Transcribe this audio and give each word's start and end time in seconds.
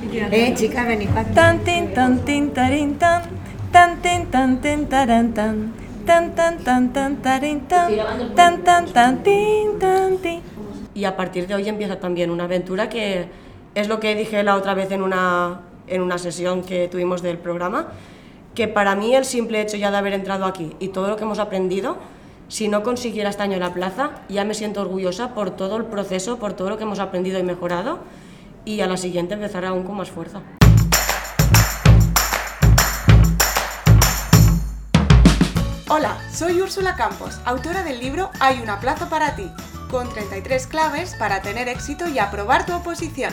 Eh, 0.00 0.54
chica, 0.54 0.84
venid 0.84 1.08
para 1.10 1.28
Tan 1.34 1.58
tin 1.64 1.92
tan 1.92 2.24
tin 2.24 2.50
tarin 2.54 2.98
tan. 2.98 3.22
Tan 3.72 4.00
tin 4.00 4.26
tan 4.30 4.60
tin 4.60 4.86
taran 4.86 5.34
tan. 5.34 5.72
Tan 6.06 6.34
tan 6.34 6.58
tan 6.62 6.92
tan 6.92 7.16
tarin 7.16 7.60
tan. 7.66 7.90
Tan 8.34 8.62
tan 8.62 8.86
tan 8.86 9.22
tin 9.24 9.78
tan 9.78 10.18
tin. 10.18 10.40
Y 10.94 11.04
a 11.04 11.16
partir 11.16 11.46
de 11.46 11.54
hoy 11.54 11.68
empieza 11.68 11.98
también 11.98 12.30
una 12.30 12.44
aventura 12.44 12.88
que 12.88 13.26
es 13.74 13.88
lo 13.88 13.98
que 13.98 14.14
dije 14.14 14.42
la 14.42 14.56
otra 14.56 14.74
vez 14.74 14.90
en 14.92 15.02
una, 15.02 15.60
en 15.86 16.02
una 16.02 16.18
sesión 16.18 16.62
que 16.62 16.88
tuvimos 16.88 17.20
del 17.22 17.38
programa, 17.38 17.88
que 18.54 18.68
para 18.68 18.94
mí 18.94 19.14
el 19.14 19.24
simple 19.24 19.60
hecho 19.60 19.76
ya 19.76 19.90
de 19.90 19.96
haber 19.96 20.12
entrado 20.12 20.44
aquí 20.44 20.74
y 20.78 20.88
todo 20.88 21.08
lo 21.08 21.16
que 21.16 21.24
hemos 21.24 21.38
aprendido, 21.38 21.96
si 22.48 22.68
no 22.68 22.82
consiguiera 22.82 23.30
este 23.30 23.42
año 23.42 23.54
en 23.54 23.60
la 23.60 23.74
plaza, 23.74 24.10
ya 24.28 24.44
me 24.44 24.54
siento 24.54 24.80
orgullosa 24.80 25.34
por 25.34 25.50
todo 25.50 25.76
el 25.76 25.84
proceso, 25.84 26.38
por 26.38 26.54
todo 26.54 26.70
lo 26.70 26.78
que 26.78 26.84
hemos 26.84 26.98
aprendido 26.98 27.38
y 27.38 27.42
mejorado, 27.42 27.98
y 28.68 28.82
a 28.82 28.86
la 28.86 28.98
siguiente 28.98 29.32
empezar 29.32 29.64
aún 29.64 29.82
con 29.82 29.96
más 29.96 30.10
fuerza. 30.10 30.42
Hola, 35.88 36.18
soy 36.30 36.60
Úrsula 36.60 36.94
Campos, 36.94 37.40
autora 37.46 37.82
del 37.82 37.98
libro 37.98 38.30
Hay 38.40 38.60
una 38.60 38.78
plaza 38.78 39.08
para 39.08 39.34
ti, 39.36 39.50
con 39.90 40.10
33 40.10 40.66
claves 40.66 41.14
para 41.18 41.40
tener 41.40 41.66
éxito 41.66 42.08
y 42.08 42.18
aprobar 42.18 42.66
tu 42.66 42.74
oposición. 42.74 43.32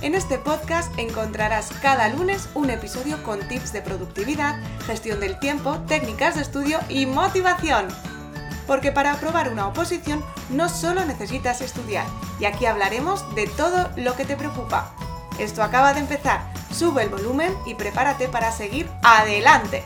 En 0.00 0.14
este 0.14 0.38
podcast 0.38 0.96
encontrarás 0.96 1.72
cada 1.82 2.08
lunes 2.08 2.48
un 2.54 2.70
episodio 2.70 3.20
con 3.24 3.40
tips 3.48 3.72
de 3.72 3.82
productividad, 3.82 4.62
gestión 4.86 5.18
del 5.18 5.40
tiempo, 5.40 5.78
técnicas 5.88 6.36
de 6.36 6.42
estudio 6.42 6.78
y 6.88 7.06
motivación. 7.06 7.88
Porque 8.66 8.92
para 8.92 9.12
aprobar 9.12 9.50
una 9.50 9.66
oposición 9.66 10.24
no 10.50 10.68
solo 10.68 11.04
necesitas 11.04 11.60
estudiar, 11.60 12.06
y 12.38 12.44
aquí 12.44 12.66
hablaremos 12.66 13.34
de 13.34 13.46
todo 13.46 13.90
lo 13.96 14.14
que 14.16 14.24
te 14.24 14.36
preocupa. 14.36 14.92
Esto 15.38 15.62
acaba 15.62 15.94
de 15.94 16.00
empezar, 16.00 16.42
sube 16.72 17.02
el 17.02 17.08
volumen 17.08 17.56
y 17.66 17.74
prepárate 17.74 18.28
para 18.28 18.52
seguir 18.52 18.90
adelante. 19.02 19.84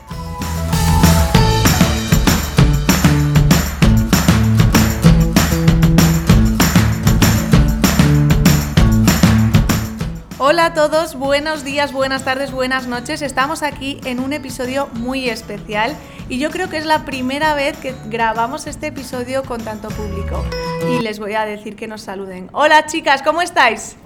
Hola 10.49 10.67
a 10.67 10.73
todos, 10.73 11.15
buenos 11.15 11.65
días, 11.65 11.91
buenas 11.91 12.23
tardes, 12.23 12.53
buenas 12.53 12.87
noches. 12.87 13.21
Estamos 13.21 13.63
aquí 13.63 13.99
en 14.05 14.21
un 14.21 14.31
episodio 14.31 14.87
muy 14.93 15.27
especial 15.27 15.93
y 16.29 16.39
yo 16.39 16.51
creo 16.51 16.69
que 16.69 16.77
es 16.77 16.85
la 16.85 17.03
primera 17.03 17.53
vez 17.53 17.75
que 17.77 17.93
grabamos 18.05 18.65
este 18.65 18.87
episodio 18.87 19.43
con 19.43 19.61
tanto 19.61 19.89
público. 19.89 20.45
Y 20.89 21.01
les 21.01 21.19
voy 21.19 21.33
a 21.33 21.43
decir 21.43 21.75
que 21.75 21.89
nos 21.89 22.03
saluden. 22.03 22.49
Hola 22.53 22.85
chicas, 22.85 23.23
¿cómo 23.23 23.41
estáis? 23.41 23.97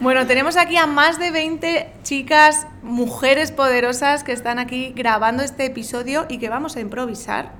Bueno, 0.00 0.26
tenemos 0.26 0.56
aquí 0.56 0.76
a 0.76 0.88
más 0.88 1.20
de 1.20 1.30
20 1.30 1.92
chicas, 2.02 2.66
mujeres 2.82 3.52
poderosas 3.52 4.24
que 4.24 4.32
están 4.32 4.58
aquí 4.58 4.92
grabando 4.96 5.44
este 5.44 5.66
episodio 5.66 6.26
y 6.28 6.38
que 6.38 6.48
vamos 6.48 6.74
a 6.74 6.80
improvisar 6.80 7.52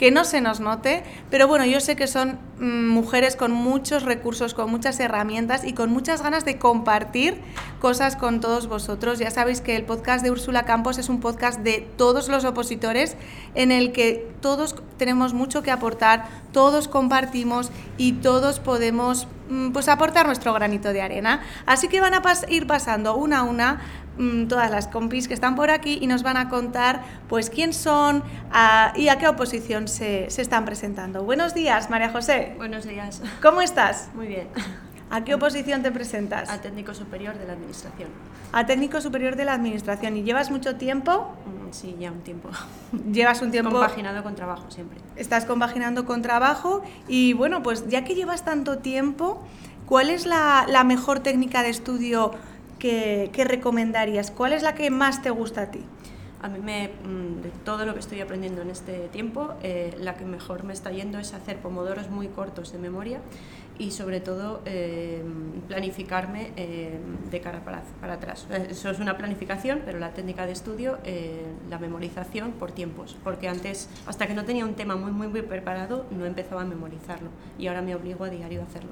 que 0.00 0.10
no 0.10 0.24
se 0.24 0.40
nos 0.40 0.60
note, 0.60 1.02
pero 1.28 1.46
bueno, 1.46 1.66
yo 1.66 1.78
sé 1.78 1.94
que 1.94 2.06
son 2.06 2.38
mm, 2.58 2.88
mujeres 2.88 3.36
con 3.36 3.52
muchos 3.52 4.02
recursos, 4.02 4.54
con 4.54 4.70
muchas 4.70 4.98
herramientas 4.98 5.62
y 5.62 5.74
con 5.74 5.90
muchas 5.90 6.22
ganas 6.22 6.46
de 6.46 6.56
compartir 6.56 7.38
cosas 7.80 8.16
con 8.16 8.40
todos 8.40 8.66
vosotros. 8.66 9.18
Ya 9.18 9.30
sabéis 9.30 9.60
que 9.60 9.76
el 9.76 9.84
podcast 9.84 10.24
de 10.24 10.30
Úrsula 10.30 10.62
Campos 10.62 10.96
es 10.96 11.10
un 11.10 11.20
podcast 11.20 11.60
de 11.60 11.86
todos 11.98 12.30
los 12.30 12.46
opositores 12.46 13.14
en 13.54 13.72
el 13.72 13.92
que 13.92 14.26
todos 14.40 14.74
tenemos 14.96 15.34
mucho 15.34 15.62
que 15.62 15.70
aportar, 15.70 16.28
todos 16.50 16.88
compartimos 16.88 17.70
y 17.98 18.14
todos 18.14 18.58
podemos 18.58 19.28
mm, 19.50 19.72
pues 19.72 19.86
aportar 19.88 20.24
nuestro 20.24 20.54
granito 20.54 20.94
de 20.94 21.02
arena. 21.02 21.42
Así 21.66 21.88
que 21.88 22.00
van 22.00 22.14
a 22.14 22.22
ir 22.48 22.66
pasando 22.66 23.16
una 23.16 23.40
a 23.40 23.42
una 23.42 23.82
Mm, 24.20 24.48
todas 24.48 24.70
las 24.70 24.86
compis 24.86 25.28
que 25.28 25.32
están 25.32 25.56
por 25.56 25.70
aquí 25.70 25.98
y 25.98 26.06
nos 26.06 26.22
van 26.22 26.36
a 26.36 26.50
contar 26.50 27.02
pues 27.26 27.48
quién 27.48 27.72
son 27.72 28.22
y 28.94 29.08
a 29.08 29.18
qué 29.18 29.26
oposición 29.26 29.88
se, 29.88 30.28
se, 30.28 30.42
están 30.42 30.66
presentando. 30.66 31.24
Buenos 31.24 31.54
días, 31.54 31.88
María 31.88 32.10
José. 32.10 32.52
Buenos 32.58 32.84
días. 32.84 33.22
¿Cómo 33.40 33.62
estás? 33.62 34.10
Muy 34.14 34.26
bien. 34.26 34.48
¿A 35.08 35.24
qué 35.24 35.34
oposición 35.34 35.82
te 35.82 35.90
presentas? 35.90 36.50
A 36.50 36.60
técnico 36.60 36.92
superior 36.92 37.38
de 37.38 37.46
la 37.46 37.54
administración. 37.54 38.10
A 38.52 38.66
técnico 38.66 39.00
superior 39.00 39.36
de 39.36 39.46
la 39.46 39.54
administración. 39.54 40.14
¿Y 40.18 40.22
llevas 40.22 40.50
mucho 40.50 40.76
tiempo? 40.76 41.34
Mm, 41.46 41.72
sí, 41.72 41.96
ya 41.98 42.12
un 42.12 42.20
tiempo. 42.20 42.50
Llevas 43.10 43.40
un 43.40 43.50
tiempo. 43.50 43.70
Compaginado 43.70 44.22
con 44.22 44.34
trabajo 44.34 44.70
siempre. 44.70 44.98
Estás 45.16 45.46
compaginando 45.46 46.04
con 46.04 46.20
trabajo 46.20 46.82
y 47.08 47.32
bueno, 47.32 47.62
pues 47.62 47.88
ya 47.88 48.04
que 48.04 48.14
llevas 48.14 48.44
tanto 48.44 48.80
tiempo, 48.80 49.42
¿cuál 49.86 50.10
es 50.10 50.26
la, 50.26 50.66
la 50.68 50.84
mejor 50.84 51.20
técnica 51.20 51.62
de 51.62 51.70
estudio 51.70 52.32
¿qué, 52.80 53.44
recomendarías? 53.46 54.30
¿Cuál 54.30 54.52
es 54.54 54.62
la 54.62 54.74
que 54.74 54.90
más 54.90 55.22
te 55.22 55.30
gusta 55.30 55.62
a 55.62 55.70
ti? 55.70 55.84
A 56.42 56.48
mí, 56.48 56.58
me, 56.58 56.88
mm, 56.88 57.42
de 57.42 57.50
todo 57.64 57.84
lo 57.84 57.92
que 57.92 58.00
estoy 58.00 58.20
aprendiendo 58.20 58.62
en 58.62 58.70
este 58.70 59.08
tiempo, 59.08 59.54
eh, 59.62 59.94
la 59.98 60.14
que 60.14 60.24
mejor 60.24 60.64
me 60.64 60.72
está 60.72 60.90
yendo 60.90 61.18
es 61.18 61.34
hacer 61.34 61.58
pomodoros 61.58 62.08
muy 62.08 62.28
cortos 62.28 62.72
de 62.72 62.78
memoria 62.78 63.20
y 63.78 63.90
sobre 63.90 64.20
todo 64.20 64.62
eh, 64.64 65.22
planificarme 65.68 66.52
eh, 66.56 66.98
de 67.30 67.40
cara 67.40 67.62
para, 67.62 67.82
para, 68.00 68.14
atrás. 68.14 68.46
Eso 68.70 68.90
es 68.90 68.98
una 69.00 69.18
planificación, 69.18 69.82
pero 69.84 69.98
la 69.98 70.12
técnica 70.12 70.46
de 70.46 70.52
estudio, 70.52 70.98
la 71.68 71.78
memorización 71.78 72.52
por 72.52 72.72
tiempos, 72.72 73.16
porque 73.22 73.48
antes, 73.48 73.88
hasta 74.06 74.26
que 74.26 74.34
no 74.34 74.44
tenía 74.44 74.64
un 74.64 74.74
tema 74.74 74.96
muy, 74.96 75.12
muy, 75.12 75.28
muy 75.28 75.42
preparado, 75.42 76.06
no 76.10 76.24
empezaba 76.24 76.62
a 76.62 76.66
memorizarlo 76.66 77.28
y 77.58 77.66
ahora 77.66 77.82
me 77.82 77.94
obligo 77.94 78.24
a 78.24 78.30
diario 78.30 78.60
a 78.60 78.64
hacerlo. 78.64 78.90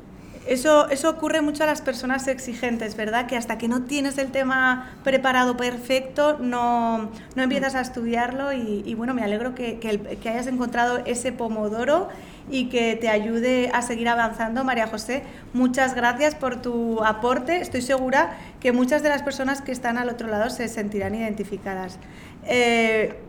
Eso, 0.49 0.89
eso 0.89 1.11
ocurre 1.11 1.43
mucho 1.43 1.65
a 1.65 1.67
las 1.67 1.83
personas 1.83 2.27
exigentes, 2.27 2.97
¿verdad? 2.97 3.27
Que 3.27 3.37
hasta 3.37 3.59
que 3.59 3.69
no 3.69 3.83
tienes 3.83 4.17
el 4.17 4.31
tema 4.31 4.91
preparado 5.05 5.59
perfecto, 5.59 6.39
no, 6.41 7.11
no 7.35 7.43
empiezas 7.43 7.75
a 7.75 7.83
estudiarlo 7.83 8.55
y, 8.55 8.95
bueno, 8.95 9.13
me 9.13 9.23
alegro 9.23 9.55
que, 9.55 9.79
que, 9.79 10.29
hayas 10.29 10.47
encontrado 10.47 11.03
ese 11.05 11.33
pomodoro 11.33 12.09
y 12.51 12.71
que 12.71 12.97
te 12.97 13.11
ayude 13.11 13.71
a 13.75 13.83
seguir 13.83 14.09
avanzando. 14.09 14.65
María 14.65 14.87
José, 14.87 15.23
muchas 15.53 15.95
gracias 15.95 16.35
por 16.35 16.63
tu 16.63 17.05
aporte. 17.05 17.61
Estoy 17.61 17.83
segura 17.83 18.39
que 18.59 18.73
muchas 18.73 19.03
de 19.03 19.11
las 19.11 19.23
personas 19.23 19.61
que 19.61 19.73
están 19.73 19.99
al 19.99 20.09
otro 20.09 20.29
lado 20.29 20.49
se 20.49 20.67
sentirán 20.69 21.15
identificadas. 21.15 21.99
Eh, 22.47 23.21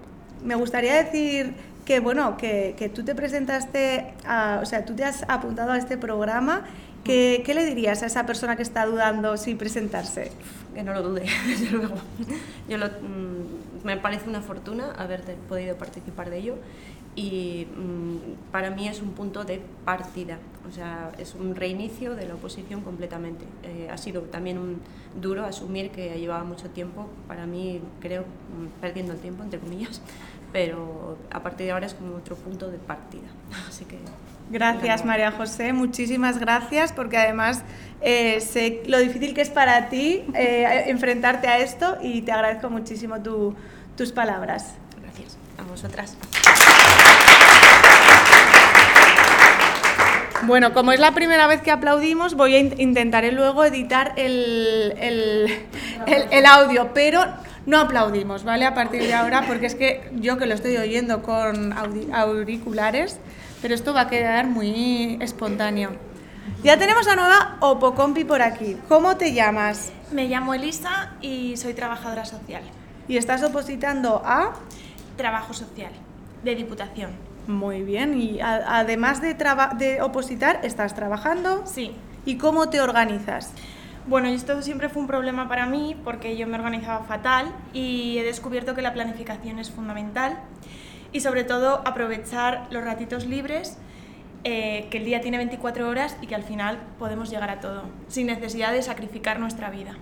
me 0.46 0.56
gustaría 0.56 0.94
decir 0.94 1.53
que, 1.84 2.00
bueno, 2.00 2.38
que, 2.38 2.75
que 2.78 2.88
tú 2.88 3.03
te 3.03 3.13
presentaste, 3.13 4.13
o 4.62 4.66
sea, 4.66 4.86
tú 4.86 4.96
te 4.96 5.03
has 5.03 5.25
apuntado 5.28 5.74
a 5.74 5.78
este 5.78 5.97
programa 5.97 6.63
¿Qué, 7.04 7.44
le 7.54 7.66
dirías 7.66 8.04
a 8.04 8.06
esa 8.06 8.26
persona 8.26 8.56
que 8.56 8.64
está 8.64 8.86
dudando 8.86 9.38
si 9.38 9.56
presentarse? 9.56 10.32
Que 10.74 10.84
no 10.84 10.94
lo 10.94 11.02
dude, 11.02 11.26
desde 11.48 11.72
luego. 11.72 11.96
Yo 12.68 12.78
mm, 12.78 13.86
me 13.86 13.98
parece 13.98 14.30
una 14.30 14.42
fortuna 14.42 14.92
haber 14.98 15.22
podido 15.48 15.76
participar 15.78 16.30
de 16.30 16.38
ello 16.38 16.56
y 17.16 17.68
mm, 17.76 18.52
para 18.52 18.70
mí 18.70 18.88
es 18.88 19.02
un 19.02 19.12
punto 19.12 19.44
de 19.44 19.62
partida, 19.84 20.38
o 20.68 20.72
sea, 20.72 21.12
es 21.18 21.36
un 21.36 21.56
reinicio 21.56 22.16
de 22.16 22.28
la 22.28 22.36
oposición 22.36 22.82
completamente. 22.82 23.46
Eh, 23.64 23.90
ha 23.92 23.98
sido 23.98 24.22
también 24.24 24.58
un 24.58 24.80
duro 25.20 25.46
asumir 25.46 25.90
que 25.92 26.18
llevaba 26.20 26.44
mucho 26.44 26.70
tiempo, 26.70 27.08
para 27.28 27.46
mí 27.46 27.81
creo, 28.00 28.22
mm, 28.22 28.81
perdiendo 28.81 29.14
el 29.14 29.20
tiempo, 29.20 29.44
entre 29.44 29.60
comillas, 29.60 30.02
pero 30.54 31.18
a 31.31 31.42
partir 31.42 31.66
de 31.66 31.72
ahora 31.72 31.88
es 31.88 31.94
como 31.94 32.16
otro 32.16 32.36
punto 32.36 32.70
de 32.70 32.78
partida. 32.78 33.28
Así 33.68 33.86
que 33.86 33.98
Gracias 34.50 35.06
María 35.06 35.32
José, 35.32 35.74
muchísimas 35.74 36.40
gracias 36.40 36.92
porque 36.92 37.18
además 37.18 37.62
eh, 38.02 38.42
sé 38.42 38.82
lo 38.88 38.98
difícil 38.98 39.36
que 39.36 39.42
es 39.42 39.50
para 39.50 39.90
ti 39.90 40.24
eh, 40.34 40.86
enfrentarte 40.88 41.48
a 41.48 41.60
esto 41.60 41.98
y 42.02 42.24
te 42.24 42.32
agradezco 42.32 42.70
muchísimo 42.70 43.18
tus 43.22 44.12
palabras. 44.12 44.74
Gracias 45.02 45.38
a 45.58 45.64
vosotras. 45.64 46.18
Bueno, 50.44 50.74
como 50.74 50.94
es 50.94 51.00
la 51.00 51.12
primera 51.12 51.46
vez 51.46 51.62
que 51.62 51.70
aplaudimos, 51.70 52.34
voy 52.34 52.56
a 52.56 52.60
intentaré 52.60 53.31
luego 53.31 53.66
editar 53.66 54.14
el, 54.16 54.96
el, 56.07 56.45
audio, 56.48 56.92
pero 56.94 57.24
no 57.66 57.80
aplaudimos, 57.80 58.45
¿vale? 58.45 58.66
A 58.66 58.74
partir 58.74 59.04
de 59.04 59.13
ahora, 59.13 59.44
porque 59.45 59.68
es 59.68 59.75
que 59.75 60.10
yo 60.16 60.38
que 60.38 60.45
lo 60.45 60.56
estoy 60.56 60.78
oyendo 60.78 61.22
con 61.22 61.74
auriculares, 62.13 63.19
pero 63.61 63.73
esto 63.73 63.94
va 63.94 64.01
a 64.01 64.07
quedar 64.07 64.47
muy 64.47 65.17
espontáneo. 65.21 65.91
Ya 66.63 66.77
tenemos 66.77 67.07
a 67.07 67.15
nueva 67.15 67.57
Opocompi 67.59 68.23
por 68.23 68.41
aquí. 68.41 68.77
¿Cómo 68.88 69.17
te 69.17 69.33
llamas? 69.33 69.91
Me 70.11 70.27
llamo 70.27 70.53
Elisa 70.53 71.13
y 71.21 71.56
soy 71.57 71.73
trabajadora 71.73 72.25
social. 72.25 72.63
¿Y 73.07 73.17
estás 73.17 73.44
opositando 73.44 74.21
a? 74.25 74.53
Trabajo 75.15 75.53
social, 75.53 75.91
de 76.44 76.56
Diputación. 76.56 77.11
Muy 77.47 77.81
bien, 77.81 78.19
y 78.19 78.39
además 78.41 79.21
de, 79.21 79.35
de 79.77 80.01
opositar, 80.01 80.59
¿estás 80.63 80.94
trabajando? 80.94 81.65
Sí. 81.65 81.95
¿Y 82.25 82.38
cómo 82.38 82.69
te 82.69 82.81
organizas? 82.81 83.51
Bueno, 84.06 84.27
esto 84.27 84.61
siempre 84.61 84.89
fue 84.89 85.01
un 85.01 85.07
problema 85.07 85.47
para 85.47 85.65
mí 85.65 85.95
porque 86.03 86.38
yo 86.38 86.47
me 86.47 86.56
organizaba 86.56 87.06
fatal 87.06 87.53
y 87.73 88.17
he 88.17 88.23
descubierto 88.23 88.75
que 88.75 88.81
la 88.81 88.94
planificación 88.94 89.59
es 89.59 89.71
fundamental 89.71 90.38
y 91.11 91.21
sobre 91.21 91.44
todo 91.44 91.81
aprovechar 91.85 92.67
los 92.71 92.83
ratitos 92.83 93.25
libres 93.25 93.77
eh, 94.44 94.88
que 94.89 95.00
el 95.00 95.06
día 95.06 95.19
tiene 95.19 95.38
24 95.38 95.89
horas 95.89 96.15
y 96.21 96.27
que 96.27 96.35
al 96.35 96.44
final 96.44 96.79
podemos 96.97 97.29
llegar 97.29 97.50
a 97.50 97.59
todo, 97.59 97.83
sin 98.07 98.27
necesidad 98.27 98.71
de 98.71 98.81
sacrificar 98.81 99.39
nuestra 99.39 99.69
vida. 99.69 99.97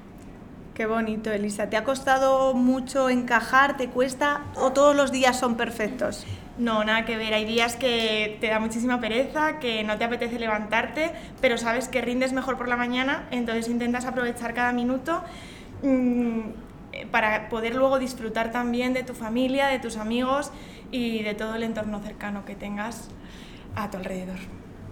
Qué 0.75 0.86
bonito, 0.86 1.31
Elisa. 1.31 1.71
¿Te 1.71 1.75
ha 1.75 1.83
costado 1.83 2.54
mucho 2.54 3.09
encajar? 3.09 3.77
¿Te 3.77 3.88
cuesta? 3.88 4.44
¿O 4.56 4.74
todos 4.74 4.95
los 4.95 5.12
días 5.12 5.39
son 5.39 5.57
perfectos? 5.57 6.27
No, 6.59 6.83
nada 6.83 7.04
que 7.04 7.18
ver. 7.18 7.33
Hay 7.33 7.45
días 7.45 7.75
que 7.75 8.38
te 8.39 8.48
da 8.48 8.59
muchísima 8.59 9.00
pereza, 9.00 9.57
que 9.57 9.83
no 9.83 9.98
te 9.98 10.04
apetece 10.04 10.38
levantarte, 10.38 11.13
pero 11.42 11.57
sabes 11.57 11.88
que 11.88 12.01
rindes 12.01 12.31
mejor 12.31 12.57
por 12.57 12.68
la 12.68 12.77
mañana, 12.77 13.27
entonces 13.31 13.69
intentas 13.69 14.06
aprovechar 14.06 14.54
cada 14.54 14.71
minuto 14.71 15.24
mm, 15.81 16.42
para 17.09 17.50
poder 17.50 17.74
luego 17.74 17.98
disfrutar 17.98 18.51
también 18.51 18.94
de 18.94 19.01
tu 19.01 19.15
familia, 19.15 19.68
de 19.68 19.80
tus 19.80 19.98
amigos 19.98 20.51
y 20.92 21.24
de 21.24 21.34
todo 21.34 21.56
el 21.56 21.63
entorno 21.63 22.00
cercano 22.00 22.45
que 22.45 22.56
tengas 22.56 23.10
a 23.75 23.89
tu 23.89 23.98
alrededor. 23.98 24.38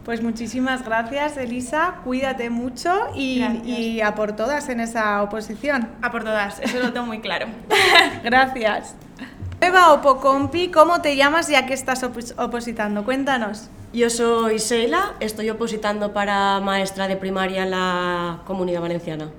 Pues 0.03 0.21
muchísimas 0.21 0.85
gracias, 0.85 1.35
Elisa. 1.37 1.95
Cuídate 2.03 2.51
mucho 2.51 2.93
y, 3.15 3.41
y 3.65 4.01
a 4.01 4.13
por 4.13 4.33
todas 4.35 4.69
en 4.69 4.79
esa 4.79 5.23
oposición. 5.23 5.89
A 6.03 6.11
por 6.11 6.23
todas, 6.23 6.59
eso 6.59 6.77
lo 6.79 6.93
tengo 6.93 7.07
muy 7.07 7.21
claro. 7.21 7.47
Gracias. 8.23 8.95
Eva 9.61 9.93
Opocompi, 9.93 10.69
¿cómo 10.69 11.01
te 11.01 11.15
llamas 11.15 11.49
y 11.49 11.55
a 11.55 11.65
qué 11.65 11.73
estás 11.73 12.03
opos- 12.03 12.35
opositando? 12.37 13.03
Cuéntanos. 13.03 13.69
Yo 13.93 14.09
soy 14.11 14.57
Sheila, 14.59 15.13
estoy 15.21 15.49
opositando 15.49 16.13
para 16.13 16.59
maestra 16.59 17.07
de 17.07 17.15
primaria 17.15 17.63
en 17.63 17.71
la 17.71 18.41
Comunidad 18.45 18.81
Valenciana. 18.81 19.29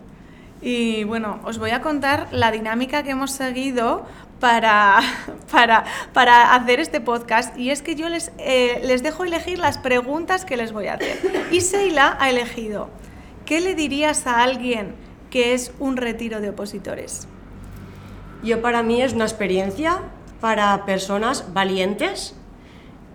Y 0.62 1.04
bueno, 1.04 1.38
os 1.44 1.58
voy 1.58 1.70
a 1.70 1.82
contar 1.82 2.28
la 2.32 2.50
dinámica 2.50 3.02
que 3.02 3.10
hemos 3.10 3.30
seguido 3.30 4.06
para, 4.40 5.00
para, 5.50 5.84
para 6.12 6.54
hacer 6.54 6.80
este 6.80 7.00
podcast. 7.00 7.56
Y 7.56 7.70
es 7.70 7.82
que 7.82 7.94
yo 7.94 8.08
les, 8.08 8.32
eh, 8.38 8.80
les 8.84 9.02
dejo 9.02 9.24
elegir 9.24 9.58
las 9.58 9.78
preguntas 9.78 10.44
que 10.44 10.56
les 10.56 10.72
voy 10.72 10.88
a 10.88 10.94
hacer. 10.94 11.18
Y 11.50 11.60
Seila 11.60 12.16
ha 12.20 12.30
elegido, 12.30 12.88
¿qué 13.44 13.60
le 13.60 13.74
dirías 13.74 14.26
a 14.26 14.42
alguien 14.42 14.94
que 15.30 15.54
es 15.54 15.72
un 15.78 15.96
retiro 15.96 16.40
de 16.40 16.50
opositores? 16.50 17.28
Yo 18.42 18.60
para 18.62 18.82
mí 18.82 19.02
es 19.02 19.12
una 19.12 19.24
experiencia 19.24 20.02
para 20.40 20.84
personas 20.84 21.52
valientes 21.52 22.34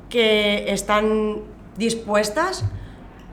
que 0.10 0.72
están 0.72 1.40
dispuestas 1.78 2.66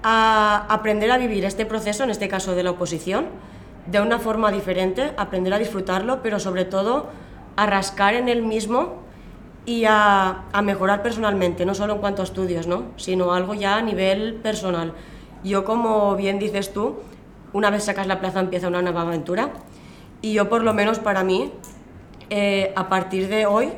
a 0.03 0.67
aprender 0.69 1.11
a 1.11 1.19
vivir 1.19 1.45
este 1.45 1.67
proceso, 1.67 2.05
en 2.05 2.11
este 2.11 2.29
caso 2.29 2.55
de 2.55 2.63
la 2.63 2.71
oposición, 2.71 3.27
de 3.87 4.01
una 4.01 4.19
forma 4.19 4.53
diferente, 4.53 5.13
aprender 5.17 5.53
a 5.55 5.59
disfrutarlo, 5.59 6.23
pero 6.23 6.39
sobre 6.39 6.65
todo 6.65 7.09
a 7.59 7.67
rascar 7.67 8.15
en 8.15 8.29
el 8.29 8.43
mismo 8.43 9.03
y 9.67 9.85
a, 9.85 10.45
a 10.53 10.63
mejorar 10.63 11.03
personalmente, 11.03 11.67
no 11.67 11.75
solo 11.75 11.95
en 11.95 11.99
cuanto 11.99 12.23
a 12.23 12.25
estudios, 12.25 12.69
¿no? 12.69 12.85
sino 12.97 13.33
algo 13.33 13.53
ya 13.53 13.79
a 13.79 13.83
nivel 13.83 14.35
personal. 14.35 14.93
Yo, 15.43 15.65
como 15.65 16.15
bien 16.15 16.39
dices 16.39 16.73
tú, 16.73 16.99
una 17.53 17.71
vez 17.71 17.83
sacas 17.83 18.07
la 18.07 18.21
plaza 18.21 18.39
empieza 18.39 18.69
una 18.69 18.81
nueva 18.81 19.03
aventura 19.03 19.51
y 20.23 20.35
yo 20.35 20.49
por 20.49 20.63
lo 20.63 20.73
menos 20.73 21.01
para 21.01 21.25
mí, 21.25 21.51
eh, 22.31 22.73
a 22.77 22.89
partir 22.89 23.27
de 23.27 23.47
hoy, 23.47 23.73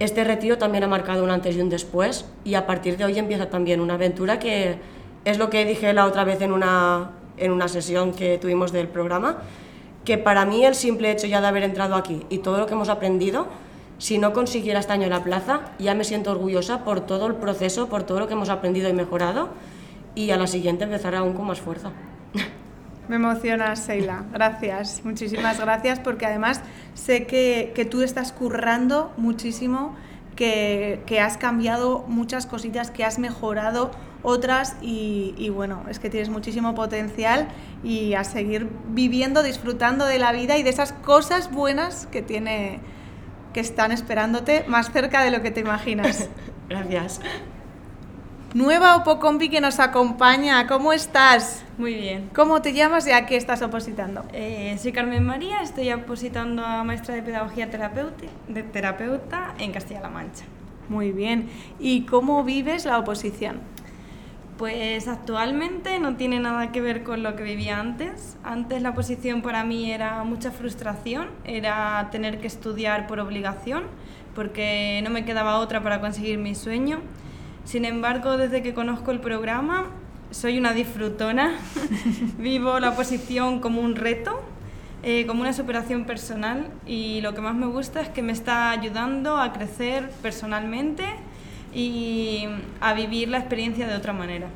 este 0.00 0.22
retiro 0.24 0.58
también 0.58 0.84
ha 0.84 0.88
marcado 0.88 1.24
un 1.24 1.30
antes 1.30 1.56
y 1.56 1.62
un 1.62 1.70
después 1.70 2.26
y 2.44 2.56
a 2.56 2.66
partir 2.66 2.98
de 2.98 3.06
hoy 3.06 3.18
empieza 3.18 3.48
también 3.48 3.80
una 3.80 3.94
aventura 3.94 4.38
que 4.38 4.76
es 5.24 5.38
lo 5.38 5.48
que 5.48 5.64
dije 5.64 5.94
la 5.94 6.04
otra 6.04 6.24
vez 6.24 6.42
en 6.42 6.52
una, 6.52 7.12
en 7.38 7.52
una 7.52 7.68
sesión 7.68 8.12
que 8.12 8.36
tuvimos 8.36 8.70
del 8.70 8.88
programa, 8.88 9.38
que 10.08 10.16
para 10.16 10.46
mí 10.46 10.64
el 10.64 10.74
simple 10.74 11.10
hecho 11.10 11.26
ya 11.26 11.42
de 11.42 11.48
haber 11.48 11.64
entrado 11.64 11.94
aquí 11.94 12.24
y 12.30 12.38
todo 12.38 12.56
lo 12.56 12.64
que 12.64 12.72
hemos 12.72 12.88
aprendido, 12.88 13.46
si 13.98 14.16
no 14.16 14.32
consiguiera 14.32 14.80
este 14.80 14.94
año 14.94 15.06
la 15.10 15.22
plaza, 15.22 15.60
ya 15.78 15.94
me 15.94 16.02
siento 16.02 16.30
orgullosa 16.30 16.82
por 16.82 17.02
todo 17.02 17.26
el 17.26 17.34
proceso, 17.34 17.90
por 17.90 18.04
todo 18.04 18.18
lo 18.18 18.26
que 18.26 18.32
hemos 18.32 18.48
aprendido 18.48 18.88
y 18.88 18.94
mejorado 18.94 19.50
y 20.14 20.30
a 20.30 20.38
la 20.38 20.46
siguiente 20.46 20.84
empezar 20.84 21.14
aún 21.14 21.34
con 21.34 21.46
más 21.46 21.60
fuerza. 21.60 21.90
Me 23.08 23.16
emocionas, 23.16 23.80
Seila. 23.80 24.24
Gracias, 24.32 25.02
muchísimas 25.04 25.60
gracias, 25.60 26.00
porque 26.00 26.24
además 26.24 26.62
sé 26.94 27.26
que, 27.26 27.72
que 27.74 27.84
tú 27.84 28.00
estás 28.00 28.32
currando 28.32 29.12
muchísimo, 29.18 29.94
que, 30.36 31.02
que 31.04 31.20
has 31.20 31.36
cambiado 31.36 32.06
muchas 32.08 32.46
cositas, 32.46 32.90
que 32.90 33.04
has 33.04 33.18
mejorado 33.18 33.90
otras 34.22 34.76
y, 34.82 35.34
y 35.36 35.48
bueno, 35.50 35.84
es 35.88 35.98
que 35.98 36.10
tienes 36.10 36.28
muchísimo 36.28 36.74
potencial 36.74 37.48
y 37.84 38.14
a 38.14 38.24
seguir 38.24 38.68
viviendo, 38.88 39.42
disfrutando 39.42 40.04
de 40.04 40.18
la 40.18 40.32
vida 40.32 40.56
y 40.58 40.62
de 40.62 40.70
esas 40.70 40.92
cosas 40.92 41.50
buenas 41.50 42.06
que 42.06 42.22
tiene 42.22 42.80
que 43.52 43.60
están 43.60 43.92
esperándote 43.92 44.64
más 44.68 44.92
cerca 44.92 45.22
de 45.22 45.30
lo 45.30 45.42
que 45.42 45.50
te 45.50 45.60
imaginas. 45.60 46.28
Gracias. 46.68 47.20
Nueva 48.54 48.96
Opocompi 48.96 49.50
que 49.50 49.60
nos 49.60 49.78
acompaña, 49.78 50.66
¿cómo 50.66 50.94
estás? 50.94 51.64
Muy 51.76 51.94
bien. 51.94 52.30
¿Cómo 52.34 52.62
te 52.62 52.72
llamas 52.72 53.06
y 53.06 53.12
a 53.12 53.26
qué 53.26 53.36
estás 53.36 53.60
opositando? 53.60 54.24
Eh, 54.32 54.74
soy 54.80 54.92
Carmen 54.92 55.24
María, 55.24 55.60
estoy 55.60 55.92
opositando 55.92 56.64
a 56.64 56.82
maestra 56.82 57.14
de 57.14 57.22
pedagogía 57.22 57.66
de 57.66 58.62
terapeuta 58.62 59.54
en 59.58 59.72
Castilla-La 59.72 60.08
Mancha. 60.08 60.44
Muy 60.88 61.12
bien. 61.12 61.50
¿Y 61.78 62.06
cómo 62.06 62.42
vives 62.42 62.86
la 62.86 62.98
oposición? 62.98 63.60
Pues 64.58 65.06
actualmente 65.06 66.00
no 66.00 66.16
tiene 66.16 66.40
nada 66.40 66.72
que 66.72 66.80
ver 66.80 67.04
con 67.04 67.22
lo 67.22 67.36
que 67.36 67.44
vivía 67.44 67.78
antes. 67.78 68.36
Antes 68.42 68.82
la 68.82 68.90
oposición 68.90 69.40
para 69.40 69.62
mí 69.62 69.92
era 69.92 70.24
mucha 70.24 70.50
frustración, 70.50 71.28
era 71.44 72.08
tener 72.10 72.40
que 72.40 72.48
estudiar 72.48 73.06
por 73.06 73.20
obligación, 73.20 73.84
porque 74.34 75.00
no 75.04 75.10
me 75.10 75.24
quedaba 75.24 75.58
otra 75.58 75.80
para 75.84 76.00
conseguir 76.00 76.38
mi 76.38 76.56
sueño. 76.56 76.98
Sin 77.62 77.84
embargo, 77.84 78.36
desde 78.36 78.60
que 78.60 78.74
conozco 78.74 79.12
el 79.12 79.20
programa, 79.20 79.86
soy 80.32 80.58
una 80.58 80.72
disfrutona. 80.72 81.54
Vivo 82.38 82.80
la 82.80 82.90
oposición 82.90 83.60
como 83.60 83.80
un 83.80 83.94
reto, 83.94 84.42
eh, 85.04 85.24
como 85.28 85.42
una 85.42 85.52
superación 85.52 86.04
personal 86.04 86.68
y 86.84 87.20
lo 87.20 87.32
que 87.32 87.40
más 87.40 87.54
me 87.54 87.66
gusta 87.66 88.00
es 88.00 88.08
que 88.08 88.22
me 88.22 88.32
está 88.32 88.72
ayudando 88.72 89.36
a 89.36 89.52
crecer 89.52 90.10
personalmente 90.20 91.04
y 91.74 92.46
a 92.80 92.94
vivir 92.94 93.28
la 93.28 93.38
experiencia 93.38 93.86
de 93.86 93.94
otra 93.94 94.12
manera. 94.12 94.48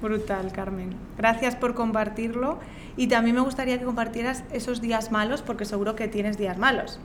Brutal, 0.00 0.52
Carmen. 0.52 0.94
Gracias 1.16 1.54
por 1.54 1.74
compartirlo. 1.74 2.58
Y 2.96 3.06
también 3.06 3.36
me 3.36 3.42
gustaría 3.42 3.78
que 3.78 3.84
compartieras 3.84 4.44
esos 4.52 4.82
días 4.82 5.12
malos, 5.12 5.40
porque 5.42 5.64
seguro 5.64 5.94
que 5.96 6.08
tienes 6.08 6.36
días 6.36 6.58
malos. 6.58 7.00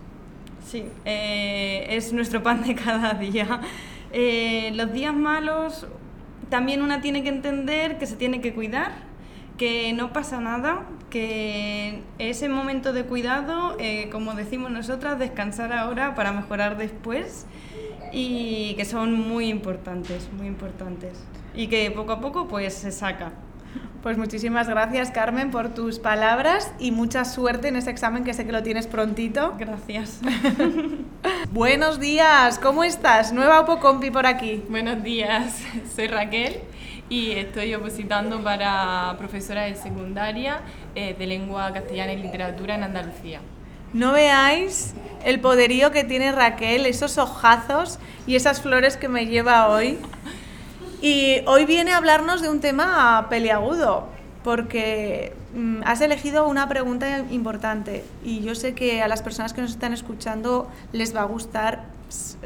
Sí, 0.66 0.86
eh, 1.06 1.88
es 1.92 2.12
nuestro 2.12 2.44
pan 2.44 2.64
de 2.64 2.76
cada 2.76 3.14
día. 3.14 3.62
Eh, 4.12 4.72
los 4.76 4.92
días 4.92 5.14
malos, 5.14 5.88
también 6.50 6.82
una 6.82 7.02
tiene 7.02 7.24
que 7.24 7.30
entender 7.30 7.98
que 7.98 8.06
se 8.06 8.16
tiene 8.16 8.42
que 8.42 8.54
cuidar, 8.54 8.92
que 9.58 9.94
no 9.94 10.12
pasa 10.12 10.42
nada, 10.42 10.86
que 11.10 12.02
ese 12.20 12.50
momento 12.50 12.92
de 12.92 13.04
cuidado, 13.04 13.78
eh, 13.80 14.10
como 14.12 14.34
decimos 14.34 14.72
nosotras, 14.72 15.20
descansar 15.20 15.72
ahora 15.72 16.16
para 16.16 16.34
mejorar 16.34 16.78
después 16.78 17.46
y 18.12 18.74
que 18.76 18.86
son 18.86 19.14
muy 19.14 19.50
importantes, 19.50 20.30
muy 20.34 20.48
importantes. 20.48 21.14
Y 21.54 21.68
que 21.68 21.90
poco 21.92 22.14
a 22.14 22.20
poco 22.20 22.48
pues 22.48 22.74
se 22.74 22.92
saca. 22.92 23.32
Pues 24.04 24.18
muchísimas 24.18 24.70
gracias, 24.70 25.12
Carmen, 25.12 25.52
por 25.52 25.74
tus 25.74 26.00
palabras 26.00 26.72
y 26.80 26.92
mucha 26.92 27.26
suerte 27.26 27.68
en 27.68 27.76
ese 27.76 27.90
examen 27.90 28.24
que 28.24 28.34
sé 28.34 28.46
que 28.46 28.52
lo 28.52 28.64
tienes 28.64 28.88
prontito. 28.88 29.56
Gracias. 29.58 30.22
Buenos 31.52 32.00
días, 32.00 32.60
¿cómo 32.60 32.84
estás? 32.84 33.34
Nueva 33.34 33.62
Opocompi 33.62 34.12
por 34.12 34.26
aquí. 34.26 34.64
Buenos 34.70 35.04
días, 35.04 35.62
soy 35.96 36.08
Raquel 36.08 36.62
y 37.10 37.32
estoy 37.32 37.74
opositando 37.74 38.44
para 38.44 39.16
profesora 39.18 39.64
de 39.64 39.76
secundaria 39.76 40.62
eh, 40.96 41.16
de 41.18 41.26
lengua 41.26 41.74
castellana 41.74 42.14
y 42.14 42.22
literatura 42.22 42.76
en 42.76 42.84
Andalucía. 42.84 43.42
No 43.94 44.12
veáis 44.12 44.94
el 45.24 45.40
poderío 45.40 45.92
que 45.92 46.04
tiene 46.04 46.32
Raquel, 46.32 46.86
esos 46.86 47.18
ojazos 47.18 48.00
y 48.26 48.36
esas 48.36 48.62
flores 48.62 48.98
que 48.98 49.08
me 49.08 49.26
lleva 49.26 49.70
hoy. 49.70 49.98
Y 51.02 51.42
hoy 51.46 51.66
viene 51.66 51.94
a 51.94 51.98
hablarnos 51.98 52.42
de 52.42 52.50
un 52.50 52.60
tema 52.60 53.28
peliagudo, 53.30 54.08
porque 54.44 55.34
mm, 55.54 55.82
has 55.86 56.02
elegido 56.02 56.48
una 56.48 56.68
pregunta 56.68 57.20
importante 57.30 58.04
y 58.24 58.42
yo 58.42 58.56
sé 58.56 58.74
que 58.74 59.02
a 59.02 59.08
las 59.08 59.22
personas 59.22 59.54
que 59.54 59.62
nos 59.62 59.72
están 59.72 59.94
escuchando 59.94 60.70
les 60.94 61.16
va 61.16 61.22
a 61.22 61.26
gustar 61.26 61.86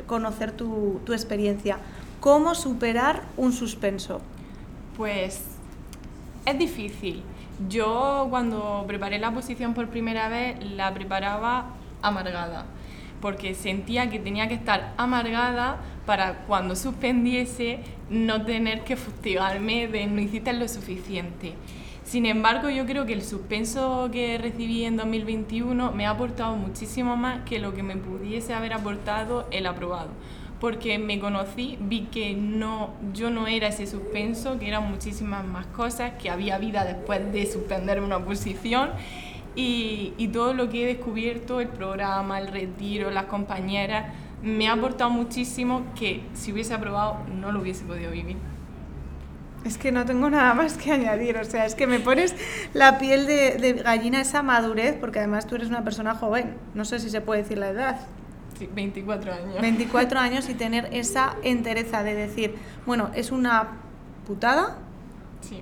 conocer 0.08 0.52
tu, 0.52 1.00
tu 1.06 1.14
experiencia. 1.14 1.78
¿Cómo 2.20 2.56
superar 2.56 3.24
un 3.38 3.54
suspenso? 3.54 4.22
Pues 4.98 5.42
es 6.46 6.58
difícil. 6.58 7.24
Yo 7.70 8.28
cuando 8.30 8.86
preparé 8.88 9.20
la 9.20 9.32
posición 9.32 9.74
por 9.74 9.90
primera 9.90 10.30
vez 10.30 10.64
la 10.64 10.94
preparaba 10.94 11.76
amargada, 12.02 12.66
porque 13.20 13.54
sentía 13.54 14.10
que 14.10 14.20
tenía 14.20 14.48
que 14.48 14.54
estar 14.56 14.94
amargada 14.98 15.78
para 16.06 16.40
cuando 16.48 16.76
suspendiese 16.76 17.80
no 18.10 18.46
tener 18.46 18.84
que 18.84 18.96
fustigarme 18.96 19.88
de 19.88 20.08
no 20.08 20.22
hiciste 20.22 20.54
lo 20.54 20.68
suficiente. 20.68 21.54
Sin 22.04 22.26
embargo, 22.26 22.70
yo 22.70 22.86
creo 22.86 23.06
que 23.06 23.14
el 23.14 23.22
suspenso 23.22 24.10
que 24.12 24.38
recibí 24.38 24.84
en 24.84 24.98
2021 24.98 25.92
me 25.92 26.08
ha 26.08 26.12
aportado 26.12 26.56
muchísimo 26.56 27.16
más 27.16 27.44
que 27.46 27.60
lo 27.60 27.74
que 27.74 27.84
me 27.84 27.96
pudiese 27.96 28.54
haber 28.54 28.74
aportado 28.74 29.48
el 29.52 29.68
aprobado 29.68 30.10
porque 30.62 31.00
me 31.00 31.20
conocí, 31.20 31.76
vi 31.82 32.02
que 32.04 32.36
no, 32.36 32.92
yo 33.14 33.32
no 33.32 33.48
era 33.48 33.70
ese 33.70 33.88
suspenso, 33.88 34.60
que 34.60 34.68
eran 34.68 34.90
muchísimas 34.90 35.44
más 35.44 35.66
cosas, 35.66 36.12
que 36.22 36.30
había 36.30 36.60
vida 36.60 36.86
después 36.86 37.34
de 37.34 37.52
suspenderme 37.52 38.06
una 38.06 38.24
posición 38.24 38.92
y, 39.56 40.14
y 40.18 40.28
todo 40.28 40.54
lo 40.54 40.70
que 40.70 40.84
he 40.84 40.86
descubierto, 40.96 41.62
el 41.62 41.68
programa, 41.68 42.40
el 42.40 42.48
retiro, 42.48 43.10
las 43.10 43.26
compañeras, 43.26 44.14
me 44.44 44.68
ha 44.68 44.74
aportado 44.74 45.10
muchísimo 45.10 45.84
que 45.98 46.22
si 46.36 46.52
hubiese 46.52 46.76
aprobado 46.76 47.18
no 47.42 47.52
lo 47.52 47.62
hubiese 47.62 47.84
podido 47.84 48.12
vivir. 48.12 48.38
Es 49.66 49.80
que 49.80 49.92
no 49.92 50.06
tengo 50.06 50.30
nada 50.30 50.54
más 50.54 50.78
que 50.78 50.92
añadir, 50.92 51.38
o 51.38 51.44
sea, 51.44 51.66
es 51.66 51.74
que 51.74 51.88
me 51.88 52.00
pones 52.00 52.36
la 52.76 53.00
piel 53.00 53.26
de, 53.26 53.58
de 53.58 53.74
gallina 53.74 54.22
esa 54.22 54.44
madurez, 54.44 54.96
porque 55.00 55.18
además 55.18 55.48
tú 55.48 55.56
eres 55.56 55.70
una 55.70 55.84
persona 55.84 56.14
joven, 56.14 56.56
no 56.76 56.86
sé 56.86 57.00
si 57.00 57.10
se 57.10 57.20
puede 57.20 57.42
decir 57.42 57.58
la 57.58 57.70
edad. 57.70 58.00
Sí, 58.58 58.70
24 58.74 59.34
años. 59.34 59.62
24 59.62 60.20
años 60.20 60.50
y 60.50 60.54
tener 60.54 60.90
esa 60.94 61.36
entereza 61.44 62.04
de 62.04 62.16
decir, 62.16 62.56
bueno, 62.86 63.10
es 63.16 63.32
una 63.32 63.70
putada, 64.28 64.78
Sí. 65.42 65.62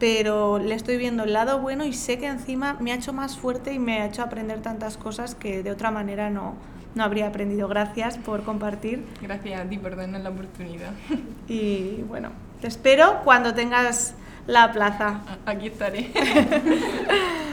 pero 0.00 0.58
le 0.58 0.74
estoy 0.74 0.96
viendo 0.96 1.22
el 1.24 1.32
lado 1.32 1.60
bueno 1.60 1.84
y 1.84 1.92
sé 1.92 2.18
que 2.18 2.26
encima 2.26 2.76
me 2.80 2.92
ha 2.92 2.96
hecho 2.96 3.12
más 3.12 3.36
fuerte 3.38 3.72
y 3.72 3.78
me 3.78 4.00
ha 4.00 4.06
hecho 4.06 4.22
aprender 4.22 4.60
tantas 4.62 4.96
cosas 4.96 5.34
que 5.34 5.62
de 5.62 5.70
otra 5.70 5.90
manera 5.92 6.30
no, 6.30 6.54
no 6.96 7.04
habría 7.04 7.28
aprendido. 7.28 7.68
Gracias 7.68 8.18
por 8.18 8.42
compartir 8.42 9.04
Gracias 9.22 9.60
a 9.60 9.64
ti 9.68 9.78
por 9.78 9.94
darnos 9.96 10.22
la 10.22 10.30
oportunidad. 10.30 10.90
y 11.48 12.02
bueno, 12.08 12.30
te 12.60 12.66
espero 12.66 13.20
cuando 13.24 13.54
tengas 13.54 14.14
la 14.46 14.72
plaza. 14.72 15.20
Aquí 15.46 15.68
estaré. 15.68 16.10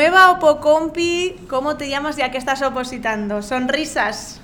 Nueva 0.00 0.30
Opocompi, 0.30 1.36
¿cómo 1.46 1.76
te 1.76 1.90
llamas 1.90 2.16
ya 2.16 2.30
que 2.30 2.38
estás 2.38 2.62
opositando? 2.62 3.42
Sonrisas. 3.42 4.40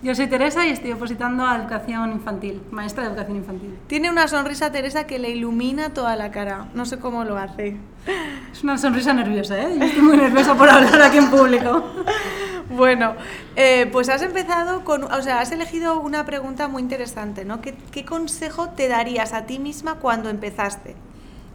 Yo 0.00 0.14
soy 0.14 0.28
Teresa 0.28 0.64
y 0.64 0.70
estoy 0.70 0.92
opositando 0.92 1.44
a 1.44 1.56
educación 1.56 2.12
infantil, 2.12 2.62
maestra 2.70 3.02
de 3.02 3.08
educación 3.08 3.38
infantil. 3.38 3.76
Tiene 3.88 4.10
una 4.10 4.28
sonrisa 4.28 4.70
Teresa 4.70 5.08
que 5.08 5.18
le 5.18 5.30
ilumina 5.30 5.92
toda 5.92 6.14
la 6.14 6.30
cara. 6.30 6.68
No 6.74 6.86
sé 6.86 7.00
cómo 7.00 7.24
lo 7.24 7.36
hace. 7.36 7.78
Es 8.52 8.62
una 8.62 8.78
sonrisa 8.78 9.12
nerviosa, 9.12 9.58
¿eh? 9.58 9.76
Yo 9.76 9.84
estoy 9.86 10.02
muy 10.02 10.16
nerviosa 10.16 10.54
por 10.54 10.70
hablar 10.70 11.02
aquí 11.02 11.18
en 11.18 11.30
público. 11.30 11.84
Bueno, 12.70 13.16
eh, 13.54 13.86
pues 13.92 14.08
has 14.08 14.22
empezado 14.22 14.82
con, 14.82 15.04
o 15.04 15.20
sea, 15.20 15.40
has 15.40 15.52
elegido 15.52 16.00
una 16.00 16.24
pregunta 16.24 16.68
muy 16.68 16.80
interesante, 16.80 17.44
¿no? 17.44 17.60
¿Qué, 17.60 17.74
qué 17.90 18.06
consejo 18.06 18.70
te 18.70 18.88
darías 18.88 19.34
a 19.34 19.44
ti 19.44 19.58
misma 19.58 19.96
cuando 19.96 20.30
empezaste? 20.30 20.96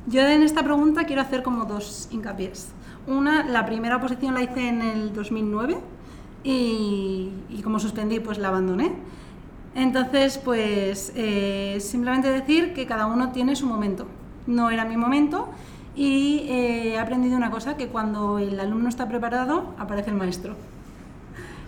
Yo 0.06 0.22
en 0.22 0.44
esta 0.44 0.62
pregunta 0.62 1.06
quiero 1.06 1.24
hacer 1.24 1.42
como 1.42 1.66
dos 1.66 2.08
hincapiés. 2.12 2.68
Una, 3.08 3.46
la 3.46 3.66
primera 3.66 4.00
posición 4.02 4.34
la 4.34 4.44
hice 4.44 4.68
en 4.68 4.82
el 4.82 5.14
2009 5.14 5.78
y, 6.44 7.32
y 7.50 7.62
como 7.64 7.80
suspendí, 7.80 8.20
pues 8.20 8.38
la 8.38 8.50
abandoné. 8.50 8.92
Entonces, 9.76 10.40
pues 10.40 11.14
eh, 11.16 11.78
simplemente 11.80 12.30
decir 12.32 12.74
que 12.74 12.88
cada 12.88 13.06
uno 13.06 13.32
tiene 13.32 13.56
su 13.56 13.68
momento. 13.68 14.08
No 14.48 14.70
era 14.70 14.86
mi 14.86 14.98
momento 14.98 15.50
y 15.96 16.48
eh, 16.50 16.94
he 16.94 17.00
aprendido 17.00 17.38
una 17.38 17.52
cosa, 17.52 17.78
que 17.78 17.88
cuando 17.88 18.40
el 18.40 18.60
alumno 18.60 18.90
está 18.90 19.08
preparado, 19.08 19.76
aparece 19.78 20.10
el 20.10 20.16
maestro. 20.16 20.56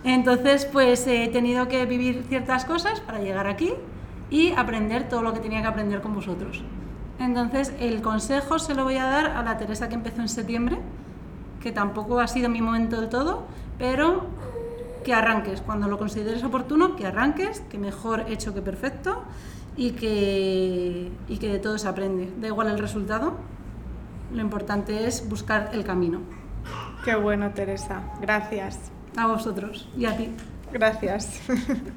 Entonces, 0.03 0.65
pues 0.65 1.05
he 1.08 1.27
tenido 1.27 1.67
que 1.67 1.86
vivir 1.86 2.24
ciertas 2.27 2.65
cosas 2.65 3.00
para 3.01 3.19
llegar 3.19 3.48
aquí 3.48 3.74
y 4.29 4.53
aprender 4.53 5.08
todo 5.08 5.22
lo 5.22 5.34
que 5.34 5.39
tenía 5.39 5.62
que 5.62 5.67
aprender 5.67 6.01
con 6.01 6.15
vosotros. 6.15 6.63
Entonces, 7.19 7.74
el 7.79 8.01
consejo 8.01 8.60
se 8.60 8.74
lo 8.74 8.86
voy 8.86 8.96
a 8.96 9.05
dar 9.05 9.27
a 9.27 9.43
la 9.43 9.58
Teresa 9.58 9.88
que 9.88 9.96
empezó 9.96 10.22
en 10.22 10.29
septiembre, 10.29 10.79
que 11.62 11.72
tampoco 11.72 12.20
ha 12.20 12.28
sido 12.28 12.50
mi 12.50 12.62
momento 12.62 13.00
del 13.00 13.10
todo, 13.10 13.46
pero 13.78 14.25
que 15.04 15.13
arranques, 15.13 15.62
cuando 15.62 15.88
lo 15.88 15.98
consideres 15.98 16.44
oportuno, 16.44 16.96
que 16.96 17.06
arranques, 17.06 17.62
que 17.70 17.78
mejor 17.78 18.25
hecho 18.30 18.54
que 18.54 18.62
perfecto 18.62 19.24
y 19.75 19.92
que, 19.92 21.12
y 21.28 21.38
que 21.38 21.48
de 21.48 21.60
todo 21.60 21.78
se 21.78 21.88
aprende. 21.88 22.32
Da 22.39 22.48
igual 22.48 22.68
el 22.68 22.80
resultado, 22.80 23.34
lo 24.34 24.42
importante 24.42 25.08
es 25.08 25.28
buscar 25.28 25.70
el 25.74 25.84
camino. 25.84 26.22
Qué 27.04 27.16
bueno, 27.16 27.51
Teresa. 27.51 28.01
Gracias. 28.22 28.92
A 29.18 29.28
vosotros 29.28 29.89
y 29.98 30.06
a 30.06 30.16
ti. 30.16 30.30
Gracias. 30.72 31.42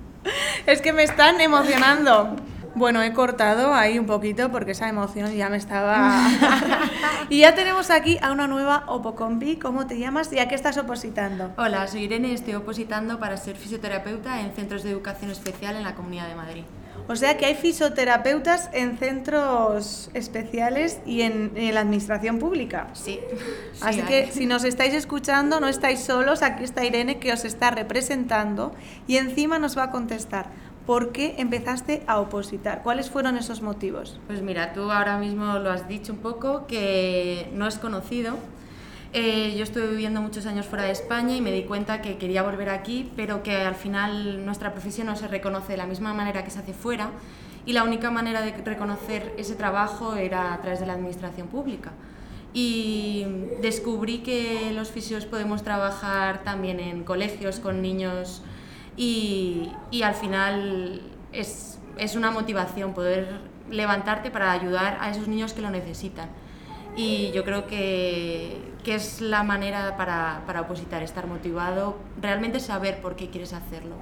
es 0.67 0.81
que 0.81 0.93
me 0.93 1.03
están 1.03 1.41
emocionando. 1.41 2.37
Bueno, 2.75 3.03
he 3.03 3.13
cortado 3.13 3.75
ahí 3.75 3.99
un 3.99 4.07
poquito 4.07 4.51
porque 4.51 4.73
esa 4.73 4.89
emoción 4.89 5.35
ya 5.35 5.51
me 5.51 5.59
estaba... 5.59 6.27
y 7.29 7.41
ya 7.41 7.55
tenemos 7.55 7.91
aquí 7.91 8.19
a 8.23 8.33
una 8.33 8.47
nueva 8.47 8.85
Opocompi. 8.87 9.57
¿Cómo 9.57 9.87
te 9.87 9.99
llamas 9.99 10.33
y 10.33 10.39
a 10.39 10.49
qué 10.49 10.55
estás 10.55 10.79
opositando? 10.79 11.53
Hola, 11.59 11.87
soy 11.87 12.05
Irene 12.05 12.29
y 12.29 12.35
estoy 12.35 12.55
opositando 12.55 13.19
para 13.19 13.37
ser 13.37 13.57
fisioterapeuta 13.57 14.41
en 14.41 14.53
centros 14.53 14.83
de 14.85 14.91
educación 14.91 15.31
especial 15.31 15.77
en 15.77 15.83
la 15.83 15.95
Comunidad 15.95 16.29
de 16.29 16.35
Madrid. 16.35 16.65
O 17.09 17.17
sea 17.17 17.37
que 17.37 17.47
hay 17.47 17.57
fisioterapeutas 17.57 18.71
en 18.73 18.97
centros 18.97 20.09
especiales 20.15 21.01
y 21.05 21.23
en, 21.23 21.53
en 21.57 21.75
la 21.75 21.81
administración 21.81 22.39
pública. 22.39 22.89
Sí. 22.95 23.19
sí 23.73 23.81
Así 23.83 24.01
hay. 24.01 24.07
que 24.07 24.33
si 24.33 24.47
nos 24.47 24.65
estáis 24.65 24.95
escuchando, 24.95 25.61
no 25.61 25.69
estáis 25.69 26.01
solos, 26.01 26.43
aquí 26.43 26.65
está 26.65 26.85
Irene 26.85 27.19
que 27.19 27.33
os 27.33 27.45
está 27.45 27.71
representando 27.71 28.73
y 29.07 29.17
encima 29.17 29.59
nos 29.59 29.77
va 29.77 29.85
a 29.85 29.91
contestar 29.91 30.47
por 30.87 31.13
qué 31.13 31.37
empezaste 31.39 32.03
a 32.07 32.19
opositar, 32.19 32.83
cuáles 32.83 33.11
fueron 33.11 33.37
esos 33.37 33.63
motivos. 33.63 34.19
Pues 34.27 34.43
mira, 34.43 34.73
tú 34.73 34.91
ahora 34.91 35.19
mismo 35.19 35.59
lo 35.59 35.71
has 35.71 35.89
dicho 35.89 36.13
un 36.13 36.19
poco, 36.19 36.67
que 36.67 37.49
no 37.55 37.67
es 37.67 37.79
conocido. 37.79 38.37
Eh, 39.15 39.55
yo 39.57 39.63
estuve 39.63 39.89
viviendo 39.89 40.23
muchos 40.23 40.47
años 40.47 40.67
fuera 40.67 40.85
de 40.85 40.93
España 40.93 41.37
y 41.37 41.41
me 41.43 41.53
di 41.53 41.65
cuenta 41.65 42.01
que 42.01 42.17
quería 42.17 42.43
volver 42.43 42.71
aquí, 42.71 43.11
pero 43.15 43.43
que 43.43 43.57
al 43.57 43.75
final 43.75 44.45
nuestra 44.45 44.73
profesión 44.73 45.07
no 45.07 45.17
se 45.17 45.29
reconoce 45.29 45.73
de 45.73 45.77
la 45.77 45.87
misma 45.87 46.15
manera 46.15 46.45
que 46.45 46.51
se 46.51 46.61
hace 46.61 46.73
fuera 46.73 47.11
y 47.67 47.75
la 47.75 47.85
única 47.85 48.11
manera 48.11 48.41
de 48.41 48.53
reconocer 48.53 49.35
ese 49.37 49.55
trabajo 49.55 50.17
era 50.17 50.55
a 50.55 50.61
través 50.61 50.81
de 50.81 50.87
la 50.87 50.95
administración 50.95 51.49
pública. 51.49 51.93
Y 52.55 53.25
descubrí 53.61 54.19
que 54.19 54.73
los 54.75 54.91
fisios 54.91 55.27
podemos 55.27 55.63
trabajar 55.63 56.43
también 56.43 56.81
en 56.81 57.05
colegios 57.05 57.61
con 57.61 57.81
niños 57.81 58.43
y, 59.03 59.73
y 59.91 60.03
al 60.03 60.15
final 60.15 61.01
es, 61.33 61.81
es 61.99 62.15
una 62.15 62.31
motivación 62.31 62.95
poder 62.95 63.41
levantarte 63.69 64.31
para 64.31 64.53
ayudar 64.53 64.97
a 65.01 65.11
esos 65.11 65.27
niños 65.27 65.55
que 65.55 65.61
lo 65.61 65.71
necesitan. 65.71 66.29
Y 66.95 67.33
yo 67.33 67.43
creo 67.43 67.67
que, 67.67 68.59
que 68.85 68.95
es 68.95 69.21
la 69.21 69.43
manera 69.43 69.97
para, 69.97 70.43
para 70.47 70.61
opositar, 70.61 71.03
estar 71.03 71.27
motivado, 71.27 71.97
realmente 72.21 72.61
saber 72.61 73.01
por 73.01 73.17
qué 73.17 73.29
quieres 73.29 73.55
hacerlo. 73.55 73.97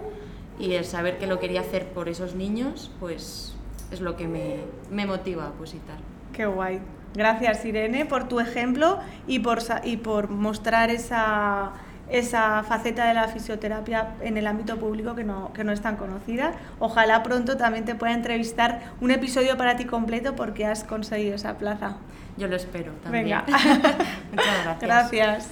Y 0.59 0.75
el 0.75 0.85
saber 0.85 1.17
que 1.17 1.27
lo 1.27 1.39
quería 1.39 1.63
hacer 1.63 1.87
por 1.95 2.11
esos 2.11 2.35
niños, 2.35 2.91
pues 3.01 3.55
es 3.91 4.03
lo 4.03 4.17
que 4.17 4.29
me, 4.29 4.57
me 4.91 5.07
motiva 5.07 5.47
a 5.47 5.49
opositar. 5.49 5.97
Qué 6.35 6.45
guay. 6.45 6.83
Gracias 7.15 7.65
Irene 7.65 8.05
por 8.05 8.29
tu 8.29 8.39
ejemplo 8.39 8.99
y 9.27 9.39
por, 9.39 9.61
y 9.83 9.97
por 9.97 10.29
mostrar 10.29 10.91
esa, 10.91 11.73
esa 12.11 12.63
faceta 12.63 13.07
de 13.07 13.15
la 13.15 13.29
fisioterapia 13.29 14.09
en 14.21 14.37
el 14.37 14.47
ámbito 14.47 14.77
público 14.77 15.15
que 15.15 15.25
no, 15.25 15.53
que 15.53 15.65
no 15.65 15.73
es 15.73 15.81
tan 15.81 15.97
conocida. 15.97 16.53
Ojalá 16.79 17.23
pronto 17.23 17.57
también 17.57 17.85
te 17.85 17.95
pueda 17.95 18.13
entrevistar 18.13 18.81
un 19.01 19.11
episodio 19.11 19.57
para 19.57 19.77
ti 19.77 19.85
completo 19.85 20.37
porque 20.37 20.67
has 20.67 20.85
conseguido 20.85 21.35
esa 21.35 21.59
plaza. 21.59 21.97
Yo 22.37 22.49
lo 22.49 22.57
espero 22.57 22.93
también. 23.03 23.25
Venga. 23.25 23.45
Muchas 24.31 24.65
gracias. 24.65 24.81
Gracias. 24.81 25.49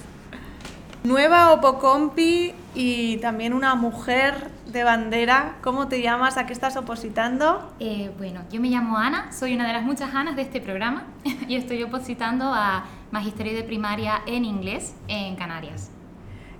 Nueva 1.03 1.53
Opocompi 1.53 2.53
y 2.75 3.17
también 3.17 3.53
una 3.53 3.75
mujer 3.75 4.49
de 4.67 4.83
bandera. 4.83 5.55
¿Cómo 5.61 5.87
te 5.87 6.01
llamas? 6.01 6.37
¿A 6.37 6.45
qué 6.45 6.53
estás 6.53 6.75
opositando? 6.75 7.73
Eh, 7.79 8.11
bueno, 8.17 8.41
yo 8.51 8.59
me 8.59 8.69
llamo 8.69 8.97
Ana, 8.97 9.31
soy 9.31 9.53
una 9.53 9.65
de 9.65 9.73
las 9.73 9.83
muchas 9.83 10.13
Anas 10.13 10.35
de 10.35 10.41
este 10.41 10.59
programa 10.59 11.05
y 11.47 11.55
estoy 11.55 11.81
opositando 11.83 12.51
a 12.53 12.83
Magisterio 13.11 13.53
de 13.53 13.63
Primaria 13.63 14.21
en 14.25 14.43
inglés 14.43 14.93
en 15.07 15.35
Canarias. 15.37 15.91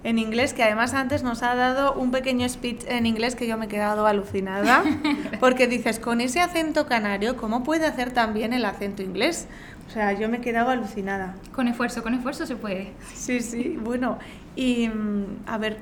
En 0.03 0.17
inglés, 0.17 0.53
que 0.53 0.63
además 0.63 0.93
antes 0.93 1.23
nos 1.23 1.43
ha 1.43 1.55
dado 1.55 1.93
un 1.93 2.11
pequeño 2.11 2.47
speech 2.47 2.85
en 2.87 3.05
inglés 3.05 3.35
que 3.35 3.47
yo 3.47 3.57
me 3.57 3.65
he 3.65 3.67
quedado 3.67 4.05
alucinada. 4.07 4.83
Porque 5.41 5.67
dices, 5.67 5.99
con 5.99 6.21
ese 6.21 6.39
acento 6.39 6.85
canario, 6.87 7.35
¿cómo 7.35 7.63
puede 7.63 7.85
hacer 7.85 8.11
también 8.11 8.53
el 8.53 8.63
acento 8.63 9.03
inglés? 9.03 9.47
O 9.87 9.91
sea, 9.91 10.13
yo 10.13 10.29
me 10.29 10.37
he 10.37 10.41
quedado 10.41 10.69
alucinada. 10.69 11.35
Con 11.53 11.67
esfuerzo, 11.67 12.01
con 12.03 12.13
esfuerzo 12.13 12.45
se 12.45 12.55
puede. 12.55 12.93
Sí, 13.13 13.41
sí, 13.41 13.77
bueno. 13.83 14.19
Y 14.55 14.87
mm, 14.87 15.25
a 15.47 15.57
ver, 15.57 15.79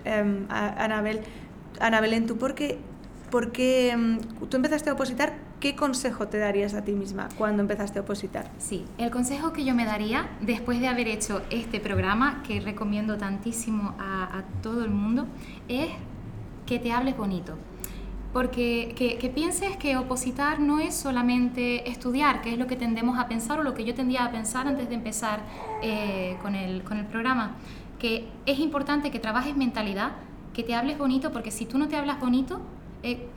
a- 0.50 0.84
Anabel, 0.84 1.20
Ana 1.80 2.02
Belén, 2.02 2.26
¿tú 2.26 2.38
por 2.38 2.56
qué, 2.56 2.80
por 3.30 3.52
qué, 3.52 3.92
em, 3.92 4.20
tú 4.50 4.58
empezaste 4.58 4.90
a 4.90 4.94
opositar? 4.94 5.34
¿Qué 5.60 5.76
consejo 5.76 6.28
te 6.28 6.38
darías 6.38 6.76
a 6.76 6.84
ti 6.84 6.92
misma 6.92 7.30
cuando 7.36 7.64
empezaste 7.64 7.98
a 7.98 8.04
opositar? 8.04 8.52
Sí, 8.60 8.86
el 9.00 9.10
consejo 9.10 9.54
que 9.54 9.66
yo 9.66 9.74
me 9.74 9.86
daría 9.86 10.30
después 10.40 10.80
de 10.80 10.88
haber 10.88 11.08
hecho 11.08 11.42
este 11.50 11.80
programa, 11.80 12.44
que 12.44 12.60
recomiendo 12.60 13.18
tantísimo 13.18 13.96
a, 13.98 14.38
a 14.38 14.44
todo 14.62 14.84
el 14.84 14.92
mundo, 14.92 15.26
es 15.68 15.90
que 16.68 16.78
te 16.78 16.92
hables 16.92 17.18
bonito. 17.18 17.56
Porque 18.34 18.94
que, 18.96 19.18
que 19.18 19.30
pienses 19.30 19.78
que 19.78 19.98
opositar 19.98 20.60
no 20.60 20.80
es 20.80 20.94
solamente 20.94 21.90
estudiar, 21.90 22.42
que 22.42 22.52
es 22.52 22.60
lo 22.60 22.68
que 22.68 22.76
tendemos 22.76 23.18
a 23.18 23.28
pensar 23.28 23.60
o 23.60 23.64
lo 23.64 23.74
que 23.74 23.84
yo 23.84 23.96
tendía 23.96 24.26
a 24.26 24.32
pensar 24.32 24.68
antes 24.68 24.90
de 24.90 24.94
empezar 24.94 25.40
eh, 25.82 26.38
con, 26.44 26.54
el, 26.54 26.84
con 26.84 26.98
el 26.98 27.06
programa. 27.08 27.56
Que 27.98 28.28
es 28.46 28.60
importante 28.60 29.10
que 29.10 29.18
trabajes 29.18 29.58
mentalidad, 29.58 30.12
que 30.54 30.62
te 30.62 30.76
hables 30.76 31.00
bonito, 31.00 31.32
porque 31.32 31.50
si 31.50 31.66
tú 31.66 31.80
no 31.80 31.88
te 31.88 31.96
hablas 31.96 32.20
bonito, 32.20 32.62
eh, 33.02 33.28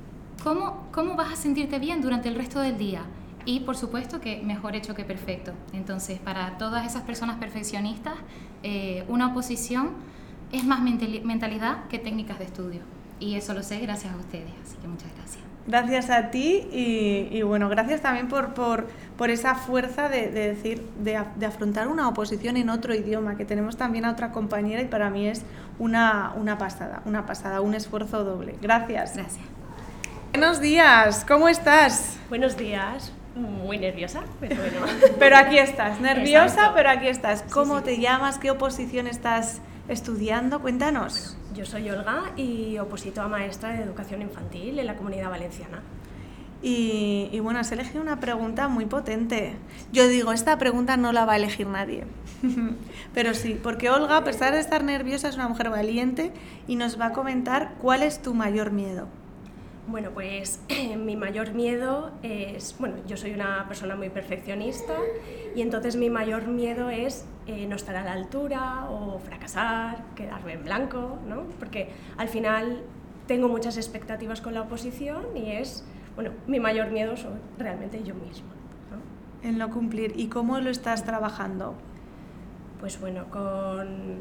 ¿cómo, 0.42 0.86
¿cómo 0.92 1.14
vas 1.16 1.32
a 1.32 1.36
sentirte 1.36 1.78
bien 1.78 2.00
durante 2.00 2.28
el 2.28 2.34
resto 2.34 2.60
del 2.60 2.76
día? 2.78 3.02
Y 3.46 3.60
por 3.60 3.76
supuesto 3.76 4.20
que 4.20 4.42
mejor 4.42 4.76
hecho 4.76 4.94
que 4.94 5.04
perfecto. 5.04 5.52
Entonces, 5.72 6.18
para 6.18 6.58
todas 6.58 6.86
esas 6.86 7.02
personas 7.02 7.36
perfeccionistas, 7.38 8.14
eh, 8.62 9.04
una 9.08 9.28
oposición 9.28 9.90
es 10.52 10.64
más 10.64 10.80
mentali- 10.80 11.22
mentalidad 11.22 11.84
que 11.88 11.98
técnicas 11.98 12.38
de 12.38 12.44
estudio. 12.44 12.80
Y 13.18 13.36
eso 13.36 13.54
lo 13.54 13.62
sé 13.62 13.80
gracias 13.80 14.12
a 14.12 14.16
ustedes, 14.16 14.50
así 14.62 14.76
que 14.80 14.88
muchas 14.88 15.08
gracias. 15.16 15.44
Gracias 15.66 16.10
a 16.10 16.30
ti 16.30 16.66
y, 16.72 17.28
y 17.30 17.42
bueno, 17.42 17.68
gracias 17.68 18.00
también 18.00 18.28
por, 18.28 18.54
por, 18.54 18.88
por 19.16 19.30
esa 19.30 19.54
fuerza 19.54 20.08
de, 20.08 20.30
de 20.30 20.48
decir, 20.48 20.82
de, 20.98 21.22
de 21.36 21.46
afrontar 21.46 21.88
una 21.88 22.08
oposición 22.08 22.56
en 22.56 22.70
otro 22.70 22.94
idioma, 22.94 23.36
que 23.36 23.44
tenemos 23.44 23.76
también 23.76 24.04
a 24.06 24.10
otra 24.10 24.32
compañera 24.32 24.82
y 24.82 24.86
para 24.86 25.10
mí 25.10 25.28
es 25.28 25.42
una, 25.78 26.32
una 26.36 26.56
pasada, 26.58 27.02
una 27.04 27.26
pasada, 27.26 27.60
un 27.60 27.74
esfuerzo 27.74 28.24
doble. 28.24 28.56
Gracias. 28.60 29.14
Gracias. 29.14 29.44
Buenos 30.32 30.60
días, 30.60 31.24
¿cómo 31.26 31.48
estás? 31.48 32.16
Buenos 32.28 32.56
días, 32.56 33.12
muy 33.34 33.78
nerviosa, 33.78 34.22
pero 34.38 34.54
bueno. 34.56 34.86
Pero 35.18 35.36
aquí 35.36 35.58
estás, 35.58 36.00
nerviosa, 36.00 36.46
Exacto. 36.46 36.72
pero 36.76 36.90
aquí 36.90 37.08
estás. 37.08 37.42
¿Cómo 37.52 37.78
sí. 37.78 37.84
te 37.84 38.00
llamas? 38.00 38.38
¿Qué 38.38 38.50
oposición 38.52 39.08
estás 39.08 39.60
estudiando? 39.88 40.60
Cuéntanos. 40.60 41.36
Yo 41.52 41.66
soy 41.66 41.90
Olga 41.90 42.30
y 42.36 42.78
oposito 42.78 43.22
a 43.22 43.28
maestra 43.28 43.70
de 43.70 43.82
educación 43.82 44.22
infantil 44.22 44.78
en 44.78 44.86
la 44.86 44.94
comunidad 44.94 45.30
valenciana. 45.30 45.82
Y, 46.62 47.28
y 47.32 47.40
bueno, 47.40 47.58
has 47.58 47.72
elegido 47.72 48.00
una 48.00 48.20
pregunta 48.20 48.68
muy 48.68 48.86
potente. 48.86 49.56
Yo 49.92 50.06
digo, 50.06 50.30
esta 50.32 50.58
pregunta 50.58 50.96
no 50.96 51.10
la 51.12 51.24
va 51.24 51.32
a 51.32 51.36
elegir 51.36 51.66
nadie. 51.66 52.04
Pero 53.14 53.34
sí, 53.34 53.58
porque 53.60 53.90
Olga, 53.90 54.18
a 54.18 54.24
pesar 54.24 54.52
de 54.52 54.60
estar 54.60 54.84
nerviosa, 54.84 55.28
es 55.28 55.34
una 55.34 55.48
mujer 55.48 55.70
valiente 55.70 56.32
y 56.68 56.76
nos 56.76 57.00
va 57.00 57.06
a 57.06 57.12
comentar 57.12 57.74
cuál 57.80 58.04
es 58.04 58.22
tu 58.22 58.32
mayor 58.32 58.70
miedo. 58.70 59.08
Bueno, 59.90 60.10
pues 60.12 60.60
mi 60.98 61.16
mayor 61.16 61.52
miedo 61.52 62.12
es, 62.22 62.76
bueno, 62.78 62.98
yo 63.08 63.16
soy 63.16 63.32
una 63.32 63.66
persona 63.66 63.96
muy 63.96 64.08
perfeccionista 64.08 64.94
y 65.56 65.62
entonces 65.62 65.96
mi 65.96 66.08
mayor 66.08 66.46
miedo 66.46 66.90
es 66.90 67.26
eh, 67.48 67.66
no 67.66 67.74
estar 67.74 67.96
a 67.96 68.04
la 68.04 68.12
altura 68.12 68.88
o 68.88 69.18
fracasar, 69.18 70.04
quedarme 70.14 70.52
en 70.52 70.62
blanco, 70.62 71.18
¿no? 71.28 71.42
Porque 71.58 71.90
al 72.18 72.28
final 72.28 72.82
tengo 73.26 73.48
muchas 73.48 73.76
expectativas 73.78 74.40
con 74.40 74.54
la 74.54 74.62
oposición 74.62 75.36
y 75.36 75.50
es, 75.50 75.84
bueno, 76.14 76.30
mi 76.46 76.60
mayor 76.60 76.92
miedo 76.92 77.16
soy 77.16 77.32
realmente 77.58 78.04
yo 78.04 78.14
misma, 78.14 78.50
¿no? 78.92 79.48
En 79.48 79.58
no 79.58 79.70
cumplir. 79.70 80.12
¿Y 80.14 80.28
cómo 80.28 80.60
lo 80.60 80.70
estás 80.70 81.04
trabajando? 81.04 81.74
Pues 82.78 83.00
bueno, 83.00 83.28
con 83.28 84.20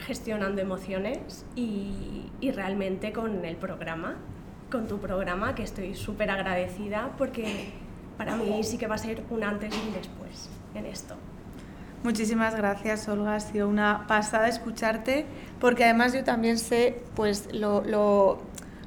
gestionando 0.00 0.60
emociones 0.60 1.46
y, 1.56 2.30
y 2.42 2.50
realmente 2.50 3.12
con 3.12 3.42
el 3.46 3.56
programa, 3.56 4.16
con 4.70 4.86
tu 4.86 4.98
programa, 4.98 5.54
que 5.54 5.62
estoy 5.62 5.94
súper 5.94 6.30
agradecida 6.30 7.12
porque 7.18 7.72
para 8.16 8.36
mí 8.36 8.62
sí 8.64 8.78
que 8.78 8.86
va 8.86 8.96
a 8.96 8.98
ser 8.98 9.22
un 9.30 9.42
antes 9.44 9.74
y 9.74 9.88
un 9.88 9.94
después 9.94 10.50
en 10.74 10.86
esto. 10.86 11.14
Muchísimas 12.04 12.54
gracias, 12.54 13.08
Olga. 13.08 13.34
Ha 13.34 13.40
sido 13.40 13.68
una 13.68 14.06
pasada 14.06 14.48
escucharte, 14.48 15.26
porque 15.60 15.84
además 15.84 16.12
yo 16.12 16.22
también 16.22 16.58
sé 16.58 17.02
pues, 17.16 17.52
lo, 17.52 17.82
lo, 17.82 18.40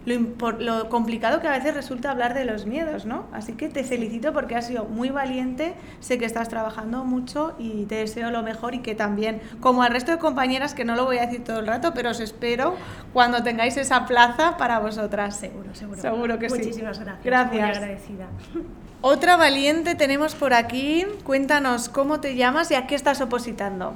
lo, 0.06 0.14
impor- 0.16 0.58
lo 0.60 0.90
complicado 0.90 1.42
que 1.42 1.48
a 1.48 1.52
veces 1.52 1.76
resulta 1.76 2.10
hablar 2.12 2.34
de 2.34 2.46
los 2.46 2.66
miedos, 2.66 3.06
¿no? 3.06 3.26
Así 3.34 3.54
que 3.54 3.70
te 3.70 3.84
felicito 3.84 4.34
porque 4.34 4.56
has 4.56 4.66
sido 4.68 4.86
muy 4.86 5.10
valiente, 5.10 5.74
sé 6.00 6.18
que 6.18 6.26
estás 6.26 6.50
trabajando 6.50 7.04
mucho 7.06 7.54
y 7.60 7.86
te 7.86 7.96
deseo 7.96 8.32
lo 8.32 8.42
mejor 8.42 8.74
y 8.74 8.80
que 8.80 8.96
también, 8.96 9.42
como 9.60 9.84
al 9.84 9.92
resto 9.92 10.12
de 10.12 10.18
compañeras, 10.18 10.74
que 10.74 10.86
no 10.86 10.96
lo 10.96 11.06
voy 11.06 11.20
a 11.20 11.26
decir 11.28 11.44
todo 11.44 11.60
el 11.60 11.68
rato, 11.68 11.94
pero 11.94 12.10
os 12.12 12.20
espero 12.20 12.76
cuando 13.14 13.44
tengáis 13.44 13.78
esa 13.78 14.06
plaza 14.06 14.58
para 14.58 14.80
vosotras. 14.80 15.36
Seguro, 15.38 15.74
seguro. 15.76 16.02
Seguro 16.02 16.40
que 16.40 16.50
sí. 16.50 16.58
Muchísimas 16.58 17.00
gracias. 17.00 17.24
Gracias. 17.24 17.52
Muy 17.52 17.78
agradecida. 17.78 18.26
Otra 19.04 19.36
valiente 19.36 19.96
tenemos 19.96 20.36
por 20.36 20.54
aquí. 20.54 21.06
Cuéntanos 21.24 21.90
cómo 21.90 22.20
te 22.20 22.36
llamas 22.36 22.70
y 22.72 22.76
a 22.76 22.86
qué 22.88 22.96
estás 22.96 23.20
opositando. 23.22 23.94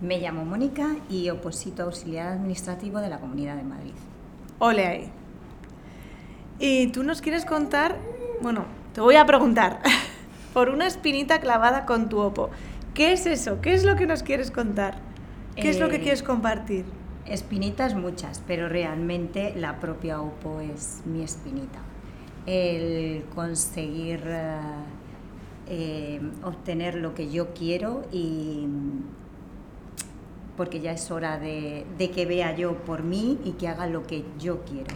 Me 0.00 0.18
llamo 0.18 0.44
Mónica 0.44 0.96
y 1.08 1.30
oposito 1.30 1.84
auxiliar 1.84 2.28
administrativo 2.28 3.00
de 3.00 3.08
la 3.08 3.18
Comunidad 3.18 3.56
de 3.56 3.62
Madrid. 3.64 3.92
Ole 4.60 4.86
ahí. 4.86 5.12
Y 6.58 6.88
tú 6.88 7.02
nos 7.02 7.20
quieres 7.20 7.44
contar, 7.44 7.98
bueno, 8.40 8.66
te 8.92 9.00
voy 9.00 9.16
a 9.16 9.26
preguntar, 9.26 9.80
por 10.54 10.68
una 10.68 10.86
espinita 10.86 11.40
clavada 11.40 11.84
con 11.86 12.08
tu 12.08 12.18
opo. 12.20 12.50
¿Qué 12.94 13.12
es 13.12 13.26
eso? 13.26 13.60
¿Qué 13.60 13.74
es 13.74 13.84
lo 13.84 13.96
que 13.96 14.06
nos 14.06 14.22
quieres 14.22 14.50
contar? 14.50 15.02
¿Qué 15.58 15.68
es 15.70 15.78
lo 15.80 15.88
que 15.88 15.96
Eh, 15.96 16.00
quieres 16.00 16.22
compartir? 16.22 16.84
Espinitas 17.26 17.94
muchas, 17.94 18.42
pero 18.46 18.68
realmente 18.68 19.54
la 19.56 19.80
propia 19.80 20.20
OPO 20.20 20.60
es 20.60 21.02
mi 21.06 21.22
espinita. 21.22 21.80
El 22.46 23.24
conseguir 23.34 24.22
eh, 24.26 24.58
eh, 25.66 26.20
obtener 26.42 26.96
lo 26.96 27.14
que 27.14 27.30
yo 27.30 27.54
quiero 27.54 28.02
y 28.12 28.68
porque 30.56 30.80
ya 30.80 30.92
es 30.92 31.10
hora 31.10 31.38
de, 31.38 31.86
de 31.98 32.10
que 32.10 32.26
vea 32.26 32.54
yo 32.54 32.84
por 32.84 33.02
mí 33.02 33.40
y 33.44 33.52
que 33.52 33.68
haga 33.68 33.86
lo 33.86 34.06
que 34.06 34.24
yo 34.38 34.62
quiero, 34.64 34.94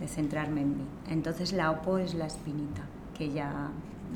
de 0.00 0.08
centrarme 0.08 0.62
en 0.62 0.78
mí. 0.78 0.84
Entonces 1.08 1.52
la 1.52 1.70
OPO 1.70 1.98
es 1.98 2.14
la 2.14 2.26
espinita, 2.26 2.82
que 3.16 3.30
ya, 3.30 3.70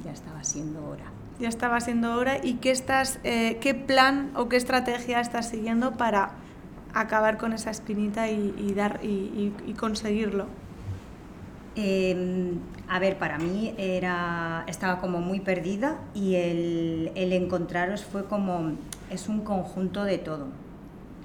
ya 0.05 0.13
estaba 0.13 0.45
siendo 0.45 0.87
hora. 0.87 1.05
Ya 1.39 1.49
estaba 1.49 1.81
siendo 1.81 2.15
hora. 2.17 2.39
¿Y 2.43 2.55
qué, 2.55 2.71
estás, 2.71 3.19
eh, 3.25 3.59
qué 3.61 3.75
plan 3.75 4.31
o 4.37 4.49
qué 4.49 4.57
estrategia 4.57 5.21
estás 5.21 5.49
siguiendo 5.49 5.93
para 5.93 6.33
acabar 6.93 7.39
con 7.39 7.53
esa 7.53 7.71
espinita 7.71 8.29
y, 8.31 8.55
y 8.59 8.75
dar, 8.75 9.01
y, 9.03 9.75
conseguirlo? 9.79 10.47
Eh, 11.77 12.53
a 12.89 12.99
ver, 12.99 13.17
para 13.17 13.39
mí 13.39 13.75
era, 13.79 14.65
estaba 14.67 15.01
como 15.01 15.21
muy 15.21 15.41
perdida 15.41 15.99
y 16.15 16.35
el, 16.35 17.13
el 17.15 17.33
encontraros 17.33 18.05
fue 18.05 18.27
como, 18.27 18.73
es 19.09 19.29
un 19.29 19.41
conjunto 19.41 20.05
de 20.05 20.19
todo. 20.19 20.49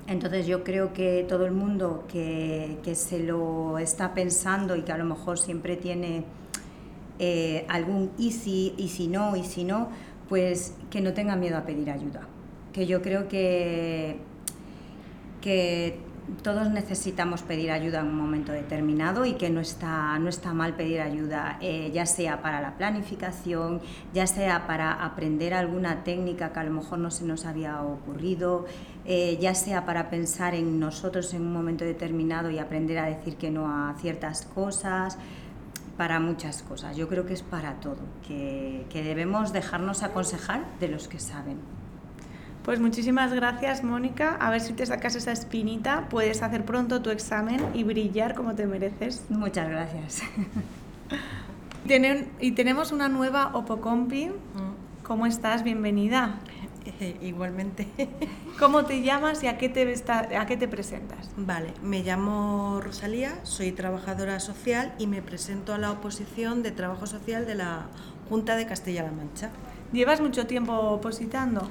Entonces 0.08 0.46
yo 0.46 0.63
creo 0.63 0.94
que 0.94 1.26
todo 1.28 1.46
el 1.46 1.52
mundo 1.52 2.06
que, 2.08 2.78
que 2.84 2.94
se 2.94 3.20
lo 3.20 3.80
está 3.80 4.13
pensando 4.13 4.76
y 4.76 4.84
que 4.84 4.91
a 4.91 4.98
lo 4.98 5.06
mejor 5.06 5.39
siempre 5.39 5.78
tiene 5.78 6.26
eh, 7.18 7.65
algún 7.70 8.12
y 8.18 8.32
si, 8.32 8.74
y 8.78 8.89
si 8.89 9.08
no, 9.08 9.36
y 9.36 9.44
si 9.44 9.63
no, 9.63 9.89
pues 10.28 10.76
que 10.89 11.02
no 11.02 11.13
tenga 11.13 11.36
miedo 11.36 11.58
a 11.58 11.63
pedir 11.65 11.89
ayuda. 11.89 12.28
Que 12.74 12.86
yo 12.86 13.02
creo 13.02 13.28
que, 13.28 14.18
que 15.41 16.00
todos 16.42 16.70
necesitamos 16.70 17.44
pedir 17.44 17.72
ayuda 17.72 18.00
en 18.00 18.08
un 18.08 18.18
momento 18.18 18.52
determinado 18.52 19.26
y 19.26 19.34
que 19.34 19.50
no 19.50 19.60
está, 19.60 20.18
no 20.20 20.30
está 20.30 20.54
mal 20.54 20.76
pedir 20.76 21.02
ayuda, 21.02 21.58
eh, 21.62 21.92
ya 21.94 22.06
sea 22.06 22.42
para 22.42 22.62
la 22.62 22.78
planificación, 22.78 23.82
ya 24.14 24.26
sea 24.26 24.66
para 24.68 24.92
aprender 24.92 25.54
alguna 25.54 26.04
técnica 26.04 26.52
que 26.52 26.60
a 26.60 26.64
lo 26.64 26.72
mejor 26.72 27.00
no 27.00 27.12
se 27.12 27.26
nos 27.26 27.46
había 27.46 27.82
ocurrido, 27.82 28.66
eh, 29.06 29.38
ya 29.40 29.54
sea 29.54 29.86
para 29.86 30.10
pensar 30.10 30.56
en 30.56 30.80
nosotros 30.80 31.34
en 31.34 31.44
un 31.44 31.54
momento 31.54 31.86
determinado 31.86 32.50
y 32.50 32.60
aprender 32.60 32.98
a 32.98 33.06
decir 33.06 33.38
que 33.38 33.52
no 33.52 33.68
a 33.68 33.96
ciertas 34.00 34.46
cosas, 34.46 35.18
para 35.98 36.20
muchas 36.20 36.62
cosas. 36.62 36.98
Yo 36.98 37.08
creo 37.08 37.26
que 37.26 37.34
es 37.34 37.42
para 37.42 37.76
todo, 37.80 38.00
que, 38.28 38.86
que 38.90 39.02
debemos 39.02 39.54
dejarnos 39.54 40.04
aconsejar 40.04 40.66
de 40.80 40.90
los 40.90 41.08
que 41.08 41.20
saben. 41.20 41.75
Pues 42.65 42.80
muchísimas 42.80 43.32
gracias, 43.32 43.84
Mónica. 43.84 44.38
A 44.39 44.49
ver 44.49 44.60
si 44.60 44.73
te 44.73 44.86
sacas 44.88 45.15
esa 45.15 45.32
espinita. 45.32 46.08
Puedes 46.10 46.41
hacer 46.41 46.65
pronto 46.65 47.01
tu 47.01 47.12
examen 47.12 47.62
y 47.75 47.84
brillar 47.84 48.34
como 48.34 48.56
te 48.56 48.65
mereces. 48.65 49.23
Muchas 49.30 49.69
gracias. 49.69 50.23
Tenen- 51.88 52.28
y 52.39 52.54
tenemos 52.54 52.91
una 52.91 53.08
nueva 53.08 53.51
Opocompi. 53.54 54.32
¿Cómo 55.04 55.28
estás? 55.28 55.63
Bienvenida. 55.63 56.39
Eh, 56.99 57.17
igualmente. 57.21 57.88
¿Cómo 58.60 58.86
te 58.86 59.04
llamas 59.04 59.43
y 59.43 59.47
a 59.47 59.60
qué 59.60 59.69
te, 59.69 59.93
a 60.36 60.45
qué 60.47 60.58
te 60.58 60.67
presentas? 60.67 61.30
Vale, 61.38 61.71
me 61.84 62.01
llamo 62.04 62.80
Rosalía, 62.82 63.34
soy 63.43 63.71
trabajadora 63.73 64.39
social 64.39 64.93
y 64.97 65.06
me 65.08 65.21
presento 65.21 65.73
a 65.73 65.78
la 65.78 65.91
oposición 65.91 66.63
de 66.63 66.71
trabajo 66.71 67.06
social 67.06 67.45
de 67.45 67.56
la 67.56 67.88
Junta 68.30 68.56
de 68.56 68.65
Castilla-La 68.65 69.12
Mancha. 69.12 69.49
¿Llevas 69.91 70.21
mucho 70.21 70.47
tiempo 70.47 70.73
opositando? 70.73 71.67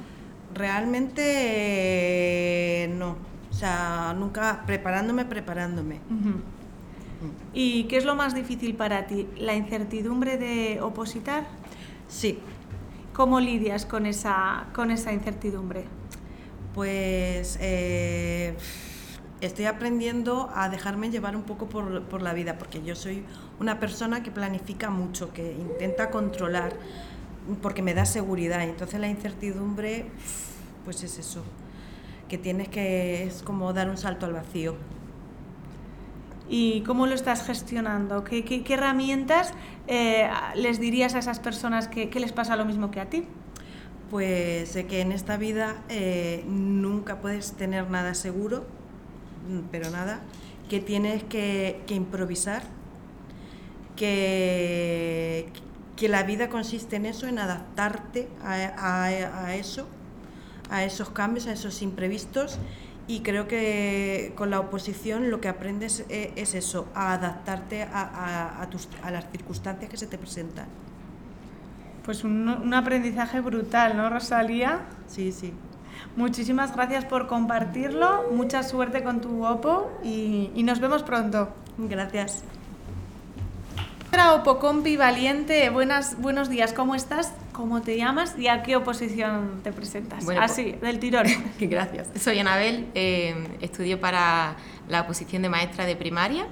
Realmente 0.54 1.22
eh, 1.24 2.88
no, 2.88 3.16
o 3.50 3.54
sea, 3.54 4.14
nunca 4.16 4.62
preparándome, 4.66 5.24
preparándome. 5.24 5.98
¿Y 7.52 7.84
qué 7.84 7.96
es 7.96 8.04
lo 8.04 8.14
más 8.14 8.34
difícil 8.34 8.74
para 8.74 9.06
ti? 9.06 9.28
¿La 9.36 9.54
incertidumbre 9.54 10.38
de 10.38 10.80
opositar? 10.80 11.44
Sí. 12.08 12.38
¿Cómo 13.12 13.40
lidias 13.40 13.86
con 13.86 14.06
esa, 14.06 14.66
con 14.74 14.90
esa 14.90 15.12
incertidumbre? 15.12 15.84
Pues 16.74 17.58
eh, 17.60 18.56
estoy 19.40 19.66
aprendiendo 19.66 20.50
a 20.54 20.68
dejarme 20.68 21.10
llevar 21.10 21.36
un 21.36 21.42
poco 21.42 21.68
por, 21.68 22.02
por 22.02 22.22
la 22.22 22.32
vida, 22.32 22.58
porque 22.58 22.82
yo 22.82 22.96
soy 22.96 23.24
una 23.60 23.78
persona 23.78 24.22
que 24.22 24.30
planifica 24.30 24.90
mucho, 24.90 25.32
que 25.32 25.52
intenta 25.52 26.10
controlar, 26.10 26.72
porque 27.62 27.82
me 27.82 27.94
da 27.94 28.04
seguridad. 28.06 28.62
Entonces 28.62 29.00
la 29.00 29.08
incertidumbre, 29.08 30.06
pues 30.84 31.02
es 31.02 31.18
eso, 31.18 31.42
que 32.28 32.38
tienes 32.38 32.68
que, 32.68 33.24
es 33.24 33.42
como 33.42 33.72
dar 33.72 33.88
un 33.90 33.96
salto 33.98 34.26
al 34.26 34.32
vacío. 34.32 34.76
y 36.48 36.82
cómo 36.82 37.06
lo 37.06 37.14
estás 37.14 37.42
gestionando. 37.46 38.22
¿Qué, 38.22 38.44
qué- 38.44 38.62
qué 38.62 38.74
herramientas 38.74 39.54
eh, 39.86 40.28
les 40.56 40.78
dirías 40.78 41.14
a 41.14 41.18
esas 41.18 41.40
personas 41.40 41.88
que, 41.88 42.10
que 42.10 42.20
les 42.20 42.32
pasa 42.32 42.54
lo 42.56 42.64
mismo 42.66 42.90
que 42.90 43.00
a 43.00 43.08
ti? 43.08 43.24
Pues 44.10 44.68
sé 44.68 44.86
que 44.86 45.00
en 45.00 45.10
esta 45.12 45.38
vida 45.38 45.76
eh, 45.88 46.44
nunca 46.46 47.20
puedes 47.22 47.52
tener 47.54 47.90
nada 47.90 48.12
seguro, 48.14 48.64
pero 49.72 49.90
nada, 49.90 50.20
que 50.68 50.80
tienes 50.80 51.24
que, 51.24 51.80
que 51.86 51.94
improvisar, 51.94 52.62
que, 53.96 55.46
que 55.96 56.08
la 56.08 56.22
vida 56.24 56.48
consiste 56.48 56.96
en 56.96 57.06
eso, 57.06 57.26
en 57.26 57.38
adaptarte 57.38 58.28
a, 58.42 58.52
a- 58.76 59.44
a 59.46 59.54
eso, 59.54 59.86
a 60.70 60.84
esos 60.84 61.10
cambios, 61.10 61.46
a 61.46 61.52
esos 61.52 61.82
imprevistos. 61.82 62.58
Y 63.06 63.20
creo 63.20 63.46
que 63.46 64.32
con 64.34 64.48
la 64.50 64.58
oposición 64.60 65.30
lo 65.30 65.40
que 65.40 65.48
aprendes 65.48 66.04
eh, 66.08 66.32
es 66.36 66.54
eso, 66.54 66.86
a 66.94 67.12
adaptarte 67.12 67.82
a, 67.82 67.88
a- 68.02 68.62
a 68.62 68.70
tus- 68.70 68.88
a 69.02 69.10
las 69.10 69.30
circunstancias 69.30 69.90
que 69.90 69.96
se 69.98 70.06
te 70.06 70.16
presentan. 70.18 70.66
Pues 72.04 72.24
un, 72.24 72.48
un 72.48 72.74
aprendizaje 72.74 73.40
brutal, 73.40 73.96
¿no, 73.96 74.08
Rosalía? 74.10 74.80
Sí, 75.06 75.32
sí. 75.32 75.52
Muchísimas 76.16 76.74
gracias 76.74 77.04
por 77.04 77.26
compartirlo, 77.28 78.30
mucha 78.32 78.62
suerte 78.62 79.02
con 79.02 79.20
tu 79.20 79.44
OPO 79.44 79.90
y, 80.02 80.50
y 80.54 80.62
nos 80.64 80.80
vemos 80.80 81.02
pronto. 81.02 81.48
Gracias. 81.78 82.42
Otra 84.14 84.34
OPO 84.34 84.60
Compi 84.60 84.96
Valiente, 84.96 85.70
buenas, 85.70 86.20
buenos 86.20 86.48
días, 86.48 86.72
¿cómo 86.72 86.94
estás? 86.94 87.34
¿Cómo 87.50 87.82
te 87.82 87.96
llamas 87.96 88.38
y 88.38 88.46
a 88.46 88.62
qué 88.62 88.76
oposición 88.76 89.60
te 89.64 89.72
presentas? 89.72 90.24
Bueno, 90.24 90.40
Así, 90.40 90.70
del 90.70 91.00
tirón. 91.00 91.26
Gracias. 91.58 92.10
Soy 92.20 92.38
Anabel, 92.38 92.86
eh, 92.94 93.34
estudio 93.60 93.98
para 93.98 94.54
la 94.88 95.00
oposición 95.00 95.42
de 95.42 95.48
maestra 95.48 95.84
de 95.84 95.96
primaria 95.96 96.46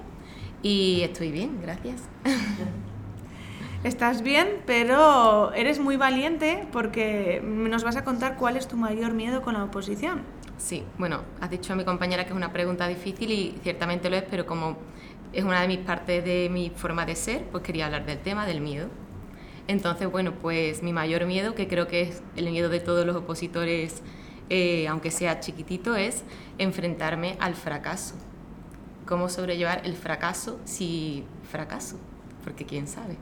y 0.61 1.03
estoy 1.03 1.31
bien, 1.31 1.61
gracias. 1.63 2.01
Estás 3.85 4.23
bien, 4.23 4.49
pero 4.67 5.53
eres 5.53 5.79
muy 5.79 5.97
valiente 5.97 6.67
porque 6.73 7.41
nos 7.45 7.85
vas 7.85 7.95
a 7.95 8.03
contar 8.03 8.39
cuál 8.39 8.57
es 8.57 8.67
tu 8.67 8.77
mayor 8.77 9.13
miedo 9.13 9.41
con 9.43 9.55
la 9.55 9.63
oposición. 9.63 10.23
Sí, 10.59 10.85
bueno, 10.99 11.23
has 11.41 11.51
dicho 11.51 11.73
a 11.73 11.77
mi 11.77 11.85
compañera 11.85 12.25
que 12.25 12.31
es 12.31 12.37
una 12.37 12.53
pregunta 12.53 12.89
difícil 12.89 13.31
y 13.31 13.59
ciertamente 13.63 14.11
lo 14.11 14.17
es, 14.17 14.25
pero 14.29 14.47
como 14.47 14.79
es 15.33 15.45
una 15.45 15.63
de 15.63 15.69
mis 15.69 15.79
partes 15.79 16.25
de 16.25 16.49
mi 16.51 16.71
forma 16.71 17.07
de 17.07 17.17
ser, 17.17 17.45
pues 17.45 17.63
quería 17.63 17.87
hablar 17.87 18.07
del 18.07 18.19
tema 18.19 18.47
del 18.47 18.61
miedo. 18.61 18.89
Entonces, 19.69 20.11
bueno, 20.11 20.35
pues 20.41 20.83
mi 20.83 20.93
mayor 20.93 21.25
miedo, 21.25 21.55
que 21.55 21.69
creo 21.69 21.87
que 21.87 22.03
es 22.03 22.23
el 22.37 22.51
miedo 22.51 22.69
de 22.69 22.81
todos 22.81 23.07
los 23.07 23.17
opositores, 23.17 24.03
eh, 24.51 24.89
aunque 24.89 25.11
sea 25.11 25.41
chiquitito, 25.41 25.95
es 25.97 26.25
enfrentarme 26.59 27.37
al 27.41 27.55
fracaso. 27.55 28.15
¿Cómo 29.07 29.29
sobrellevar 29.29 29.83
el 29.85 29.95
fracaso 29.95 30.61
si 30.65 31.25
fracaso? 31.51 31.99
Porque 32.45 32.67
quién 32.67 32.87
sabe. 32.87 33.17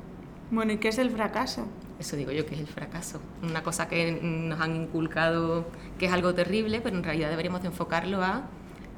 Bueno, 0.50 0.72
¿y 0.72 0.78
qué 0.78 0.88
es 0.88 0.98
el 0.98 1.10
fracaso? 1.10 1.68
Eso 2.00 2.16
digo 2.16 2.32
yo 2.32 2.46
que 2.46 2.54
es 2.54 2.60
el 2.60 2.66
fracaso. 2.66 3.20
Una 3.42 3.62
cosa 3.62 3.86
que 3.88 4.18
nos 4.22 4.60
han 4.60 4.74
inculcado 4.74 5.66
que 5.98 6.06
es 6.06 6.12
algo 6.12 6.34
terrible, 6.34 6.80
pero 6.80 6.96
en 6.96 7.04
realidad 7.04 7.30
deberíamos 7.30 7.62
de 7.62 7.68
enfocarlo 7.68 8.22
a 8.22 8.48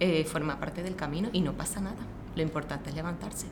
eh, 0.00 0.24
formar 0.24 0.58
parte 0.58 0.82
del 0.82 0.96
camino 0.96 1.28
y 1.32 1.42
no 1.42 1.52
pasa 1.52 1.80
nada. 1.80 2.06
Lo 2.36 2.42
importante 2.42 2.90
es 2.90 2.96
levantarse. 2.96 3.46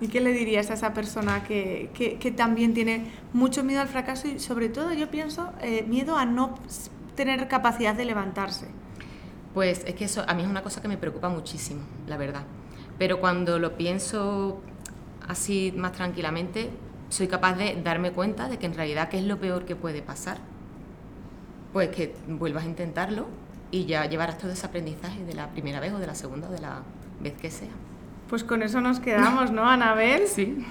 ¿Y 0.00 0.08
qué 0.08 0.20
le 0.20 0.32
dirías 0.32 0.70
a 0.70 0.74
esa 0.74 0.92
persona 0.92 1.42
que, 1.44 1.90
que- 1.94 2.18
que 2.18 2.30
también 2.30 2.74
tiene 2.74 3.10
mucho 3.32 3.64
miedo 3.64 3.80
al 3.80 3.88
fracaso 3.88 4.28
y 4.28 4.38
sobre 4.38 4.68
todo 4.68 4.92
yo 4.92 5.10
pienso 5.10 5.50
eh, 5.62 5.84
miedo 5.88 6.16
a 6.18 6.26
no 6.26 6.54
tener 7.14 7.48
capacidad 7.48 7.94
de 7.94 8.04
levantarse? 8.04 8.66
Pues 9.54 9.84
es 9.86 9.94
que 9.94 10.04
eso 10.04 10.22
a 10.28 10.34
mí 10.34 10.42
es 10.42 10.48
una 10.48 10.62
cosa 10.62 10.82
que 10.82 10.88
me 10.88 10.98
preocupa 10.98 11.30
muchísimo, 11.30 11.80
la 12.06 12.18
verdad. 12.18 12.42
Pero 12.98 13.20
cuando 13.20 13.58
lo 13.58 13.76
pienso 13.78 14.60
así 15.26 15.72
más 15.74 15.92
tranquilamente, 15.92 16.68
soy 17.08 17.26
capaz 17.26 17.54
de 17.54 17.80
darme 17.82 18.12
cuenta 18.12 18.48
de 18.50 18.58
que 18.58 18.66
en 18.66 18.74
realidad 18.74 19.08
qué 19.08 19.18
es 19.18 19.24
lo 19.24 19.38
peor 19.38 19.64
que 19.64 19.76
puede 19.76 20.02
pasar. 20.02 20.36
Pues 21.72 21.88
que 21.88 22.14
vuelvas 22.28 22.64
a 22.64 22.66
intentarlo 22.66 23.26
y 23.70 23.86
ya 23.86 24.06
llevarás 24.06 24.38
todo 24.38 24.52
ese 24.52 24.66
aprendizaje 24.66 25.24
de 25.24 25.34
la 25.34 25.48
primera 25.48 25.80
vez 25.80 25.92
o 25.92 25.98
de 25.98 26.06
la 26.06 26.14
segunda 26.14 26.48
o 26.48 26.52
de 26.52 26.60
la 26.60 26.82
vez 27.20 27.34
que 27.34 27.50
sea. 27.50 27.68
Pues 28.28 28.44
con 28.44 28.62
eso 28.62 28.80
nos 28.80 29.00
quedamos, 29.00 29.50
¿no, 29.50 29.68
Anabel? 29.68 30.22
Sí. 30.34 30.64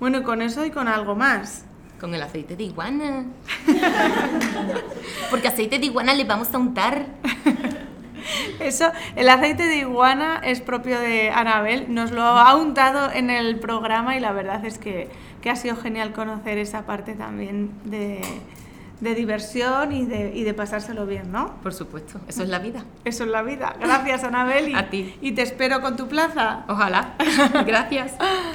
Bueno, 0.00 0.22
con 0.22 0.42
eso 0.42 0.64
y 0.64 0.70
con 0.70 0.86
algo 0.86 1.16
más. 1.16 1.64
Con 2.00 2.14
el 2.14 2.22
aceite 2.22 2.54
de 2.54 2.64
iguana. 2.64 3.24
Porque 5.30 5.48
aceite 5.48 5.78
de 5.80 5.86
iguana 5.86 6.14
le 6.14 6.24
vamos 6.24 6.54
a 6.54 6.58
untar. 6.58 7.06
Eso, 8.60 8.90
el 9.16 9.28
aceite 9.28 9.64
de 9.64 9.76
iguana 9.76 10.40
es 10.44 10.60
propio 10.60 11.00
de 11.00 11.30
Anabel, 11.30 11.86
nos 11.88 12.10
lo 12.10 12.22
ha 12.22 12.54
untado 12.56 13.10
en 13.10 13.30
el 13.30 13.58
programa 13.58 14.16
y 14.16 14.20
la 14.20 14.32
verdad 14.32 14.64
es 14.66 14.76
que, 14.76 15.08
que 15.40 15.50
ha 15.50 15.56
sido 15.56 15.76
genial 15.76 16.12
conocer 16.12 16.58
esa 16.58 16.84
parte 16.84 17.14
también 17.14 17.70
de, 17.84 18.20
de 19.00 19.14
diversión 19.14 19.92
y 19.92 20.06
de, 20.06 20.32
y 20.34 20.42
de 20.42 20.54
pasárselo 20.54 21.06
bien, 21.06 21.30
¿no? 21.30 21.54
Por 21.62 21.72
supuesto, 21.72 22.20
eso 22.26 22.42
es 22.42 22.48
la 22.48 22.58
vida. 22.58 22.84
Eso 23.04 23.24
es 23.24 23.30
la 23.30 23.42
vida. 23.42 23.76
Gracias, 23.80 24.24
Anabel. 24.24 24.70
Y, 24.70 24.74
A 24.74 24.90
ti. 24.90 25.14
Y 25.20 25.32
te 25.32 25.42
espero 25.42 25.80
con 25.80 25.96
tu 25.96 26.08
plaza. 26.08 26.64
Ojalá. 26.68 27.14
Gracias. 27.66 28.14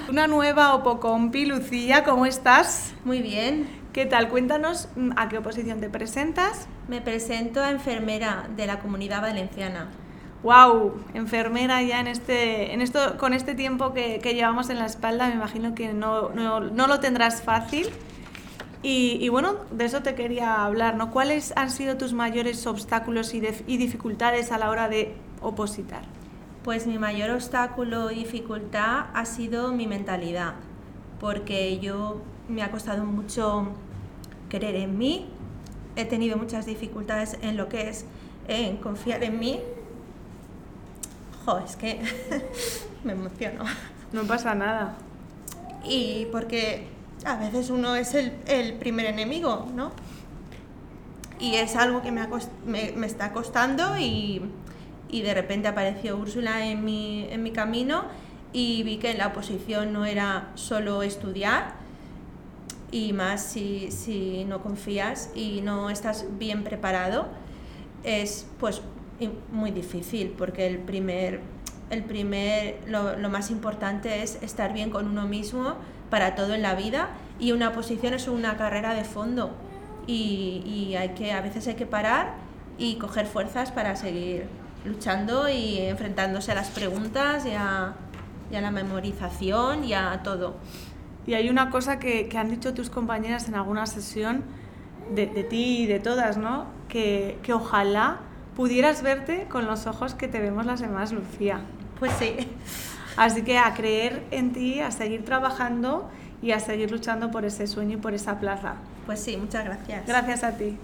Una 0.10 0.28
nueva 0.28 0.76
Opocompi, 0.76 1.46
Lucía, 1.46 2.04
¿cómo 2.04 2.26
estás? 2.26 2.94
Muy 3.06 3.22
bien. 3.22 3.68
¿Qué 3.94 4.06
tal? 4.06 4.28
Cuéntanos 4.28 4.90
mm, 4.96 5.12
a 5.16 5.30
qué 5.30 5.38
oposición 5.38 5.80
te 5.80 5.90
presentas. 5.90 6.68
Me 6.88 7.00
presento 7.00 7.62
a 7.62 7.72
enfermera 7.72 8.48
de 8.56 8.68
la 8.68 8.80
Comunidad 8.80 9.22
Valenciana. 9.22 9.90
Wow, 10.42 10.96
enfermera 11.14 11.82
ya 11.84 12.02
en 12.02 12.08
este, 12.08 12.74
en 12.74 12.82
esto, 12.82 13.18
con 13.18 13.34
este 13.34 13.56
tiempo 13.56 13.94
que, 13.94 14.20
que 14.20 14.34
llevamos 14.34 14.70
en 14.70 14.78
la 14.78 14.86
espalda, 14.88 15.30
me 15.30 15.36
imagino 15.36 15.74
que 15.74 15.94
no, 15.94 16.32
no, 16.32 16.60
no 16.60 16.88
lo 16.88 17.00
tendrás 17.00 17.42
fácil. 17.42 17.88
Y, 18.84 19.18
y 19.22 19.30
bueno, 19.30 19.56
de 19.72 19.86
eso 19.86 20.02
te 20.04 20.14
quería 20.14 20.66
hablar, 20.66 20.96
¿no? 20.96 21.10
¿Cuáles 21.10 21.54
han 21.56 21.72
sido 21.72 21.98
tus 21.98 22.14
mayores 22.14 22.68
obstáculos 22.68 23.34
y, 23.34 23.42
dif- 23.42 23.64
y 23.66 23.78
dificultades 23.78 24.52
a 24.52 24.58
la 24.58 24.70
hora 24.70 24.90
de 24.90 25.16
opositar? 25.42 26.04
Pues 26.64 26.86
mi 26.86 26.98
mayor 27.00 27.30
obstáculo 27.32 28.12
y 28.12 28.16
dificultad 28.16 29.06
ha 29.14 29.26
sido 29.26 29.72
mi 29.72 29.88
mentalidad, 29.88 30.56
porque 31.20 31.80
yo 31.80 32.22
me 32.50 32.62
ha 32.62 32.72
costado 32.72 33.06
mucho 33.06 33.68
creer 34.50 34.76
en 34.76 34.98
mí, 34.98 35.28
he 35.96 36.06
tenido 36.06 36.38
muchas 36.38 36.66
dificultades 36.66 37.38
en 37.42 37.56
lo 37.58 37.70
que 37.70 37.90
es 37.90 38.06
en 38.48 38.78
confiar 38.78 39.24
en 39.24 39.40
mí. 39.40 39.60
Jo, 41.46 41.60
es 41.60 41.76
que 41.76 42.00
me 43.04 43.14
emociono. 43.14 43.64
No 44.12 44.24
pasa 44.24 44.56
nada. 44.56 44.96
Y 45.84 46.28
porque 46.32 46.88
a 47.26 47.36
veces 47.38 47.70
uno 47.70 47.96
es 47.96 48.14
el, 48.14 48.74
primer 48.74 49.06
enemigo, 49.06 49.68
¿no? 49.74 49.92
Y 51.40 51.56
es 51.56 51.76
algo 51.76 52.02
que 52.02 52.12
me, 52.12 52.28
me, 52.66 53.06
está 53.06 53.32
costando 53.34 53.98
y, 54.00 54.42
de 55.12 55.34
repente 55.34 55.68
apareció 55.68 56.18
Úrsula 56.18 56.66
en 56.66 56.84
mi, 56.84 57.52
camino 57.54 58.06
y 58.52 58.84
vi 58.84 58.98
que 58.98 59.14
la 59.14 59.28
oposición 59.28 59.94
no 59.94 60.06
era 60.06 60.52
solo 60.56 61.04
estudiar 61.04 61.76
y 62.92 63.14
más 63.14 63.44
si, 63.44 63.92
si 63.92 64.46
no 64.46 64.62
confías 64.62 65.32
y 65.36 65.62
no 65.62 65.90
estás 65.90 66.26
bien 66.38 66.64
preparado, 66.64 67.28
es 68.04 68.48
pues 68.60 68.82
muy 69.52 69.72
difícil 69.72 70.34
porque 70.38 70.66
el 70.68 70.80
primer, 70.80 71.42
el 71.90 72.04
primer 72.04 72.80
lo 72.88 73.30
más 73.30 73.52
importante 73.52 74.24
es 74.24 74.42
estar 74.42 74.74
bien 74.74 74.90
con 74.90 75.08
uno 75.08 75.28
mismo 75.28 75.76
para 76.14 76.36
todo 76.36 76.54
en 76.54 76.62
la 76.62 76.76
vida 76.76 77.10
y 77.40 77.54
una 77.54 77.74
posición 77.74 78.14
es 78.14 78.28
una 78.28 78.56
carrera 78.56 78.94
de 78.94 79.04
fondo 79.04 79.50
y, 80.06 80.62
y 80.64 80.96
hay 80.96 81.16
que 81.16 81.32
a 81.32 81.42
veces 81.42 81.68
hay 81.68 81.74
que 81.74 81.88
parar 81.88 82.36
y 82.78 82.98
coger 82.98 83.26
fuerzas 83.26 83.72
para 83.72 83.96
seguir 83.96 84.46
luchando 84.86 85.50
y 85.50 85.80
enfrentándose 85.80 86.52
a 86.52 86.56
las 86.56 86.70
preguntas 86.70 87.48
y 87.48 87.54
a, 87.56 87.96
y 88.52 88.56
a 88.56 88.62
la 88.62 88.70
memorización 88.70 89.86
y 89.86 89.96
a 89.96 90.22
todo. 90.22 90.54
Y 91.26 91.34
hay 91.34 91.50
una 91.50 91.72
cosa 91.72 91.98
que, 91.98 92.28
que 92.28 92.38
han 92.38 92.52
dicho 92.52 92.76
tus 92.76 92.92
compañeras 92.92 93.48
en 93.48 93.56
alguna 93.56 93.88
sesión 93.88 94.44
de, 95.16 95.26
de 95.26 95.44
ti 95.44 95.80
y 95.80 95.88
de 95.88 96.00
todas, 96.00 96.38
¿no? 96.38 96.68
Que, 96.90 97.40
que 97.42 97.54
ojalá 97.54 98.20
pudieras 98.56 99.02
verte 99.02 99.48
con 99.50 99.66
los 99.66 99.88
ojos 99.88 100.14
que 100.14 100.28
te 100.28 100.40
vemos 100.40 100.68
las 100.68 100.80
demás, 100.80 101.12
Lucía. 101.12 101.62
Pues 102.00 102.12
sí. 102.20 102.36
Así 103.18 103.44
que 103.44 103.58
a 103.58 103.74
creer 103.74 104.24
en 104.32 104.54
ti, 104.54 104.80
a 104.80 104.92
seguir 104.92 105.24
trabajando 105.26 106.10
y 106.42 106.52
a 106.52 106.60
seguir 106.60 106.92
luchando 106.92 107.32
por 107.32 107.46
ese 107.46 107.68
sueño 107.68 107.94
y 107.98 108.02
por 108.02 108.14
esa 108.14 108.40
plaza. 108.40 108.76
Pues 109.06 109.20
sí, 109.20 109.38
muchas 109.38 109.66
gracias. 109.66 110.06
Gracias 110.08 110.44
a 110.44 110.58
ti. 110.58 110.78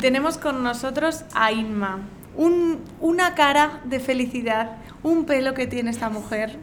Tenemos 0.00 0.36
con 0.38 0.62
nosotros 0.62 1.24
a 1.34 1.52
Inma. 1.52 2.00
Un- 2.36 2.80
una 3.00 3.34
cara 3.34 3.80
de 3.84 4.00
felicidad, 4.00 4.72
un 5.02 5.26
pelo 5.26 5.54
que 5.54 5.66
tiene 5.66 5.90
esta 5.90 6.08
mujer 6.08 6.58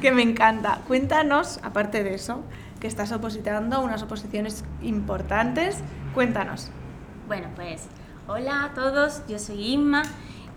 que 0.00 0.12
me 0.12 0.22
encanta. 0.22 0.80
Cuéntanos, 0.86 1.58
aparte 1.62 2.04
de 2.04 2.14
eso, 2.14 2.42
que 2.78 2.86
estás 2.86 3.10
opositando 3.12 3.76
a 3.76 3.78
unas 3.80 4.02
oposiciones 4.02 4.64
importantes. 4.82 5.78
Cuéntanos. 6.14 6.70
Bueno, 7.26 7.48
pues 7.56 7.82
hola 8.28 8.64
a 8.64 8.74
todos, 8.74 9.22
yo 9.28 9.38
soy 9.38 9.72
Inma 9.72 10.02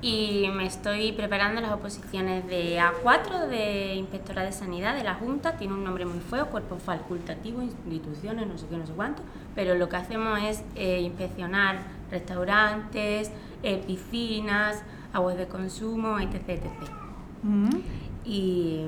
y 0.01 0.47
me 0.55 0.65
estoy 0.65 1.11
preparando 1.11 1.61
las 1.61 1.71
oposiciones 1.71 2.47
de 2.47 2.79
A4 2.79 3.47
de 3.47 3.95
Inspectora 3.95 4.43
de 4.43 4.51
Sanidad 4.51 4.95
de 4.95 5.03
la 5.03 5.13
Junta, 5.13 5.57
tiene 5.57 5.73
un 5.73 5.83
nombre 5.83 6.05
muy 6.05 6.19
feo, 6.19 6.47
Cuerpo 6.47 6.77
Facultativo, 6.77 7.61
Instituciones, 7.61 8.47
no 8.47 8.57
sé 8.57 8.65
qué, 8.67 8.77
no 8.77 8.87
sé 8.87 8.93
cuánto, 8.93 9.21
pero 9.53 9.75
lo 9.75 9.89
que 9.89 9.97
hacemos 9.97 10.39
es 10.41 10.63
eh, 10.75 11.01
inspeccionar 11.01 11.81
restaurantes, 12.09 13.31
eh, 13.61 13.83
piscinas, 13.85 14.81
aguas 15.13 15.37
de 15.37 15.47
consumo, 15.47 16.19
etc. 16.19 16.49
etc. 16.49 16.65
Mm. 17.43 17.69
Y, 18.25 18.87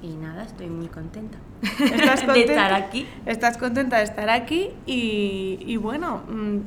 y 0.00 0.08
nada, 0.20 0.44
estoy 0.44 0.68
muy 0.68 0.86
contenta, 0.86 1.38
¿Estás 1.62 2.24
de 2.24 2.40
estar 2.40 2.72
aquí. 2.72 3.06
Estás 3.24 3.58
contenta 3.58 3.98
de 3.98 4.04
estar 4.04 4.30
aquí 4.30 4.70
y, 4.86 5.58
y 5.60 5.76
bueno, 5.76 6.22
mm, 6.28 6.58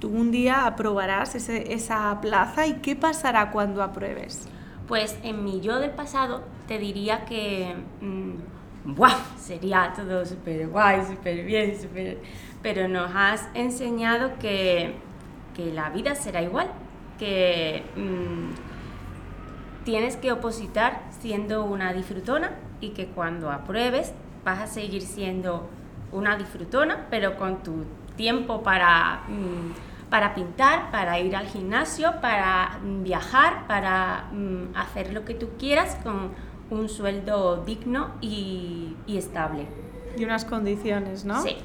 tú 0.00 0.08
un 0.10 0.30
día 0.30 0.66
aprobarás 0.66 1.34
ese- 1.34 1.72
esa 1.72 2.20
plaza 2.20 2.66
y 2.66 2.74
¿qué 2.74 2.96
pasará 2.96 3.50
cuando 3.50 3.82
apruebes? 3.82 4.48
Pues 4.88 5.18
en 5.22 5.44
mi 5.44 5.60
yo 5.60 5.78
del 5.80 5.90
pasado 5.90 6.42
te 6.68 6.78
diría 6.78 7.24
que 7.24 7.74
mm, 8.00 8.94
¡buah! 8.94 9.16
sería 9.38 9.92
todo 9.96 10.24
súper 10.24 10.68
guay, 10.68 11.02
súper 11.06 11.44
bien, 11.44 11.80
súper... 11.80 12.18
Pero 12.62 12.88
nos 12.88 13.10
has 13.14 13.48
enseñado 13.54 14.32
que, 14.40 14.94
que 15.54 15.72
la 15.72 15.90
vida 15.90 16.14
será 16.14 16.42
igual, 16.42 16.68
que 17.18 17.82
mm, 17.96 19.84
tienes 19.84 20.16
que 20.16 20.32
opositar 20.32 21.02
siendo 21.20 21.64
una 21.64 21.92
disfrutona 21.92 22.50
y 22.80 22.90
que 22.90 23.06
cuando 23.06 23.50
apruebes 23.50 24.12
vas 24.44 24.60
a 24.60 24.66
seguir 24.66 25.02
siendo 25.02 25.68
una 26.12 26.36
disfrutona, 26.36 27.06
pero 27.10 27.36
con 27.36 27.62
tu 27.62 27.84
tiempo 28.16 28.62
para, 28.62 29.22
mm, 29.28 29.85
para 30.10 30.34
pintar, 30.34 30.90
para 30.90 31.18
ir 31.20 31.34
al 31.36 31.46
gimnasio, 31.46 32.20
para 32.20 32.78
mm, 32.82 33.02
viajar, 33.02 33.66
para 33.66 34.26
mm, 34.32 34.76
hacer 34.76 35.12
lo 35.12 35.24
que 35.24 35.34
tú 35.34 35.50
quieras 35.58 35.96
con 36.02 36.30
un 36.70 36.88
sueldo 36.88 37.64
digno 37.64 38.12
y, 38.20 38.94
y 39.06 39.16
estable. 39.18 39.66
Y 40.16 40.24
unas 40.24 40.44
condiciones, 40.44 41.24
¿no? 41.24 41.42
Sí. 41.42 41.56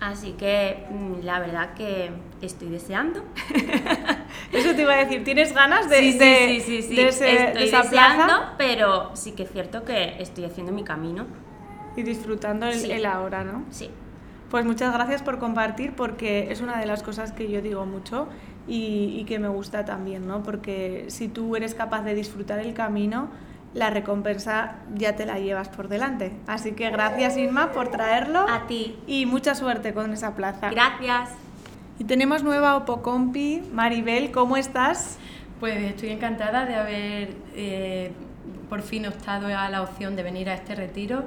Así 0.00 0.32
que 0.32 0.86
mm, 0.90 1.24
la 1.24 1.40
verdad 1.40 1.74
que 1.74 2.10
estoy 2.40 2.68
deseando. 2.70 3.22
Eso 4.52 4.74
te 4.74 4.82
iba 4.82 4.94
a 4.94 4.96
decir, 5.04 5.24
¿tienes 5.24 5.52
ganas 5.54 5.88
de, 5.90 5.96
sí, 5.98 6.12
sí, 6.12 6.18
de- 6.18 6.46
sí, 6.48 6.60
sí, 6.60 6.82
sí. 6.82 6.96
de 6.96 7.08
ese- 7.08 7.24
de 7.24 7.44
estoy 7.48 7.62
esa 7.64 7.82
deseando, 7.82 8.24
plaza 8.26 8.54
pero 8.56 9.10
sí 9.14 9.32
que 9.32 9.42
es 9.44 9.50
cierto 9.52 9.84
que 9.84 10.20
estoy 10.22 10.44
haciendo 10.44 10.72
mi 10.72 10.84
camino. 10.84 11.26
y 11.96 12.02
disfrutando 12.02 12.66
el, 12.66 12.90
el 12.90 13.04
ahora, 13.06 13.44
¿no? 13.44 13.64
Sí. 13.70 13.90
Pues 14.50 14.64
muchas 14.64 14.92
gracias 14.92 15.22
por 15.22 15.38
compartir 15.38 15.92
porque 15.94 16.50
es 16.50 16.60
una 16.60 16.78
de 16.78 16.86
las 16.86 17.02
cosas 17.02 17.32
que 17.32 17.50
yo 17.50 17.62
digo 17.62 17.86
mucho 17.86 18.28
y, 18.66 19.16
y 19.18 19.24
que 19.24 19.38
me 19.38 19.48
gusta 19.48 19.84
también, 19.84 20.26
¿no? 20.26 20.42
Porque 20.42 21.06
si 21.08 21.28
tú 21.28 21.56
eres 21.56 21.74
capaz 21.74 22.02
de 22.02 22.14
disfrutar 22.14 22.58
el 22.58 22.74
camino, 22.74 23.30
la 23.74 23.90
recompensa 23.90 24.76
ya 24.94 25.14
te 25.14 25.26
la 25.26 25.38
llevas 25.38 25.68
por 25.68 25.88
delante. 25.88 26.32
Así 26.46 26.72
que 26.72 26.90
gracias 26.90 27.36
Inma 27.36 27.72
por 27.72 27.88
traerlo. 27.88 28.40
A 28.48 28.66
ti. 28.66 28.96
Y 29.06 29.26
mucha 29.26 29.54
suerte 29.54 29.94
con 29.94 30.12
esa 30.12 30.34
plaza. 30.34 30.70
Gracias. 30.70 31.30
Y 31.98 32.04
tenemos 32.04 32.42
nueva 32.42 32.76
Opocompi. 32.76 33.62
Maribel, 33.72 34.32
¿cómo 34.32 34.56
estás? 34.56 35.18
Pues 35.60 35.76
estoy 35.82 36.08
encantada 36.08 36.64
de 36.64 36.74
haber 36.74 37.34
eh, 37.54 38.12
por 38.68 38.82
fin 38.82 39.06
optado 39.06 39.46
a 39.46 39.68
la 39.68 39.82
opción 39.82 40.16
de 40.16 40.22
venir 40.22 40.48
a 40.48 40.54
este 40.54 40.74
retiro, 40.74 41.24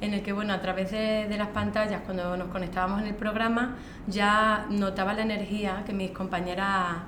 en 0.00 0.14
el 0.14 0.22
que, 0.22 0.32
bueno, 0.32 0.52
a 0.52 0.60
través 0.60 0.90
de, 0.90 1.26
de 1.28 1.36
las 1.36 1.48
pantallas, 1.48 2.02
cuando 2.04 2.36
nos 2.36 2.48
conectábamos 2.48 3.00
en 3.00 3.08
el 3.08 3.14
programa, 3.14 3.76
ya 4.06 4.66
notaba 4.70 5.14
la 5.14 5.22
energía 5.22 5.82
que 5.86 5.92
mis 5.92 6.10
compañeras 6.10 6.98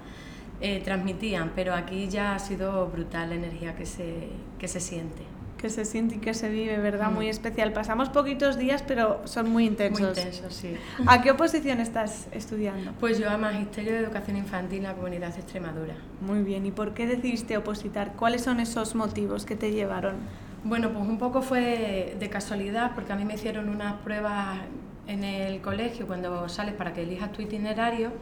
eh, 0.61 0.81
transmitían, 0.83 1.53
pero 1.55 1.75
aquí 1.75 2.09
ya 2.09 2.35
ha 2.35 2.39
sido 2.39 2.87
brutal 2.89 3.29
la 3.29 3.35
energía 3.35 3.77
que 3.77 3.85
se, 3.85 4.29
que 4.59 4.69
se 4.69 4.81
siente. 4.81 5.23
Que 5.59 5.69
se 5.69 5.85
siente 5.85 6.17
y 6.17 6.19
que 6.19 6.33
se 6.33 6.49
vive, 6.49 6.79
¿verdad? 6.79 7.11
Mm. 7.11 7.15
Muy 7.15 7.29
especial. 7.29 7.73
Pasamos 7.73 8.09
poquitos 8.09 8.59
días, 8.59 8.83
pero 8.87 9.21
son 9.25 9.51
muy 9.51 9.67
intensos. 9.67 10.01
Muy 10.01 10.09
intenso, 10.09 10.51
sí. 10.51 10.75
¿A 11.07 11.21
qué 11.23 11.31
oposición 11.31 11.81
estás 11.81 12.29
estudiando? 12.33 12.93
Pues 13.01 13.19
yo 13.19 13.29
a 13.29 13.37
Magisterio 13.37 13.93
de 13.93 13.99
Educación 13.99 14.37
Infantil 14.37 14.79
en 14.79 14.85
la 14.85 14.95
Comunidad 14.95 15.35
de 15.35 15.41
Extremadura. 15.41 15.95
Muy 16.21 16.43
bien. 16.43 16.65
¿Y 16.67 16.73
por 16.73 16.95
qué 16.95 17.07
decidiste 17.07 17.57
opositar? 17.57 18.13
¿Cuáles 18.15 18.43
son 18.43 18.61
esos 18.61 18.95
motivos 18.95 19.45
que 19.45 19.57
te 19.57 19.73
llevaron? 19.73 20.17
Bueno, 20.65 20.91
pues 20.91 21.07
un 21.07 21.19
poco 21.19 21.43
fue 21.43 22.17
de 22.19 22.29
casualidad, 22.29 22.93
porque 22.95 23.13
a 23.13 23.17
mí 23.17 23.25
me 23.25 23.35
hicieron 23.35 23.69
unas 23.69 23.95
pruebas 24.01 24.59
en 25.07 25.23
el 25.25 25.61
colegio 25.61 26.07
cuando 26.07 26.49
sales 26.49 26.75
para 26.75 26.93
que 26.93 27.03
elijas 27.03 27.33
tu 27.33 27.43
itinerario 27.43 28.13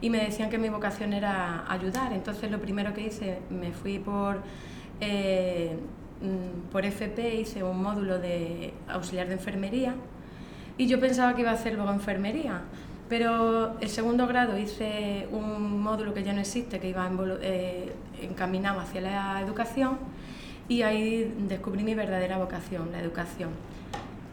y 0.00 0.10
me 0.10 0.18
decían 0.18 0.50
que 0.50 0.58
mi 0.58 0.68
vocación 0.68 1.12
era 1.12 1.64
ayudar. 1.68 2.12
Entonces 2.12 2.50
lo 2.50 2.60
primero 2.60 2.94
que 2.94 3.02
hice, 3.02 3.38
me 3.50 3.72
fui 3.72 3.98
por, 3.98 4.42
eh, 5.00 5.76
mm, 6.20 6.70
por 6.70 6.84
FP, 6.84 7.40
hice 7.40 7.62
un 7.64 7.82
módulo 7.82 8.18
de 8.18 8.72
auxiliar 8.88 9.26
de 9.28 9.34
enfermería 9.34 9.94
y 10.76 10.86
yo 10.86 11.00
pensaba 11.00 11.34
que 11.34 11.42
iba 11.42 11.50
a 11.50 11.54
hacer 11.54 11.74
luego 11.74 11.92
enfermería. 11.92 12.62
Pero 13.08 13.78
el 13.80 13.88
segundo 13.88 14.26
grado 14.26 14.58
hice 14.58 15.26
un 15.32 15.82
módulo 15.82 16.12
que 16.12 16.22
ya 16.22 16.34
no 16.34 16.40
existe, 16.40 16.78
que 16.78 16.90
iba 16.90 17.10
eh, 17.40 17.92
encaminado 18.20 18.80
hacia 18.80 19.00
la 19.00 19.40
educación 19.40 19.98
y 20.68 20.82
ahí 20.82 21.34
descubrí 21.48 21.82
mi 21.82 21.94
verdadera 21.94 22.38
vocación, 22.38 22.92
la 22.92 23.00
educación. 23.00 23.50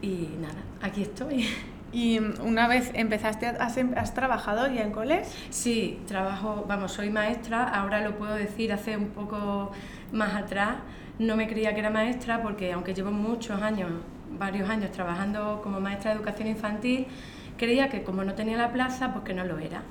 Y 0.02 0.30
nada, 0.40 0.62
aquí 0.82 1.02
estoy. 1.02 1.48
¿Y 1.94 2.20
una 2.20 2.68
vez 2.68 2.92
empezaste, 2.94 3.48
has, 3.48 3.78
em- 3.78 3.94
has 3.96 4.14
trabajado 4.14 4.68
ya 4.68 4.82
en 4.82 4.92
coles? 4.92 5.34
Sí, 5.50 6.00
trabajo, 6.08 6.66
vamos, 6.68 6.92
soy 6.92 7.10
maestra, 7.10 7.64
ahora 7.64 8.02
lo 8.02 8.18
puedo 8.18 8.36
decir 8.36 8.74
hace 8.74 8.98
un 8.98 9.08
poco 9.10 9.72
más 10.12 10.34
atrás. 10.36 10.76
No 11.20 11.38
me 11.38 11.48
creía 11.48 11.74
que 11.74 11.80
era 11.80 11.90
maestra 11.90 12.42
porque 12.42 12.74
aunque 12.74 12.94
llevo 12.94 13.12
muchos 13.12 13.62
años, 13.62 13.90
varios 14.38 14.70
años 14.70 14.92
trabajando 14.92 15.62
como 15.64 15.80
maestra 15.80 16.12
de 16.12 16.18
educación 16.18 16.50
infantil, 16.50 17.08
creía 17.58 17.88
que 17.88 18.04
como 18.04 18.26
no 18.26 18.34
tenía 18.34 18.58
la 18.58 18.74
plaza, 18.74 19.14
pues 19.14 19.24
que 19.24 19.34
no 19.34 19.46
lo 19.46 19.58
era. 19.60 19.82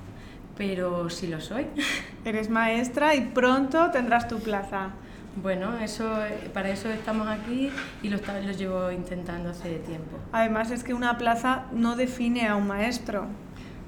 Pero 0.59 1.09
sí 1.09 1.27
lo 1.27 1.41
soy. 1.41 1.67
Eres 2.27 2.51
maestra 2.51 3.15
y 3.15 3.23
pronto 3.23 3.91
tendrás 3.91 4.29
tu 4.29 4.39
plaza. 4.41 4.91
Bueno, 5.43 5.77
eso, 5.79 6.17
para 6.53 6.71
eso 6.71 6.89
estamos 6.91 7.27
aquí 7.27 7.71
y 8.03 8.09
lo, 8.09 8.19
lo 8.19 8.53
llevo 8.53 8.91
intentando 8.93 9.51
hace 9.51 9.79
tiempo. 9.81 10.17
Además 10.33 10.71
es 10.71 10.85
que 10.85 10.95
una 10.95 11.19
plaza 11.19 11.67
no 11.73 11.97
define 11.97 12.47
a 12.47 12.57
un 12.57 12.69
maestro. 12.69 13.27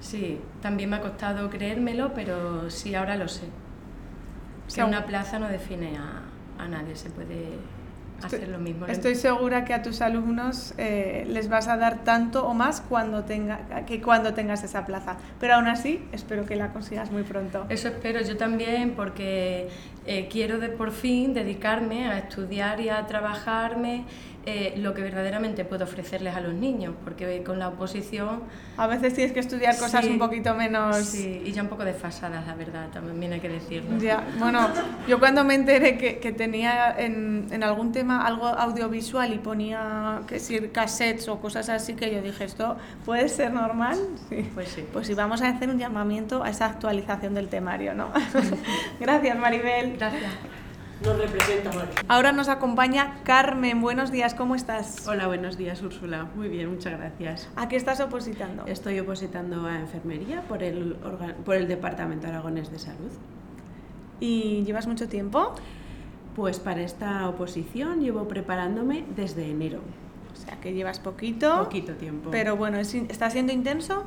Sí, 0.01 0.41
también 0.61 0.91
me 0.91 0.97
ha 0.97 1.01
costado 1.01 1.49
creérmelo, 1.49 2.13
pero 2.15 2.69
sí, 2.71 2.95
ahora 2.95 3.17
lo 3.17 3.29
sé. 3.29 3.45
Que 4.75 4.83
una 4.83 5.07
plaza 5.07 5.39
no 5.39 5.49
define 5.49 5.97
a, 5.97 6.23
a 6.63 6.69
nadie, 6.69 6.97
se 6.97 7.11
puede 7.11 7.59
hacer 8.22 8.48
lo 8.48 8.59
mismo. 8.59 8.87
Estoy 8.87 9.14
segura 9.14 9.64
que 9.64 9.74
a 9.74 9.83
tus 9.83 10.00
alumnos 10.00 10.74
eh, 10.79 11.26
les 11.29 11.48
vas 11.48 11.68
a 11.68 11.76
dar 11.76 12.05
tanto 12.05 12.46
o 12.46 12.55
más 12.55 12.81
cuando 12.81 13.24
tenga, 13.24 13.59
que 13.87 14.00
cuando 14.00 14.35
tengas 14.35 14.62
esa 14.64 14.87
plaza. 14.87 15.16
Pero 15.40 15.55
aún 15.55 15.66
así, 15.66 16.02
espero 16.12 16.46
que 16.46 16.57
la 16.57 16.72
consigas 16.72 17.11
muy 17.11 17.22
pronto. 17.22 17.66
Eso 17.68 17.88
espero 17.88 18.20
yo 18.22 18.37
también 18.37 18.92
porque 18.96 19.68
eh, 20.07 20.29
quiero 20.31 20.59
de, 20.59 20.68
por 20.68 20.92
fin 20.92 21.35
dedicarme 21.35 22.09
a 22.09 22.18
estudiar 22.18 22.81
y 22.81 22.88
a 22.88 23.07
trabajarme 23.07 24.05
eh, 24.47 24.75
lo 24.77 24.95
que 24.95 25.03
verdaderamente 25.03 25.65
puedo 25.65 25.85
ofrecerles 25.85 26.37
a 26.37 26.41
los 26.41 26.55
niños, 26.55 26.95
porque 27.03 27.43
con 27.43 27.59
la 27.59 27.67
oposición... 27.69 28.45
A 28.77 28.87
veces 28.87 29.13
tienes 29.13 29.33
que 29.33 29.41
estudiar 29.41 29.77
cosas 29.77 30.05
Sí, 30.05 30.11
un 30.13 30.21
poquito 30.21 30.55
menos... 30.55 30.97
Sí, 30.99 31.43
y 31.45 31.51
ya 31.51 31.63
un 31.63 31.69
poco 31.69 31.85
desfasadas, 31.85 32.47
la 32.47 32.55
verdad, 32.55 32.89
también 32.93 33.33
hay 33.33 33.41
que 33.41 33.49
decirlo. 33.49 33.99
Ya, 33.99 34.25
bueno, 34.39 34.69
yo 35.09 35.19
cuando 35.19 35.43
me 35.43 35.57
enteré 35.57 35.99
que, 35.99 36.19
que 36.19 36.31
tenía 36.31 36.95
en, 36.97 37.49
en 37.51 37.65
algún 37.65 37.91
tema 37.91 38.25
algo 38.25 38.47
audiovisual 38.47 39.35
y 39.35 39.39
ponía 39.39 40.21
que 40.29 40.39
si 40.39 40.61
cassettes 40.69 41.29
o 41.29 41.41
cosas 41.41 41.69
así, 41.69 41.95
que 41.95 42.15
yo 42.15 42.23
dije, 42.23 42.45
¿esto 42.45 42.77
puede 43.05 43.29
ser 43.29 43.53
normal? 43.53 43.99
Sí. 44.29 44.49
Pues 44.55 44.69
sí. 44.69 44.85
Pues 44.93 45.09
sí, 45.09 45.15
vamos 45.15 45.43
a 45.43 45.49
hacer 45.49 45.69
un 45.69 45.79
llamamiento 45.79 46.45
a 46.45 46.51
esa 46.51 46.67
actualización 46.67 47.35
del 47.35 47.49
temario, 47.49 47.95
¿no? 47.95 48.13
Gracias, 49.01 49.37
Maribel. 49.37 49.97
Gracias. 49.97 50.33
Nos 51.05 51.19
representa. 51.19 51.71
Ahora 52.09 52.33
nos 52.33 52.49
acompaña 52.49 53.21
Carmen. 53.25 53.83
Buenos 53.83 54.11
días, 54.11 54.35
¿cómo 54.35 54.55
estás? 54.55 55.07
Hola, 55.07 55.27
buenos 55.27 55.59
días, 55.59 55.83
Úrsula. 55.83 56.27
Muy 56.35 56.49
bien, 56.49 56.71
muchas 56.71 56.99
gracias. 56.99 57.49
¿A 57.55 57.69
qué 57.69 57.77
estás 57.77 58.01
opositando? 58.01 58.65
Estoy 58.67 58.99
opositando 58.99 59.67
a 59.67 59.79
enfermería 59.79 60.41
por 60.43 60.63
el, 60.63 60.97
por 61.45 61.57
el 61.57 61.69
Departamento 61.69 62.27
Aragonés 62.29 62.71
de 62.73 62.79
Salud. 62.79 63.11
¿Y 64.21 64.63
llevas 64.65 64.87
mucho 64.87 65.07
tiempo? 65.09 65.55
Pues 66.35 66.59
para 66.61 66.81
esta 66.81 67.29
oposición 67.29 68.01
llevo 68.01 68.27
preparándome 68.27 69.05
desde 69.15 69.51
enero. 69.51 69.81
O 70.33 70.37
sea, 70.37 70.59
que 70.61 70.73
llevas 70.73 70.99
poquito. 70.99 71.59
Poquito 71.65 71.93
tiempo. 71.95 72.31
Pero 72.31 72.57
bueno, 72.57 72.79
¿es 72.79 72.95
in- 72.95 73.07
¿está 73.11 73.29
siendo 73.29 73.53
intenso 73.53 74.05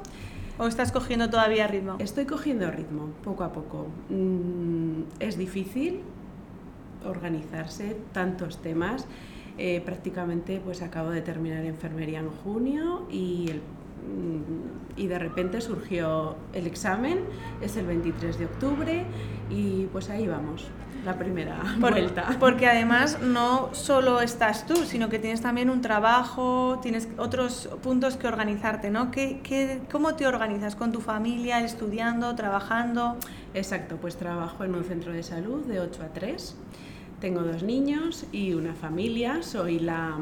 o 0.57 0.65
estás 0.67 0.91
cogiendo 0.91 1.29
todavía 1.29 1.67
ritmo? 1.67 1.97
Estoy 1.99 2.25
cogiendo 2.25 2.69
ritmo, 2.71 3.09
poco 3.23 3.43
a 3.43 3.53
poco. 3.53 3.87
Mm, 4.09 5.03
es 5.19 5.37
difícil 5.37 6.01
organizarse 7.05 7.97
tantos 8.13 8.61
temas. 8.61 9.05
Eh, 9.57 9.81
prácticamente 9.83 10.61
pues 10.63 10.81
acabo 10.81 11.09
de 11.09 11.21
terminar 11.21 11.65
enfermería 11.65 12.19
en 12.19 12.29
junio 12.29 13.07
y 13.11 13.49
el 13.51 13.61
Mm, 13.99 14.97
Y 14.99 15.07
de 15.07 15.19
repente 15.19 15.61
surgió 15.61 16.35
el 16.53 16.67
examen, 16.67 17.19
es 17.61 17.77
el 17.77 17.85
23 17.85 18.37
de 18.39 18.45
octubre 18.45 19.05
y 19.49 19.85
pues 19.93 20.09
ahí 20.09 20.27
vamos, 20.27 20.67
la 21.05 21.17
primera 21.17 21.57
Por- 21.79 21.91
vuelta. 21.91 22.35
Porque 22.39 22.67
además 22.67 23.19
no 23.21 23.69
solo 23.73 24.19
estás 24.21 24.65
tú, 24.65 24.75
sino 24.85 25.07
que 25.09 25.19
tienes 25.19 25.41
también 25.41 25.69
un 25.69 25.81
trabajo, 25.81 26.79
tienes 26.81 27.07
otros 27.17 27.69
puntos 27.81 28.17
que 28.17 28.27
organizarte, 28.27 28.89
¿no? 28.89 29.09
¿Qué, 29.11 29.39
qué, 29.43 29.81
cómo 29.91 30.15
te 30.15 30.27
organizas 30.27 30.75
con 30.75 30.91
tu 30.91 30.99
familia, 31.01 31.63
estudiando, 31.63 32.35
trabajando? 32.35 33.15
Exacto, 33.53 33.97
pues 34.01 34.17
trabajo 34.17 34.63
en 34.65 34.75
un 34.75 34.83
centro 34.83 35.13
de 35.13 35.23
salud 35.23 35.65
de 35.65 35.79
8 35.79 36.03
a 36.03 36.07
3. 36.13 36.55
Tengo 37.19 37.41
dos 37.41 37.63
niños 37.63 38.25
y 38.31 38.53
una 38.53 38.73
familia. 38.73 39.43
Soy 39.43 39.79
la, 39.79 40.17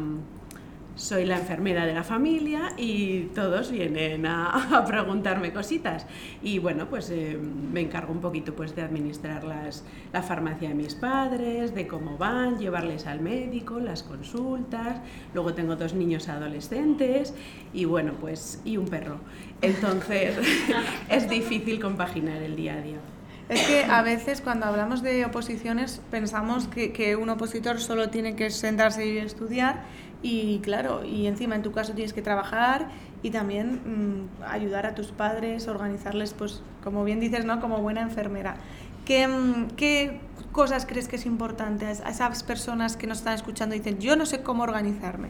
soy 0.96 1.26
la 1.26 1.38
enfermera 1.38 1.86
de 1.86 1.94
la 1.94 2.04
familia 2.04 2.74
y 2.76 3.26
todos 3.36 3.70
vienen 3.70 4.26
a, 4.28 4.84
preguntarme 4.88 5.54
cositas. 5.54 6.08
Y 6.42 6.58
bueno, 6.58 6.90
pues 6.90 7.12
eh, 7.12 7.38
me 7.38 7.82
encargo 7.82 8.12
un 8.12 8.20
poquito 8.20 8.56
pues, 8.56 8.76
de 8.76 8.82
administrar 8.82 9.44
las, 9.44 9.86
la 10.12 10.24
farmacia 10.24 10.70
de 10.70 10.76
mis 10.76 10.96
padres, 10.96 11.76
de 11.76 11.86
cómo 11.86 12.18
van, 12.18 12.58
llevarles 12.58 13.06
al 13.06 13.22
médico, 13.22 13.80
las 13.80 14.02
consultas. 14.02 15.00
Luego 15.36 15.54
tengo 15.54 15.76
dos 15.76 15.94
niños 15.94 16.30
adolescentes 16.30 17.36
y 17.76 17.86
bueno, 17.86 18.14
pues 18.20 18.60
y 18.66 18.78
un 18.78 18.88
perro. 18.88 19.20
Entonces 19.62 20.36
es 21.10 21.30
difícil 21.30 21.80
compaginar 21.80 22.42
el 22.42 22.56
día 22.56 22.74
a 22.74 22.82
día. 22.82 23.17
Es 23.50 23.66
que 23.66 23.84
a 23.86 24.02
veces 24.02 24.42
cuando 24.42 24.66
hablamos 24.66 25.02
de 25.02 25.24
oposiciones 25.24 26.02
pensamos 26.12 26.68
que, 26.68 26.92
que 26.92 27.16
un 27.16 27.30
opositor 27.30 27.80
solo 27.80 28.10
tiene 28.10 28.36
que 28.36 28.50
sentarse 28.50 29.06
y 29.08 29.18
estudiar 29.20 29.84
y 30.22 30.60
claro, 30.60 31.06
y 31.06 31.28
encima 31.28 31.56
en 31.56 31.62
tu 31.62 31.72
caso 31.72 31.94
tienes 31.94 32.12
que 32.12 32.22
trabajar 32.22 32.90
y 33.24 33.30
también 33.30 34.28
mm, 34.40 34.44
ayudar 34.44 34.86
a 34.86 34.96
tus 34.96 35.08
padres, 35.12 35.68
organizarles, 35.70 36.34
pues 36.34 36.62
como 36.84 37.04
bien 37.06 37.20
dices, 37.22 37.46
¿no? 37.46 37.62
Como 37.62 37.78
buena 37.82 38.02
enfermera. 38.02 38.58
¿Qué, 39.06 39.28
mm, 39.28 39.68
qué 39.78 40.20
cosas 40.52 40.86
crees 40.86 41.08
que 41.08 41.16
es 41.16 41.26
importante 41.26 41.86
a 41.86 41.92
es- 41.92 42.02
a 42.02 42.10
esas 42.10 42.44
personas 42.44 42.98
que 42.98 43.08
nos 43.08 43.20
están 43.20 43.36
escuchando 43.36 43.76
y 43.76 43.80
dicen, 43.80 44.00
yo 44.00 44.16
no 44.18 44.26
sé 44.26 44.42
cómo 44.44 44.64
organizarme? 44.64 45.30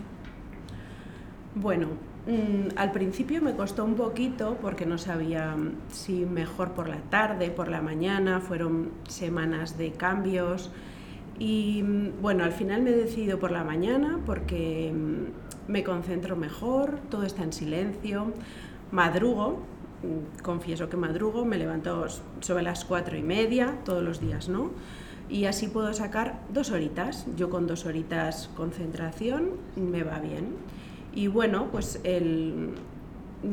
Bueno, 1.56 1.88
mm, 2.28 2.78
al 2.78 2.92
principio 2.92 3.42
me 3.42 3.56
costó 3.56 3.84
un 3.84 3.96
poquito 3.96 4.58
porque 4.62 4.86
no 4.86 4.98
sabía 4.98 5.56
mm, 5.56 5.76
si 5.90 6.26
mejor 6.26 6.74
por 6.74 6.90
la 6.90 7.02
tarde, 7.10 7.50
por 7.50 7.70
la 7.70 7.82
mañana, 7.82 8.40
fueron 8.42 8.92
semanas 9.08 9.78
de 9.78 9.92
cambios 9.92 10.72
y 11.40 11.84
mm, 11.84 12.22
bueno, 12.22 12.44
al 12.44 12.52
final 12.52 12.82
me 12.82 12.92
he 12.92 12.96
decidido 12.96 13.40
por 13.40 13.52
la 13.52 13.64
mañana 13.64 14.20
porque 14.26 14.94
me 15.68 15.84
concentro 15.84 16.36
mejor, 16.36 17.00
todo 17.10 17.24
está 17.24 17.44
en 17.44 17.54
silencio, 17.54 18.34
madrugo, 18.92 19.64
confieso 20.44 20.90
que 20.90 20.98
madrugo, 20.98 21.46
me 21.46 21.58
levanto 21.58 22.06
sobre 22.40 22.64
las 22.64 22.86
cuatro 22.86 23.18
y 23.18 23.24
media 23.24 23.80
todos 23.84 24.04
los 24.04 24.20
días, 24.20 24.48
¿no? 24.50 24.72
Y 25.30 25.46
así 25.46 25.68
puedo 25.68 25.94
sacar 25.94 26.40
dos 26.54 26.72
horitas. 26.72 27.26
Yo 27.36 27.50
con 27.50 27.68
dos 27.68 27.86
horitas 27.86 28.50
concentración 28.56 29.52
me 29.76 30.04
va 30.04 30.20
bien. 30.20 30.56
Y 31.14 31.28
bueno, 31.28 31.68
pues 31.72 32.00
el, 32.04 32.72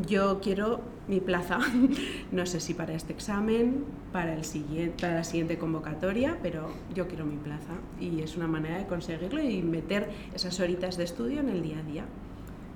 yo 0.06 0.40
quiero 0.40 0.80
mi 1.08 1.20
plaza. 1.20 1.58
No 2.32 2.46
sé 2.46 2.58
si 2.58 2.74
para 2.74 2.94
este 2.94 3.12
examen, 3.12 3.84
para, 4.12 4.34
el 4.34 4.44
siguiente, 4.44 4.96
para 5.00 5.14
la 5.16 5.24
siguiente 5.24 5.56
convocatoria, 5.56 6.36
pero 6.42 6.68
yo 6.94 7.06
quiero 7.06 7.24
mi 7.24 7.36
plaza. 7.36 7.74
Y 8.00 8.22
es 8.22 8.36
una 8.36 8.48
manera 8.48 8.78
de 8.78 8.86
conseguirlo 8.86 9.40
y 9.40 9.62
meter 9.62 10.10
esas 10.34 10.58
horitas 10.58 10.96
de 10.96 11.04
estudio 11.04 11.40
en 11.40 11.48
el 11.48 11.62
día 11.62 11.78
a 11.78 11.82
día. 11.82 12.04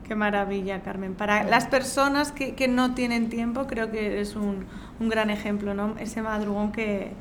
Qué 0.07 0.15
maravilla, 0.15 0.83
Carmen. 0.83 1.15
Para 1.15 1.43
las 1.45 1.67
personas 1.67 2.31
que, 2.33 2.55
que 2.55 2.69
no 2.69 2.95
tienen 2.95 3.29
tiempo, 3.29 3.67
creo 3.67 3.91
que 3.91 4.07
eres 4.07 4.37
un, 4.37 4.65
un 5.01 5.09
gran 5.09 5.29
ejemplo, 5.29 5.75
¿no? 5.75 5.97
Ese 5.99 6.23
madrugón 6.23 6.73
que, 6.73 7.13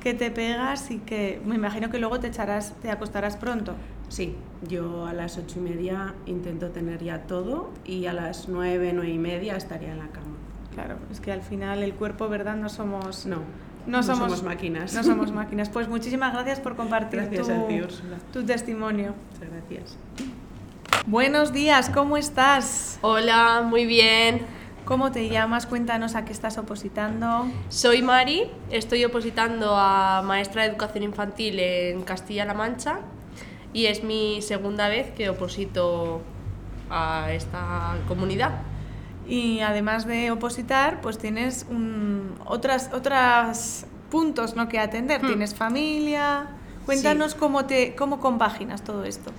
que 0.00 0.14
te 0.14 0.30
pegas 0.30 0.90
y 0.90 0.98
que 0.98 1.40
me 1.44 1.54
imagino 1.56 1.90
que 1.90 1.98
luego 1.98 2.18
te 2.18 2.28
echarás, 2.28 2.74
te 2.80 2.90
acostarás 2.90 3.36
pronto. 3.36 3.74
Sí, 4.10 4.34
yo 4.68 5.06
a 5.06 5.12
las 5.12 5.38
ocho 5.38 5.60
y 5.60 5.62
media 5.62 6.14
intento 6.26 6.70
tener 6.70 7.02
ya 7.02 7.22
todo 7.22 7.70
y 7.84 8.06
a 8.06 8.12
las 8.12 8.48
nueve, 8.48 8.90
nueve 8.92 9.12
y 9.12 9.18
media 9.18 9.56
estaría 9.56 9.92
en 9.92 9.98
la 10.00 10.08
cama. 10.08 10.36
Claro, 10.74 10.96
es 11.12 11.20
que 11.20 11.30
al 11.30 11.42
final 11.42 11.82
el 11.84 11.94
cuerpo, 11.94 12.28
¿verdad? 12.28 12.56
No 12.56 12.68
somos... 12.68 13.24
No, 13.26 13.36
No 13.36 13.42
no 13.98 14.02
somos, 14.02 14.18
somos 14.18 14.42
máquinas. 14.42 14.94
No 14.94 15.04
somos 15.04 15.30
máquinas. 15.40 15.68
Pues 15.68 15.88
muchísimas 15.88 16.32
gracias 16.32 16.58
por 16.58 16.74
compartir 16.74 17.20
Gracias 17.20 17.46
tu, 17.46 17.52
a 17.52 17.68
ti, 17.68 17.80
Úrsula. 17.80 18.16
tu 18.32 18.44
testimonio. 18.44 19.14
Muchas 19.32 19.48
gracias. 19.48 19.96
Buenos 21.06 21.52
días, 21.52 21.88
¿cómo 21.88 22.16
estás? 22.16 22.98
Hola, 23.02 23.62
muy 23.64 23.86
bien. 23.86 24.42
¿Cómo 24.84 25.12
te 25.12 25.28
llamas? 25.28 25.66
Cuéntanos 25.66 26.16
a 26.16 26.24
qué 26.24 26.32
estás 26.32 26.58
opositando. 26.58 27.46
Soy 27.68 28.02
Mari, 28.02 28.50
estoy 28.70 29.04
opositando 29.04 29.76
a 29.76 30.20
maestra 30.24 30.62
de 30.62 30.70
educación 30.70 31.04
infantil 31.04 31.60
en 31.60 32.02
Castilla-La 32.02 32.54
Mancha 32.54 32.98
y 33.72 33.86
es 33.86 34.02
mi 34.02 34.42
segunda 34.42 34.88
vez 34.88 35.10
que 35.12 35.28
oposito 35.28 36.20
a 36.90 37.32
esta 37.32 37.96
comunidad. 38.08 38.62
Y 39.28 39.60
además 39.60 40.06
de 40.06 40.30
opositar, 40.32 41.00
pues 41.00 41.18
tienes 41.18 41.66
un- 41.70 42.34
otras, 42.46 42.90
otras 42.92 43.86
puntos 44.10 44.56
¿no? 44.56 44.68
que 44.68 44.78
atender. 44.80 45.20
Tienes 45.20 45.54
familia. 45.54 46.48
Cuéntanos 46.84 47.36
cómo, 47.36 47.66
te, 47.66 47.94
cómo 47.94 48.18
compaginas 48.18 48.82
todo 48.82 49.04
esto. 49.04 49.30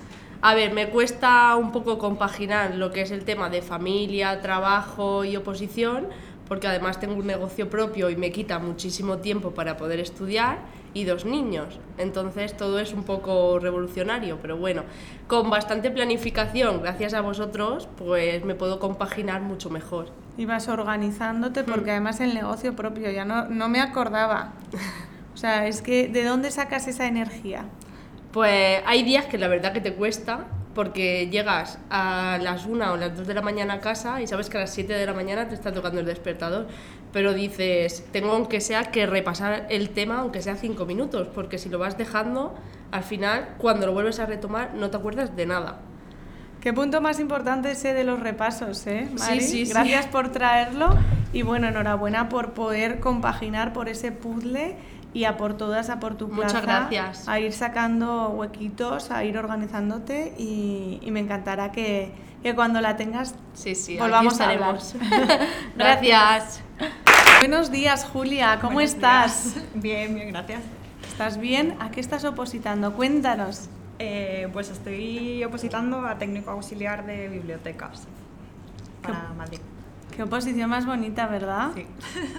A 0.41 0.56
ver, 0.56 0.74
me 0.74 0.89
cuesta 0.89 1.56
un 1.58 1.72
poco 1.74 1.98
compaginar 1.98 2.76
lo 2.76 2.91
que 2.91 3.02
es 3.02 3.12
el 3.12 3.26
tema 3.26 3.50
de 3.50 3.62
familia, 3.62 4.41
trabajo 4.41 5.26
y 5.26 5.36
oposición, 5.36 6.08
porque 6.48 6.67
además 6.67 7.00
tengo 7.00 7.15
un 7.15 7.28
negocio 7.28 7.70
propio 7.70 8.10
y 8.10 8.15
me 8.15 8.32
quita 8.32 8.60
muchísimo 8.60 9.17
tiempo 9.17 9.52
para 9.52 9.76
poder 9.76 10.00
estudiar 10.00 10.60
y 10.93 11.06
dos 11.06 11.25
niños. 11.25 11.80
Entonces 11.97 12.56
todo 12.56 12.80
es 12.80 12.93
un 12.93 13.04
poco 13.04 13.60
revolucionario, 13.60 14.39
pero 14.41 14.58
bueno, 14.58 14.84
con 15.27 15.49
bastante 15.49 15.91
planificación, 15.91 16.82
gracias 16.82 17.13
a 17.13 17.21
vosotros, 17.21 17.88
pues 17.97 18.43
me 18.43 18.56
puedo 18.56 18.80
compaginar 18.80 19.41
mucho 19.41 19.69
mejor. 19.69 20.10
Y 20.38 20.45
vas 20.45 20.67
organizándote 20.67 21.63
porque 21.63 21.91
además 21.91 22.19
el 22.19 22.34
negocio 22.34 22.75
propio, 22.75 23.12
ya 23.12 23.25
no, 23.25 23.47
no 23.47 23.69
me 23.69 23.82
acordaba. 23.82 24.54
O 25.34 25.38
sea, 25.38 25.67
es 25.67 25.82
que 25.82 26.08
¿de 26.08 26.23
dónde 26.23 26.51
sacas 26.51 26.88
esa 26.88 27.08
energía? 27.08 27.65
Pues 28.32 28.82
hay 28.86 29.04
días 29.04 29.25
que 29.25 29.38
la 29.38 29.47
verdad 29.47 29.73
que 29.73 29.82
te 29.82 29.93
cuesta 29.93 30.47
porque 30.73 31.30
llegas 31.30 31.80
a 31.89 32.38
las 32.41 32.65
1 32.65 32.93
o 32.93 32.97
las 32.97 33.17
2 33.17 33.27
de 33.27 33.34
la 33.34 33.41
mañana 33.41 33.75
a 33.75 33.80
casa 33.80 34.21
y 34.21 34.27
sabes 34.27 34.49
que 34.49 34.58
a 34.58 34.62
las 34.62 34.73
7 34.73 34.93
de 34.93 35.06
la 35.06 35.13
mañana 35.13 35.47
te 35.47 35.56
está 35.56 35.73
tocando 35.73 35.99
el 35.99 36.06
despertador, 36.06 36.67
pero 37.13 37.34
dices, 37.34 38.06
tengo 38.12 38.32
aunque 38.32 38.62
sea 38.62 38.86
que 38.86 39.06
repasar 39.06 39.67
el 39.69 39.89
tema 39.89 40.19
aunque 40.19 40.41
sea 40.41 40.56
5 40.56 40.86
minutos, 40.86 41.28
porque 41.34 41.58
si 41.58 41.69
lo 41.69 41.80
vas 41.80 41.97
dejando, 41.97 42.56
al 42.91 43.04
final 43.04 43.56
cuando 43.58 43.86
lo 43.86 43.93
vuelves 43.93 44.19
a 44.19 44.26
retomar 44.26 44.74
no 44.76 44.89
te 44.89 44.97
acuerdas 44.97 45.36
de 45.36 45.45
nada. 45.45 45.80
Qué 46.62 46.74
punto 46.74 47.02
más 47.02 47.19
importante 47.19 47.71
ese 47.71 47.93
de 47.93 48.04
los 48.04 48.19
repasos, 48.19 48.86
¿eh, 48.86 49.10
Mari? 49.17 49.41
sí, 49.41 49.65
sí. 49.65 49.71
Gracias 49.74 50.06
por 50.06 50.32
traerlo 50.32 50.95
y 51.34 51.41
bueno, 51.41 51.67
enhorabuena 51.67 52.30
por 52.30 52.52
poder 52.52 53.00
compaginar 53.00 53.74
por 53.74 53.89
ese 53.89 54.12
puzzle 54.12 54.76
y 55.13 55.24
a 55.26 55.38
por 55.38 55.58
todas, 55.58 55.89
a 55.89 56.00
por 56.00 56.15
tu 56.15 56.28
Muchas 56.28 56.62
plaza, 56.62 56.88
gracias. 56.89 57.28
a 57.28 57.39
ir 57.39 57.52
sacando 57.52 58.30
huequitos, 58.30 59.10
a 59.12 59.24
ir 59.26 59.38
organizándote 59.38 60.34
y, 60.38 61.00
y 61.02 61.12
me 61.12 61.19
encantará 61.19 61.71
que, 61.71 62.12
que 62.41 62.56
cuando 62.56 62.82
la 62.82 62.97
tengas 62.97 63.36
Sí, 63.54 63.75
sí, 63.75 63.97
volvamos 63.97 64.39
a 64.39 64.49
hablar. 64.49 64.77
Gracias. 65.75 66.62
Buenos 67.39 67.71
días, 67.71 68.06
Julia, 68.06 68.60
¿cómo 68.62 68.73
Buenos 68.73 68.93
estás? 68.93 69.56
días. 69.56 69.65
Bien, 69.75 70.15
bien, 70.15 70.30
gracias. 70.30 70.62
¿Estás 71.08 71.38
bien? 71.38 71.75
¿A 71.80 71.91
qué 71.91 71.99
estás 71.99 72.23
opositando? 72.25 72.93
Cuéntanos. 72.93 73.69
Eh, 73.99 74.47
pues 74.54 74.69
estoy 74.69 75.43
opositando 75.43 76.06
a 76.08 76.17
técnico 76.17 76.49
auxiliar 76.51 77.06
de 77.06 77.27
bibliotecas 77.27 78.08
para 79.04 79.32
Madrid. 79.38 79.60
Qué 80.15 80.23
oposición 80.23 80.69
más 80.69 80.86
bonita, 80.86 81.27
¿verdad? 81.27 81.71
Sí. 81.75 81.86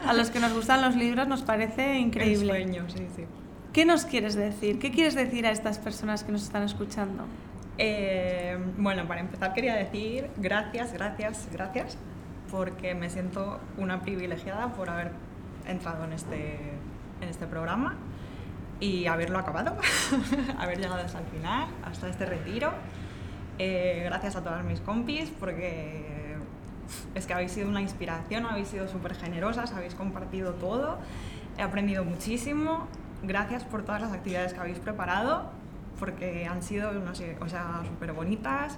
A 0.07 0.13
los 0.13 0.31
que 0.31 0.41
nos 0.41 0.53
gustan 0.53 0.83
los 0.83 0.97
libros 0.97 1.29
nos 1.29 1.43
parece 1.43 1.99
increíble. 1.99 2.57
El 2.57 2.65
sueño, 2.65 2.85
sí, 2.89 3.07
sí. 3.15 3.25
¿Qué 3.73 3.85
nos 3.85 4.05
quieres 4.05 4.35
decir? 4.35 4.79
¿Qué 4.79 4.91
quieres 4.91 5.15
decir 5.15 5.47
a 5.47 5.51
estas 5.51 5.79
personas 5.79 6.25
que 6.25 6.33
nos 6.33 6.43
están 6.43 6.63
escuchando? 6.65 7.25
Eh, 7.79 8.59
bueno, 8.77 9.07
para 9.09 9.21
empezar 9.21 9.55
quería 9.55 9.75
decir 9.75 10.29
gracias, 10.37 10.93
gracias, 10.93 11.49
gracias, 11.53 11.97
porque 12.51 12.95
me 12.95 13.09
siento 13.09 13.61
una 13.79 14.03
privilegiada 14.03 14.69
por 14.75 14.91
haber 14.91 15.13
entrado 15.67 16.05
en 16.05 16.13
este, 16.13 16.59
en 17.21 17.29
este 17.29 17.47
programa 17.47 17.97
y 18.79 19.07
haberlo 19.07 19.39
acabado, 19.39 19.77
haber 20.59 20.79
llegado 20.79 21.01
hasta 21.01 21.21
el 21.21 21.27
final, 21.27 21.69
hasta 21.85 22.09
este 22.09 22.27
retiro. 22.27 22.73
Eh, 23.59 24.03
gracias 24.05 24.37
a 24.37 24.43
todas 24.43 24.65
mis 24.65 24.81
compis 24.81 25.31
porque 25.31 26.37
es 27.15 27.27
que 27.27 27.33
habéis 27.33 27.53
sido 27.53 27.69
una 27.69 27.81
inspiración, 27.81 28.45
habéis 28.45 28.69
sido 28.69 28.89
súper 28.89 29.15
generosas, 29.15 29.73
habéis 29.73 29.95
compartido 29.95 30.55
todo, 30.55 30.99
he 31.57 31.63
aprendido 31.63 32.05
muchísimo. 32.05 32.87
Gracias 33.23 33.65
por 33.65 33.85
todas 33.85 34.03
las 34.03 34.13
actividades 34.13 34.53
que 34.53 34.61
habéis 34.61 34.79
preparado 34.79 35.62
porque 36.03 36.47
han 36.47 36.65
sido, 36.65 36.91
no 36.91 37.15
sé, 37.15 37.37
o 37.41 37.49
sea, 37.49 37.83
súper 37.87 38.13
bonitas, 38.13 38.77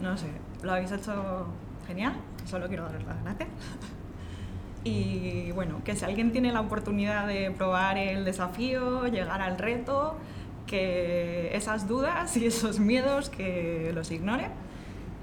no 0.00 0.16
sé, 0.16 0.28
lo 0.62 0.72
habéis 0.72 0.92
hecho 0.92 1.46
genial 1.86 2.14
solo 2.46 2.68
quiero 2.68 2.84
daros 2.84 3.04
las 3.04 3.22
gracias. 3.22 3.48
Y 4.86 5.50
bueno, 5.52 5.80
que 5.82 5.96
si 5.96 6.04
alguien 6.04 6.30
tiene 6.30 6.52
la 6.52 6.60
oportunidad 6.60 7.26
de 7.26 7.50
probar 7.50 7.96
el 7.96 8.26
desafío, 8.26 9.06
llegar 9.06 9.40
al 9.40 9.56
reto, 9.56 10.18
que 10.66 11.56
esas 11.56 11.88
dudas 11.88 12.36
y 12.36 12.44
esos 12.44 12.80
miedos 12.80 13.30
que 13.30 13.92
los 13.94 14.10
ignore 14.10 14.48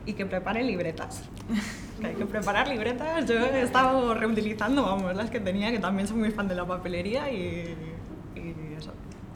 y 0.08 0.14
que 0.14 0.26
prepare 0.26 0.64
libretas. 0.64 1.24
Que 2.02 2.08
hay 2.08 2.16
que 2.16 2.26
preparar 2.26 2.68
libretas. 2.68 3.28
Yo 3.28 3.36
he 3.36 3.62
estado 3.62 4.16
reutilizando, 4.16 4.82
vamos, 4.82 5.16
las 5.16 5.30
que 5.30 5.39
tenía, 5.39 5.70
que 5.70 5.78
también 5.78 6.08
soy 6.08 6.18
muy 6.18 6.32
fan 6.32 6.48
de 6.48 6.56
la 6.56 6.66
papelería 6.66 7.32
y. 7.32 7.76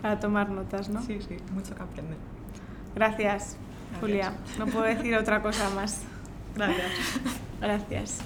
Para 0.06 0.20
tomar 0.20 0.52
notas, 0.52 0.88
¿no? 0.88 1.02
Sí, 1.02 1.18
sí, 1.28 1.36
mucho 1.52 1.74
que 1.74 1.82
aprender. 1.82 2.20
Gracias, 2.94 3.58
Julia. 4.00 4.34
No 4.60 4.68
puedo 4.68 4.86
decir 4.86 5.16
otra 5.16 5.42
cosa 5.42 5.68
más. 5.72 6.02
Gracias. 6.56 6.92
Gracias. 7.60 8.20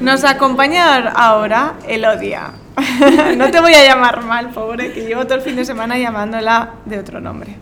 Nos 0.00 0.24
acompaña 0.24 1.10
ahora 1.10 1.74
Elodia. 1.86 2.52
No 3.36 3.50
te 3.50 3.60
voy 3.60 3.74
a 3.74 3.84
llamar 3.84 4.24
mal, 4.24 4.52
pobre, 4.52 4.94
que 4.94 5.04
llevo 5.04 5.24
todo 5.24 5.34
el 5.34 5.42
fin 5.42 5.54
de 5.56 5.66
semana 5.66 5.98
llamándola 5.98 6.70
de 6.86 6.98
otro 6.98 7.20
nombre. 7.20 7.56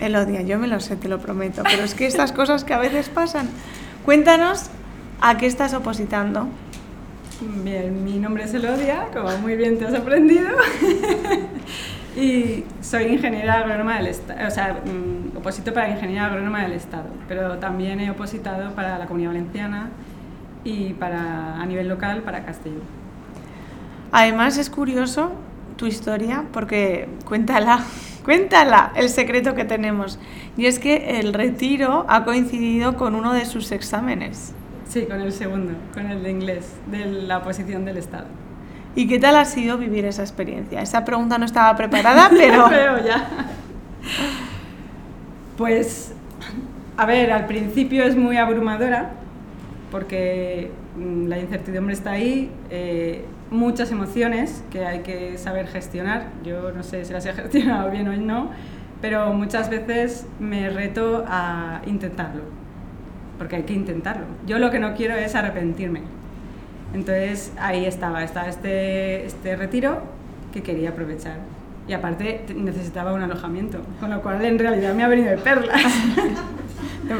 Elodia, 0.00 0.42
yo 0.42 0.58
me 0.58 0.66
lo 0.66 0.80
sé, 0.80 0.96
te 0.96 1.06
lo 1.06 1.20
prometo, 1.20 1.62
pero 1.62 1.84
es 1.84 1.94
que 1.94 2.06
estas 2.06 2.32
cosas 2.32 2.64
que 2.64 2.74
a 2.74 2.78
veces 2.80 3.08
pasan. 3.08 3.48
Cuéntanos 4.04 4.68
a 5.20 5.38
qué 5.38 5.46
estás 5.46 5.74
opositando. 5.74 6.48
Bien, 7.40 8.04
mi 8.04 8.18
nombre 8.18 8.42
es 8.42 8.52
Elodia, 8.52 9.06
como 9.12 9.30
muy 9.38 9.54
bien 9.54 9.78
te 9.78 9.86
has 9.86 9.94
aprendido. 9.94 10.48
y 12.18 12.64
soy 12.80 13.04
ingeniera 13.04 13.60
agrónoma 13.60 13.98
del 13.98 14.08
Estado, 14.08 14.48
o 14.48 14.50
sea, 14.50 14.80
mm, 14.84 15.36
oposito 15.36 15.72
para 15.72 15.88
ingeniera 15.88 16.26
agrónoma 16.26 16.62
del 16.62 16.72
Estado, 16.72 17.08
pero 17.28 17.58
también 17.58 18.00
he 18.00 18.10
opositado 18.10 18.72
para 18.72 18.98
la 18.98 19.06
Comunidad 19.06 19.30
Valenciana 19.30 19.90
y 20.64 20.94
para, 20.94 21.60
a 21.60 21.64
nivel 21.64 21.86
local 21.88 22.22
para 22.22 22.44
Castellón. 22.44 22.82
Además 24.10 24.58
es 24.58 24.68
curioso 24.68 25.30
tu 25.76 25.86
historia 25.86 26.44
porque 26.52 27.08
cuéntala, 27.24 27.84
cuéntala 28.24 28.92
el 28.96 29.10
secreto 29.10 29.54
que 29.54 29.64
tenemos. 29.64 30.18
Y 30.56 30.66
es 30.66 30.80
que 30.80 31.20
el 31.20 31.32
retiro 31.32 32.04
ha 32.08 32.24
coincidido 32.24 32.96
con 32.96 33.14
uno 33.14 33.32
de 33.32 33.44
sus 33.44 33.70
exámenes. 33.70 34.54
Sí, 34.88 35.04
con 35.04 35.20
el 35.20 35.32
segundo, 35.32 35.74
con 35.94 36.10
el 36.10 36.24
de 36.24 36.30
inglés, 36.30 36.74
de 36.90 37.06
la 37.06 37.38
oposición 37.38 37.84
del 37.84 37.98
Estado. 37.98 38.26
¿Y 38.98 39.06
qué 39.06 39.20
tal 39.20 39.36
ha 39.36 39.44
sido 39.44 39.78
vivir 39.78 40.04
esa 40.06 40.22
experiencia? 40.22 40.82
Esa 40.82 41.04
pregunta 41.04 41.38
no 41.38 41.44
estaba 41.44 41.76
preparada, 41.76 42.28
pero... 42.36 42.66
pero 42.68 42.98
ya. 42.98 43.28
Pues, 45.56 46.12
a 46.96 47.06
ver, 47.06 47.30
al 47.30 47.46
principio 47.46 48.02
es 48.02 48.16
muy 48.16 48.38
abrumadora 48.38 49.10
porque 49.92 50.72
mm, 50.96 51.28
la 51.28 51.38
incertidumbre 51.38 51.94
está 51.94 52.10
ahí, 52.10 52.50
eh, 52.70 53.24
muchas 53.52 53.92
emociones 53.92 54.64
que 54.68 54.84
hay 54.84 55.02
que 55.02 55.38
saber 55.38 55.68
gestionar. 55.68 56.30
Yo 56.42 56.72
no 56.72 56.82
sé 56.82 57.04
si 57.04 57.12
las 57.12 57.24
he 57.24 57.32
gestionado 57.34 57.92
bien 57.92 58.08
o 58.08 58.16
no, 58.16 58.50
pero 59.00 59.32
muchas 59.32 59.70
veces 59.70 60.26
me 60.40 60.70
reto 60.70 61.24
a 61.28 61.82
intentarlo, 61.86 62.42
porque 63.38 63.54
hay 63.54 63.62
que 63.62 63.74
intentarlo. 63.74 64.26
Yo 64.44 64.58
lo 64.58 64.72
que 64.72 64.80
no 64.80 64.94
quiero 64.96 65.14
es 65.14 65.36
arrepentirme. 65.36 66.17
Entonces 66.94 67.52
ahí 67.58 67.84
estaba, 67.84 68.24
estaba 68.24 68.48
este, 68.48 69.26
este 69.26 69.56
retiro 69.56 70.02
que 70.52 70.62
quería 70.62 70.90
aprovechar. 70.90 71.36
Y 71.86 71.94
aparte 71.94 72.44
necesitaba 72.54 73.14
un 73.14 73.22
alojamiento, 73.22 73.80
con 73.98 74.10
lo 74.10 74.20
cual 74.20 74.44
en 74.44 74.58
realidad 74.58 74.94
me 74.94 75.04
ha 75.04 75.08
venido 75.08 75.30
de 75.30 75.38
perlas. 75.38 75.82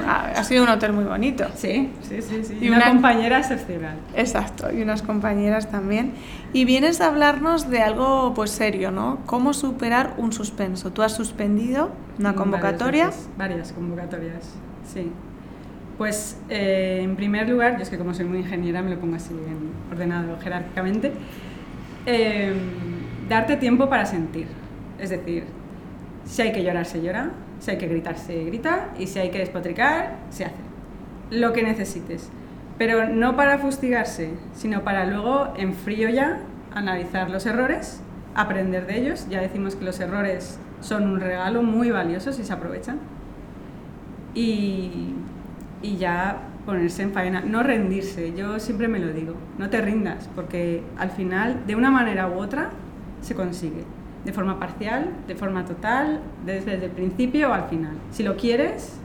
ha 0.06 0.44
sido 0.44 0.64
un 0.64 0.68
hotel 0.68 0.92
muy 0.92 1.04
bonito. 1.04 1.46
Sí, 1.54 1.90
sí, 2.02 2.20
sí. 2.20 2.44
sí. 2.44 2.58
Y 2.60 2.68
una, 2.68 2.88
compañera 2.88 3.38
excepcional. 3.38 3.96
Exacto, 4.14 4.70
y 4.72 4.82
unas 4.82 5.02
compañeras 5.02 5.70
también. 5.70 6.12
Y 6.52 6.64
vienes 6.64 7.00
a 7.00 7.08
hablarnos 7.08 7.70
de 7.70 7.80
algo 7.80 8.34
pues 8.34 8.50
serio, 8.50 8.90
¿no? 8.90 9.18
¿Cómo 9.24 9.54
superar 9.54 10.14
un 10.18 10.32
suspenso? 10.32 10.92
Tú 10.92 11.02
has 11.02 11.14
suspendido 11.14 11.90
una 12.18 12.34
convocatoria. 12.34 13.06
Varias, 13.06 13.28
varias 13.38 13.72
convocatorias, 13.72 14.44
sí. 14.92 15.10
Pues 15.99 16.40
eh, 16.49 17.01
en 17.03 17.16
primer 17.16 17.49
lugar, 17.49 17.76
yo 17.76 17.82
es 17.82 17.90
que 17.90 17.99
como 17.99 18.14
soy 18.14 18.24
muy 18.24 18.38
ingeniera 18.38 18.80
me 18.82 18.90
lo 18.90 19.01
pongo 19.01 19.16
así 19.16 19.34
en 19.34 19.72
ordenado 19.90 20.38
jerárquicamente, 20.38 21.12
eh, 22.07 22.55
darte 23.28 23.57
tiempo 23.57 23.88
para 23.88 24.07
sentir. 24.07 24.46
Es 25.01 25.11
decir, 25.11 25.44
si 26.24 26.42
hay 26.42 26.53
que 26.53 26.62
llorar, 26.62 26.86
se 26.86 27.03
llora, 27.03 27.32
si 27.59 27.72
hay 27.72 27.78
que 27.78 27.88
gritar, 27.88 28.16
se 28.16 28.44
grita 28.44 28.90
y 28.96 29.09
si 29.09 29.18
hay 29.18 29.30
que 29.30 29.38
despotricar, 29.38 30.18
se 30.30 30.44
hace. 30.44 30.55
Lo 31.30 31.53
que 31.53 31.64
necesites. 31.64 32.30
Pero 32.78 33.09
no 33.09 33.34
para 33.34 33.59
fustigarse, 33.59 34.30
sino 34.55 34.84
para 34.84 35.05
luego 35.05 35.53
en 35.57 35.74
frío 35.74 36.09
ya 36.09 36.38
analizar 36.72 37.28
los 37.28 37.44
errores, 37.44 38.01
aprender 38.36 38.86
de 38.86 38.99
ellos. 38.99 39.26
Ya 39.28 39.40
decimos 39.40 39.74
que 39.74 39.84
los 39.84 39.99
errores 39.99 40.61
son 40.80 41.11
un 41.11 41.20
regalo 41.20 41.64
muy 41.64 41.90
valioso 41.90 42.32
si 42.32 42.44
se 42.44 42.53
aprovechan. 42.53 43.01
Y, 44.34 45.14
y 45.82 45.96
ya 45.96 46.38
ponerse 46.66 47.02
en 47.02 47.12
faena, 47.12 47.40
no 47.40 47.62
rendirse. 47.62 48.34
Yo 48.34 48.58
siempre 48.58 48.88
me 48.88 48.98
lo 48.98 49.12
digo, 49.12 49.34
no 49.58 49.70
te 49.70 49.80
rindas, 49.80 50.28
porque 50.34 50.82
al 50.98 51.10
final, 51.10 51.66
de 51.66 51.76
una 51.76 51.90
manera 51.90 52.28
u 52.28 52.38
otra, 52.38 52.70
se 53.22 53.34
consigue 53.34 53.84
de 54.24 54.32
forma 54.32 54.58
parcial, 54.58 55.10
de 55.26 55.34
forma 55.34 55.64
total, 55.64 56.20
desde 56.44 56.74
el 56.74 56.90
principio 56.90 57.50
o 57.50 57.52
al 57.52 57.64
final. 57.68 57.92
Si 58.10 58.22
lo 58.22 58.36
quieres, 58.36 58.98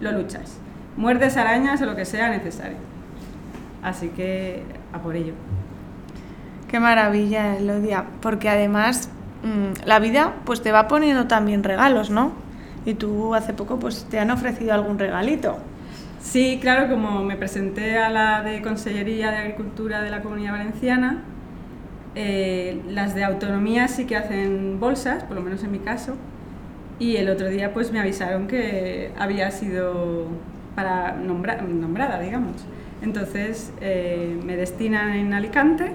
lo 0.00 0.12
luchas. 0.12 0.58
Muerdes 0.96 1.36
arañas 1.36 1.80
o 1.82 1.86
lo 1.86 1.96
que 1.96 2.04
sea 2.04 2.28
necesario. 2.30 2.76
Así 3.82 4.08
que 4.08 4.62
a 4.92 4.98
por 4.98 5.16
ello. 5.16 5.34
Qué 6.68 6.80
maravilla, 6.80 7.56
Elodia, 7.56 8.04
porque 8.20 8.48
además 8.48 9.08
mm, 9.42 9.86
la 9.86 9.98
vida 9.98 10.34
pues 10.44 10.62
te 10.62 10.70
va 10.70 10.86
poniendo 10.86 11.26
también 11.26 11.64
regalos, 11.64 12.10
¿no? 12.10 12.32
Y 12.84 12.94
tú 12.94 13.34
hace 13.34 13.54
poco 13.54 13.78
pues 13.78 14.06
te 14.10 14.20
han 14.20 14.30
ofrecido 14.30 14.74
algún 14.74 14.98
regalito. 14.98 15.58
Sí, 16.20 16.58
claro, 16.60 16.88
como 16.88 17.22
me 17.22 17.36
presenté 17.36 17.96
a 17.98 18.10
la 18.10 18.42
de 18.42 18.60
Consellería 18.60 19.30
de 19.30 19.36
Agricultura 19.38 20.02
de 20.02 20.10
la 20.10 20.20
Comunidad 20.20 20.52
Valenciana, 20.52 21.22
eh, 22.14 22.82
las 22.88 23.14
de 23.14 23.24
autonomía 23.24 23.86
sí 23.88 24.04
que 24.04 24.16
hacen 24.16 24.80
bolsas, 24.80 25.22
por 25.24 25.36
lo 25.36 25.42
menos 25.42 25.62
en 25.62 25.70
mi 25.72 25.78
caso, 25.78 26.16
y 26.98 27.16
el 27.16 27.30
otro 27.30 27.48
día 27.48 27.72
pues 27.72 27.92
me 27.92 28.00
avisaron 28.00 28.48
que 28.48 29.12
había 29.16 29.50
sido 29.52 30.26
para 30.74 31.12
nombrada, 31.12 32.20
digamos. 32.20 32.66
Entonces 33.00 33.72
eh, 33.80 34.38
me 34.44 34.56
destinan 34.56 35.10
en 35.10 35.32
Alicante 35.34 35.92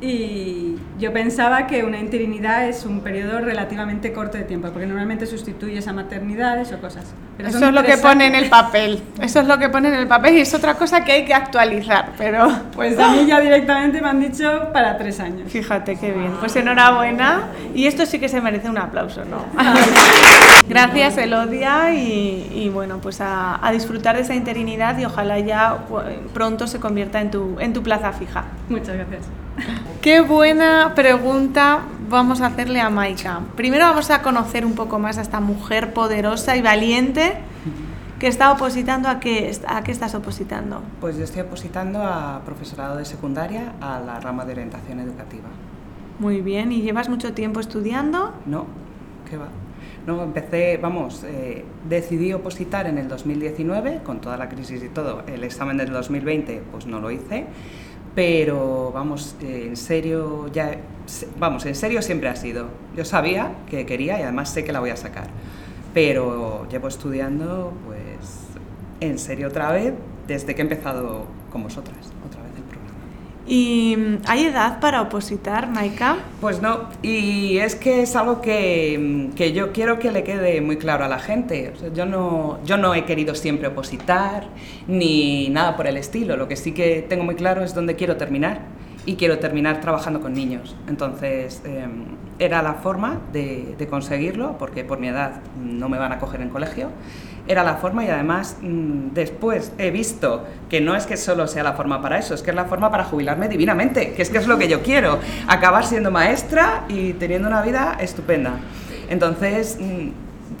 y 0.00 0.76
yo 0.98 1.12
pensaba 1.12 1.66
que 1.66 1.84
una 1.84 1.98
interinidad 1.98 2.66
es 2.66 2.84
un 2.84 3.00
periodo 3.00 3.40
relativamente 3.40 4.12
corto 4.12 4.38
de 4.38 4.44
tiempo, 4.44 4.68
porque 4.70 4.86
normalmente 4.86 5.26
sustituyes 5.26 5.86
a 5.88 5.92
maternidades 5.92 6.72
o 6.72 6.80
cosas. 6.80 7.04
Pero 7.36 7.48
eso 7.48 7.66
es 7.66 7.72
lo 7.72 7.82
que 7.82 7.96
pone 7.96 8.26
en 8.26 8.34
el 8.34 8.48
papel. 8.48 9.02
Eso 9.20 9.40
es 9.40 9.46
lo 9.46 9.58
que 9.58 9.68
pone 9.68 9.88
en 9.88 9.94
el 9.94 10.06
papel 10.06 10.36
y 10.36 10.40
es 10.40 10.52
otra 10.54 10.74
cosa 10.74 11.04
que 11.04 11.12
hay 11.12 11.24
que 11.24 11.34
actualizar, 11.34 12.12
pero... 12.18 12.48
Pues 12.74 12.98
a 12.98 13.12
mí 13.12 13.26
ya 13.26 13.40
directamente 13.40 14.00
me 14.00 14.08
han 14.08 14.20
dicho 14.20 14.68
para 14.72 14.96
tres 14.96 15.20
años. 15.20 15.50
Fíjate 15.50 15.96
qué 15.96 16.12
bien. 16.12 16.32
Pues 16.40 16.56
enhorabuena. 16.56 17.48
Y 17.74 17.86
esto 17.86 18.06
sí 18.06 18.18
que 18.18 18.28
se 18.28 18.40
merece 18.40 18.68
un 18.68 18.78
aplauso, 18.78 19.24
¿no? 19.24 19.44
Gracias, 20.68 21.18
Elodia, 21.18 21.94
y, 21.94 22.50
y 22.54 22.68
bueno, 22.68 22.98
pues 23.02 23.20
a, 23.20 23.66
a, 23.66 23.72
disfrutar 23.72 24.16
de 24.16 24.22
esa 24.22 24.34
interinidad 24.34 24.96
y 24.98 25.04
ojalá 25.04 25.38
ya 25.40 25.78
pronto 26.32 26.66
se 26.66 26.78
convierta 26.78 27.20
en 27.20 27.30
tu, 27.30 27.56
en 27.58 27.72
tu 27.72 27.82
plaza 27.82 28.12
fija. 28.12 28.44
Muchas 28.68 28.96
gracias. 28.96 29.24
Qué 30.02 30.22
buena 30.22 30.94
pregunta 30.94 31.82
vamos 32.08 32.40
a 32.40 32.46
hacerle 32.46 32.80
a 32.80 32.88
Maika. 32.88 33.42
Primero 33.54 33.84
vamos 33.84 34.10
a 34.10 34.22
conocer 34.22 34.64
un 34.64 34.74
poco 34.74 34.98
más 34.98 35.18
a 35.18 35.20
esta 35.20 35.40
mujer 35.40 35.92
poderosa 35.92 36.56
y 36.56 36.62
valiente 36.62 37.34
que 38.18 38.26
está 38.26 38.50
opositando 38.50 39.10
a 39.10 39.20
qué, 39.20 39.54
a 39.66 39.82
qué 39.82 39.92
estás 39.92 40.14
opositando. 40.14 40.80
Pues 41.02 41.18
yo 41.18 41.24
estoy 41.24 41.42
opositando 41.42 42.02
a 42.02 42.40
profesorado 42.46 42.96
de 42.96 43.04
secundaria 43.04 43.74
a 43.82 44.00
la 44.00 44.18
rama 44.20 44.46
de 44.46 44.52
orientación 44.52 45.00
educativa. 45.00 45.48
Muy 46.18 46.40
bien, 46.40 46.72
¿y 46.72 46.80
llevas 46.80 47.10
mucho 47.10 47.34
tiempo 47.34 47.60
estudiando? 47.60 48.32
No, 48.46 48.64
¿qué 49.28 49.36
va? 49.36 49.48
No, 50.06 50.22
empecé, 50.22 50.78
vamos, 50.78 51.24
eh, 51.24 51.62
decidí 51.86 52.32
opositar 52.32 52.86
en 52.86 52.96
el 52.96 53.06
2019, 53.06 54.00
con 54.02 54.22
toda 54.22 54.38
la 54.38 54.48
crisis 54.48 54.82
y 54.82 54.88
todo. 54.88 55.24
El 55.26 55.44
examen 55.44 55.76
del 55.76 55.90
2020, 55.90 56.62
pues 56.72 56.86
no 56.86 57.00
lo 57.00 57.10
hice 57.10 57.48
pero 58.14 58.90
vamos, 58.92 59.36
eh, 59.40 59.66
en 59.68 59.76
serio, 59.76 60.48
ya, 60.52 60.76
vamos, 61.38 61.64
en 61.66 61.74
serio 61.74 62.02
siempre 62.02 62.28
ha 62.28 62.36
sido. 62.36 62.68
Yo 62.96 63.04
sabía 63.04 63.52
que 63.68 63.86
quería 63.86 64.18
y 64.18 64.22
además 64.22 64.52
sé 64.52 64.64
que 64.64 64.72
la 64.72 64.80
voy 64.80 64.90
a 64.90 64.96
sacar, 64.96 65.28
pero 65.94 66.66
llevo 66.68 66.88
estudiando, 66.88 67.72
pues, 67.86 68.48
en 69.00 69.18
serio 69.18 69.48
otra 69.48 69.72
vez, 69.72 69.94
desde 70.26 70.54
que 70.54 70.60
he 70.60 70.64
empezado 70.64 71.26
con 71.50 71.62
vosotras, 71.62 71.96
otra 72.26 72.42
vez 72.42 72.52
el 72.56 72.62
programa. 72.64 72.98
¿Y 73.50 73.96
hay 74.28 74.44
edad 74.44 74.78
para 74.78 75.02
opositar, 75.02 75.68
Maika? 75.68 76.18
Pues 76.40 76.62
no, 76.62 76.88
y 77.02 77.58
es 77.58 77.74
que 77.74 78.02
es 78.02 78.14
algo 78.14 78.40
que, 78.40 79.30
que 79.34 79.52
yo 79.52 79.72
quiero 79.72 79.98
que 79.98 80.12
le 80.12 80.22
quede 80.22 80.60
muy 80.60 80.76
claro 80.76 81.04
a 81.04 81.08
la 81.08 81.18
gente. 81.18 81.72
O 81.74 81.76
sea, 81.76 81.92
yo, 81.92 82.06
no, 82.06 82.60
yo 82.64 82.76
no 82.76 82.94
he 82.94 83.04
querido 83.04 83.34
siempre 83.34 83.66
opositar 83.66 84.44
ni 84.86 85.48
nada 85.48 85.76
por 85.76 85.88
el 85.88 85.96
estilo. 85.96 86.36
Lo 86.36 86.46
que 86.46 86.54
sí 86.54 86.70
que 86.70 87.04
tengo 87.08 87.24
muy 87.24 87.34
claro 87.34 87.64
es 87.64 87.74
dónde 87.74 87.96
quiero 87.96 88.16
terminar 88.16 88.60
y 89.04 89.16
quiero 89.16 89.40
terminar 89.40 89.80
trabajando 89.80 90.20
con 90.20 90.32
niños. 90.32 90.76
Entonces, 90.86 91.60
eh, 91.64 91.88
era 92.38 92.62
la 92.62 92.74
forma 92.74 93.20
de, 93.32 93.74
de, 93.76 93.86
conseguirlo, 93.88 94.58
porque 94.58 94.84
por 94.84 95.00
mi 95.00 95.08
edad 95.08 95.40
no 95.60 95.88
me 95.88 95.98
van 95.98 96.12
a 96.12 96.20
coger 96.20 96.40
en 96.40 96.50
colegio. 96.50 96.90
Era 97.50 97.64
la 97.64 97.74
forma 97.74 98.04
y 98.04 98.08
además 98.08 98.58
mmm, 98.62 99.08
después 99.12 99.72
he 99.76 99.90
visto 99.90 100.44
que 100.68 100.80
no 100.80 100.94
es 100.94 101.04
que 101.04 101.16
solo 101.16 101.48
sea 101.48 101.64
la 101.64 101.72
forma 101.72 102.00
para 102.00 102.16
eso, 102.16 102.32
es 102.32 102.42
que 102.42 102.50
es 102.50 102.54
la 102.54 102.66
forma 102.66 102.92
para 102.92 103.02
jubilarme 103.02 103.48
divinamente, 103.48 104.12
que 104.12 104.22
es 104.22 104.30
que 104.30 104.38
es 104.38 104.46
lo 104.46 104.56
que 104.56 104.68
yo 104.68 104.82
quiero, 104.84 105.18
acabar 105.48 105.84
siendo 105.84 106.12
maestra 106.12 106.84
y 106.88 107.14
teniendo 107.14 107.48
una 107.48 107.60
vida 107.60 107.96
estupenda. 107.98 108.52
Entonces, 109.08 109.78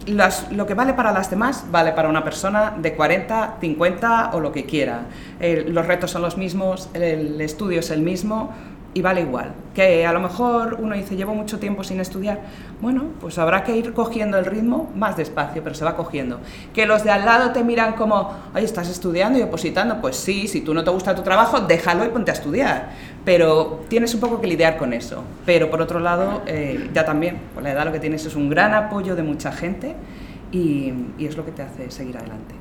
las, 0.06 0.50
lo 0.50 0.66
que 0.66 0.74
vale 0.74 0.94
para 0.94 1.12
las 1.12 1.30
demás 1.30 1.66
vale 1.70 1.92
para 1.92 2.08
una 2.08 2.24
persona 2.24 2.74
de 2.76 2.94
40, 2.94 3.58
50 3.60 4.30
o 4.32 4.40
lo 4.40 4.50
que 4.50 4.64
quiera. 4.64 5.02
Eh, 5.38 5.66
los 5.68 5.86
retos 5.86 6.10
son 6.10 6.22
los 6.22 6.36
mismos, 6.36 6.88
el 6.94 7.40
estudio 7.40 7.78
es 7.78 7.90
el 7.90 8.02
mismo, 8.02 8.52
y 8.92 9.02
vale 9.02 9.20
igual. 9.20 9.52
Que 9.74 10.04
a 10.04 10.12
lo 10.12 10.20
mejor 10.20 10.78
uno 10.80 10.94
dice, 10.94 11.16
llevo 11.16 11.34
mucho 11.34 11.58
tiempo 11.58 11.84
sin 11.84 12.00
estudiar. 12.00 12.40
Bueno, 12.80 13.04
pues 13.20 13.38
habrá 13.38 13.62
que 13.62 13.76
ir 13.76 13.92
cogiendo 13.92 14.38
el 14.38 14.44
ritmo 14.44 14.90
más 14.96 15.16
despacio, 15.16 15.62
pero 15.62 15.74
se 15.74 15.84
va 15.84 15.96
cogiendo. 15.96 16.40
Que 16.74 16.86
los 16.86 17.04
de 17.04 17.10
al 17.10 17.24
lado 17.24 17.52
te 17.52 17.62
miran 17.62 17.94
como, 17.94 18.34
oye, 18.54 18.64
¿estás 18.64 18.88
estudiando 18.88 19.38
y 19.38 19.42
opositando? 19.42 20.00
Pues 20.00 20.16
sí, 20.16 20.48
si 20.48 20.60
tú 20.62 20.74
no 20.74 20.82
te 20.82 20.90
gusta 20.90 21.14
tu 21.14 21.22
trabajo, 21.22 21.60
déjalo 21.60 22.04
y 22.04 22.08
ponte 22.08 22.30
a 22.30 22.34
estudiar. 22.34 22.90
Pero 23.24 23.80
tienes 23.88 24.12
un 24.14 24.20
poco 24.20 24.40
que 24.40 24.46
lidiar 24.46 24.76
con 24.76 24.92
eso. 24.92 25.22
Pero 25.46 25.70
por 25.70 25.80
otro 25.80 26.00
lado, 26.00 26.42
eh, 26.46 26.90
ya 26.92 27.04
también, 27.04 27.38
con 27.54 27.62
la 27.62 27.72
edad 27.72 27.84
lo 27.84 27.92
que 27.92 28.00
tienes 28.00 28.24
es 28.26 28.34
un 28.34 28.50
gran 28.50 28.74
apoyo 28.74 29.14
de 29.14 29.22
mucha 29.22 29.52
gente 29.52 29.94
y 30.52 30.92
es 31.18 31.36
lo 31.36 31.44
que 31.44 31.52
te 31.52 31.62
hace 31.62 31.90
seguir 31.90 32.16
adelante. 32.16 32.59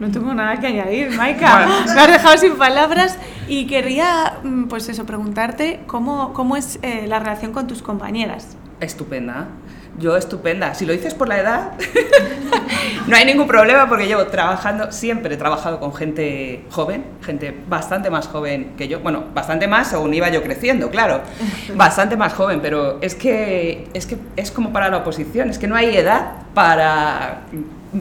No 0.00 0.10
tengo 0.10 0.34
nada 0.34 0.58
que 0.58 0.66
añadir, 0.66 1.10
Maika. 1.16 1.66
Me 1.94 2.00
has 2.00 2.08
dejado 2.08 2.38
sin 2.38 2.56
palabras 2.56 3.18
y 3.48 3.66
quería, 3.66 4.38
pues 4.68 4.88
eso, 4.88 5.06
preguntarte 5.06 5.80
cómo, 5.86 6.32
cómo 6.32 6.56
es 6.56 6.78
eh, 6.82 7.06
la 7.06 7.18
relación 7.18 7.52
con 7.52 7.66
tus 7.66 7.82
compañeras. 7.82 8.56
Estupenda. 8.80 9.48
Yo 9.96 10.16
estupenda. 10.16 10.74
Si 10.74 10.86
lo 10.86 10.92
dices 10.92 11.14
por 11.14 11.28
la 11.28 11.38
edad, 11.38 11.72
no 13.06 13.14
hay 13.14 13.24
ningún 13.24 13.46
problema 13.46 13.88
porque 13.88 14.08
llevo 14.08 14.26
trabajando, 14.26 14.90
siempre 14.90 15.34
he 15.34 15.36
trabajado 15.36 15.78
con 15.78 15.94
gente 15.94 16.64
joven, 16.70 17.04
gente 17.22 17.56
bastante 17.68 18.10
más 18.10 18.26
joven 18.26 18.72
que 18.76 18.88
yo. 18.88 18.98
Bueno, 18.98 19.22
bastante 19.32 19.68
más 19.68 19.90
según 19.90 20.12
iba 20.12 20.28
yo 20.30 20.42
creciendo, 20.42 20.90
claro. 20.90 21.20
Bastante 21.76 22.16
más 22.16 22.32
joven, 22.34 22.58
pero 22.60 22.98
es 23.02 23.14
que 23.14 23.88
es, 23.94 24.06
que 24.06 24.16
es 24.34 24.50
como 24.50 24.72
para 24.72 24.88
la 24.88 24.96
oposición, 24.98 25.50
es 25.50 25.58
que 25.60 25.68
no 25.68 25.76
hay 25.76 25.96
edad 25.96 26.32
para 26.54 27.42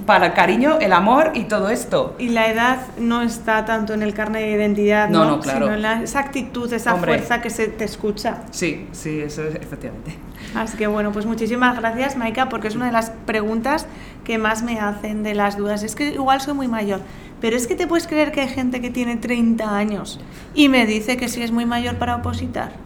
para 0.06 0.28
el 0.28 0.34
cariño, 0.34 0.78
el 0.80 0.94
amor 0.94 1.32
y 1.34 1.44
todo 1.44 1.70
esto. 1.70 2.16
Y 2.20 2.30
la 2.30 2.52
edad 2.52 2.78
no 2.98 3.22
está 3.22 3.66
tanto 3.66 3.94
en 3.94 4.02
el 4.02 4.14
carnet 4.14 4.42
de 4.42 4.52
identidad, 4.52 5.10
no, 5.10 5.26
no, 5.26 5.32
no 5.32 5.40
claro. 5.40 5.60
sino 5.60 5.74
en 5.74 5.82
la, 5.82 6.02
esa 6.02 6.20
actitud, 6.20 6.72
esa 6.72 6.94
Hombre. 6.94 7.14
fuerza 7.14 7.42
que 7.42 7.50
se 7.50 7.68
te 7.68 7.84
escucha. 7.84 8.44
Sí, 8.52 8.88
sí, 8.92 9.20
eso 9.20 9.44
es, 9.44 9.56
efectivamente. 9.56 10.16
Así 10.56 10.78
que 10.78 10.88
bueno, 10.88 11.12
pues 11.12 11.26
muchísimas 11.26 11.78
gracias, 11.78 12.18
Maika, 12.18 12.50
porque 12.50 12.68
es 12.68 12.76
una 12.76 12.88
de 12.88 12.92
las 12.92 13.12
preguntas 13.26 13.88
que 14.24 14.38
más 14.38 14.64
me 14.64 14.80
hacen 14.80 15.24
de 15.24 15.36
las 15.36 15.58
dudas. 15.58 15.84
Es 15.84 15.96
que 15.96 16.14
igual 16.14 16.42
soy 16.42 16.54
muy 16.54 16.68
mayor, 16.68 17.02
pero 17.42 17.56
es 17.56 17.68
que 17.68 17.76
te 17.76 17.88
puedes 17.88 18.08
creer 18.08 18.32
que 18.32 18.42
hay 18.42 18.50
gente 18.50 18.82
que 18.82 18.90
tiene 18.90 19.18
30 19.18 19.76
años 19.76 20.20
y 20.54 20.70
me 20.70 20.86
dice 20.86 21.18
que 21.18 21.30
sí 21.30 21.42
es 21.42 21.52
muy 21.52 21.66
mayor 21.66 21.96
para 21.96 22.16
opositar. 22.16 22.83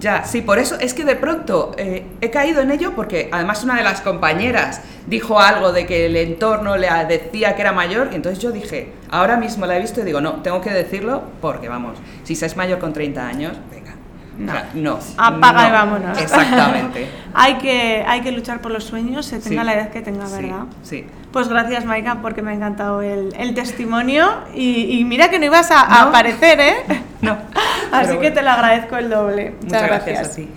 Ya, 0.00 0.24
sí, 0.24 0.40
por 0.42 0.58
eso 0.58 0.76
es 0.80 0.94
que 0.94 1.04
de 1.04 1.16
pronto 1.16 1.72
eh, 1.78 2.06
he 2.20 2.30
caído 2.30 2.60
en 2.60 2.70
ello 2.70 2.92
porque 2.94 3.28
además 3.32 3.64
una 3.64 3.76
de 3.76 3.82
las 3.84 4.00
compañeras 4.00 4.80
dijo 5.06 5.40
algo 5.40 5.72
de 5.72 5.86
que 5.86 6.06
el 6.06 6.16
entorno 6.16 6.76
le 6.76 6.88
decía 7.08 7.54
que 7.54 7.62
era 7.62 7.72
mayor 7.72 8.08
y 8.12 8.16
entonces 8.16 8.42
yo 8.42 8.52
dije, 8.52 8.92
ahora 9.10 9.36
mismo 9.36 9.66
la 9.66 9.76
he 9.76 9.80
visto 9.80 10.00
y 10.00 10.04
digo, 10.04 10.20
no, 10.20 10.42
tengo 10.42 10.60
que 10.60 10.70
decirlo 10.70 11.22
porque 11.40 11.68
vamos, 11.68 11.98
si 12.24 12.34
se 12.34 12.46
es 12.46 12.56
mayor 12.56 12.78
con 12.78 12.92
30 12.92 13.26
años, 13.26 13.52
venga. 13.70 13.94
No. 14.36 14.52
O 14.52 14.54
sea, 14.54 14.70
no 14.74 14.98
Apaga 15.16 15.62
no, 15.62 15.68
y 15.68 15.72
vámonos. 15.72 16.18
Exactamente. 16.18 17.08
hay, 17.34 17.54
que, 17.58 18.04
hay 18.06 18.20
que 18.22 18.32
luchar 18.32 18.60
por 18.60 18.72
los 18.72 18.84
sueños, 18.84 19.26
se 19.26 19.38
tenga 19.38 19.62
Sí. 19.62 19.66
la 19.66 19.74
edad 19.74 19.90
que 19.90 20.02
tenga, 20.02 20.28
¿verdad? 20.28 20.64
Sí. 20.82 21.04
Pues 21.34 21.48
gracias, 21.48 21.84
Maika, 21.84 22.22
porque 22.22 22.42
me 22.42 22.52
ha 22.52 22.54
encantado 22.54 23.02
el, 23.02 23.34
el 23.36 23.54
testimonio. 23.54 24.24
Y, 24.54 24.98
y 25.00 25.04
mira 25.04 25.30
que 25.30 25.40
no 25.40 25.46
ibas 25.46 25.68
a, 25.72 25.80
a 25.80 26.02
aparecer, 26.04 26.60
¿eh? 26.60 26.76
No. 27.22 27.32
Así 27.32 27.48
Pero 27.90 28.08
que 28.08 28.16
bueno. 28.16 28.34
te 28.34 28.42
lo 28.42 28.50
agradezco 28.50 28.96
el 28.96 29.10
doble. 29.10 29.50
Muchas, 29.50 29.64
Muchas 29.64 29.82
gracias 29.88 30.28
a 30.28 30.36
ti. 30.36 30.48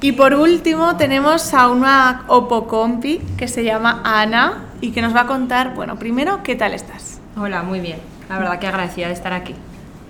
Y 0.00 0.12
por 0.12 0.32
último, 0.32 0.96
tenemos 0.96 1.52
a 1.52 1.68
una 1.68 2.24
opocompi 2.28 3.18
que 3.36 3.48
se 3.48 3.64
llama 3.64 4.00
Ana 4.02 4.64
y 4.80 4.92
que 4.92 5.02
nos 5.02 5.14
va 5.14 5.22
a 5.22 5.26
contar, 5.26 5.74
bueno, 5.74 5.96
primero, 5.96 6.42
¿qué 6.42 6.54
tal 6.54 6.72
estás? 6.72 7.20
Hola, 7.36 7.62
muy 7.62 7.80
bien. 7.80 7.98
La 8.30 8.38
verdad 8.38 8.58
que 8.58 8.66
agradecida 8.66 9.08
de 9.08 9.12
estar 9.12 9.34
aquí. 9.34 9.54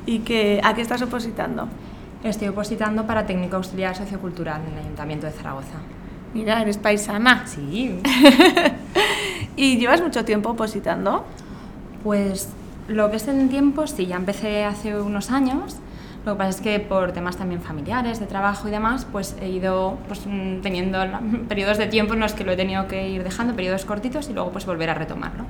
¿Y 0.07 0.21
que, 0.21 0.61
a 0.63 0.75
qué 0.75 0.83
estás 0.83 1.03
opositando? 1.03 1.69
Estoy 2.23 2.49
opositando 2.49 3.05
para 3.05 3.27
técnico 3.27 3.57
auxiliar 3.57 3.97
sociocultural 3.97 4.61
en 4.69 4.75
el 4.75 4.79
Ayuntamiento 4.85 5.27
de 5.27 5.33
Zaragoza. 5.33 5.79
Mira, 6.35 6.61
eres 6.61 6.79
paisana. 6.79 7.47
Sí. 7.47 8.01
¿Y 9.57 9.79
llevas 9.79 10.01
mucho 10.03 10.25
tiempo 10.25 10.51
opositando? 10.51 11.25
Pues 12.03 12.49
lo 12.89 13.11
que 13.11 13.17
es 13.17 13.29
en 13.29 13.49
tiempo, 13.49 13.87
sí, 13.87 14.07
ya 14.07 14.17
empecé 14.17 14.65
hace 14.65 15.01
unos 15.01 15.31
años. 15.31 15.77
Lo 16.27 16.33
que 16.33 16.39
pasa 16.39 16.51
es 16.51 16.61
que 16.61 16.81
por 16.81 17.13
temas 17.13 17.37
también 17.37 17.61
familiares, 17.61 18.19
de 18.19 18.27
trabajo 18.27 18.67
y 18.69 18.71
demás, 18.71 19.07
pues 19.11 19.37
he 19.41 19.49
ido 19.49 19.99
pues, 20.09 20.23
mm, 20.27 20.61
teniendo 20.63 20.99
periodos 21.49 21.79
de 21.79 21.87
tiempo 21.87 22.15
en 22.15 22.21
los 22.21 22.33
que 22.33 22.45
lo 22.45 22.53
he 22.53 22.57
tenido 22.57 22.89
que 22.89 23.09
ir 23.09 23.23
dejando, 23.23 23.55
periodos 23.55 23.85
cortitos 23.85 24.29
y 24.31 24.33
luego 24.33 24.51
pues 24.51 24.67
volver 24.67 24.91
a 24.91 24.95
retomarlo. 24.95 25.45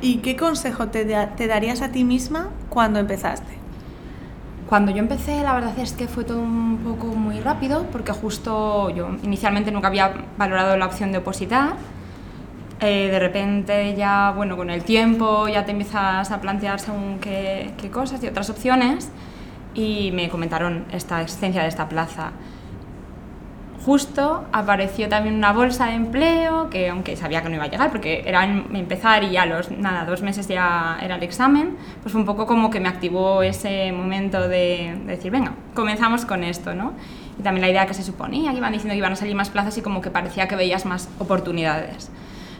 ¿Y 0.00 0.18
qué 0.18 0.36
consejo 0.36 0.88
te, 0.88 1.04
da- 1.06 1.28
te 1.36 1.46
darías 1.46 1.80
a 1.82 1.90
ti 1.90 2.04
misma 2.04 2.48
cuando 2.68 2.98
empezaste? 2.98 3.56
Cuando 4.68 4.90
yo 4.90 4.98
empecé, 4.98 5.42
la 5.42 5.54
verdad 5.54 5.78
es 5.78 5.92
que 5.92 6.08
fue 6.08 6.24
todo 6.24 6.40
un 6.40 6.78
poco 6.78 7.06
muy 7.14 7.40
rápido, 7.40 7.84
porque 7.92 8.12
justo 8.12 8.90
yo 8.90 9.08
inicialmente 9.22 9.70
nunca 9.70 9.88
había 9.88 10.12
valorado 10.36 10.76
la 10.76 10.86
opción 10.86 11.12
de 11.12 11.18
opositar. 11.18 11.74
Eh, 12.80 13.08
de 13.10 13.18
repente 13.18 13.94
ya, 13.94 14.32
bueno, 14.36 14.56
con 14.56 14.68
el 14.68 14.84
tiempo 14.84 15.48
ya 15.48 15.64
te 15.64 15.70
empiezas 15.70 16.30
a 16.30 16.40
plantear 16.40 16.78
según 16.78 17.18
qué, 17.20 17.70
qué 17.78 17.90
cosas 17.90 18.22
y 18.22 18.26
otras 18.26 18.50
opciones 18.50 19.10
y 19.74 20.10
me 20.12 20.28
comentaron 20.28 20.84
esta 20.92 21.22
existencia 21.22 21.62
de 21.62 21.68
esta 21.68 21.88
plaza. 21.88 22.32
Justo 23.86 24.44
apareció 24.52 25.08
también 25.08 25.36
una 25.36 25.52
bolsa 25.52 25.86
de 25.86 25.94
empleo 25.94 26.68
que 26.70 26.88
aunque 26.88 27.16
sabía 27.16 27.40
que 27.40 27.48
no 27.48 27.54
iba 27.54 27.64
a 27.64 27.68
llegar 27.68 27.90
porque 27.92 28.24
era 28.26 28.44
empezar 28.44 29.22
y 29.22 29.36
a 29.36 29.46
los 29.46 29.70
nada, 29.70 30.04
dos 30.04 30.22
meses 30.22 30.48
ya 30.48 30.98
era 31.00 31.14
el 31.14 31.22
examen, 31.22 31.76
pues 32.02 32.10
fue 32.12 32.20
un 32.20 32.26
poco 32.26 32.46
como 32.46 32.68
que 32.68 32.80
me 32.80 32.88
activó 32.88 33.42
ese 33.42 33.92
momento 33.92 34.48
de, 34.48 34.98
de 35.04 35.16
decir, 35.16 35.30
venga, 35.30 35.52
comenzamos 35.74 36.26
con 36.26 36.42
esto, 36.42 36.74
¿no? 36.74 36.94
Y 37.38 37.42
también 37.42 37.62
la 37.62 37.70
idea 37.70 37.86
que 37.86 37.94
se 37.94 38.02
suponía, 38.02 38.50
que 38.50 38.56
iban 38.56 38.72
diciendo 38.72 38.92
que 38.92 38.98
iban 38.98 39.12
a 39.12 39.16
salir 39.16 39.36
más 39.36 39.50
plazas 39.50 39.78
y 39.78 39.82
como 39.82 40.00
que 40.00 40.10
parecía 40.10 40.48
que 40.48 40.56
veías 40.56 40.84
más 40.84 41.08
oportunidades. 41.20 42.10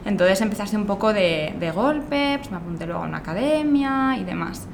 Entonces 0.06 0.40
empezaste 0.40 0.76
un 0.76 0.86
poco 0.86 1.12
de, 1.12 1.54
de 1.58 1.70
golpe, 1.72 2.38
pues 2.38 2.50
me 2.50 2.56
apunté 2.56 2.86
luego 2.86 3.02
a 3.02 3.06
una 3.06 3.18
academia 3.18 4.16
y 4.18 4.24
demás. 4.24 4.66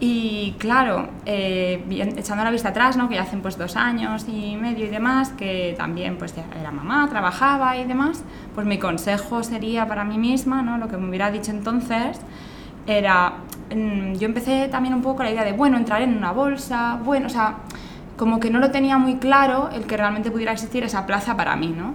Y 0.00 0.56
claro, 0.58 1.08
eh, 1.24 1.84
echando 2.16 2.42
la 2.42 2.50
vista 2.50 2.70
atrás, 2.70 2.96
¿no? 2.96 3.08
que 3.08 3.14
ya 3.14 3.22
hacen 3.22 3.42
pues 3.42 3.56
dos 3.56 3.76
años 3.76 4.26
y 4.28 4.56
medio 4.56 4.86
y 4.86 4.88
demás, 4.88 5.30
que 5.30 5.74
también 5.78 6.16
pues 6.18 6.34
ya 6.34 6.44
era 6.60 6.72
mamá, 6.72 7.06
trabajaba 7.08 7.76
y 7.76 7.84
demás, 7.84 8.24
pues 8.54 8.66
mi 8.66 8.78
consejo 8.78 9.44
sería 9.44 9.86
para 9.86 10.04
mí 10.04 10.18
misma, 10.18 10.62
¿no? 10.62 10.78
lo 10.78 10.88
que 10.88 10.96
me 10.96 11.08
hubiera 11.08 11.30
dicho 11.30 11.52
entonces, 11.52 12.20
era, 12.86 13.34
mm, 13.74 14.14
yo 14.14 14.26
empecé 14.26 14.68
también 14.68 14.94
un 14.94 15.02
poco 15.02 15.16
con 15.16 15.26
la 15.26 15.32
idea 15.32 15.44
de, 15.44 15.52
bueno, 15.52 15.76
entrar 15.76 16.02
en 16.02 16.16
una 16.16 16.32
bolsa, 16.32 16.98
bueno, 17.04 17.28
o 17.28 17.30
sea, 17.30 17.58
como 18.16 18.40
que 18.40 18.50
no 18.50 18.58
lo 18.58 18.70
tenía 18.72 18.98
muy 18.98 19.16
claro 19.16 19.70
el 19.72 19.84
que 19.86 19.96
realmente 19.96 20.30
pudiera 20.30 20.52
existir 20.52 20.82
esa 20.82 21.06
plaza 21.06 21.36
para 21.36 21.54
mí, 21.56 21.68
¿no? 21.76 21.94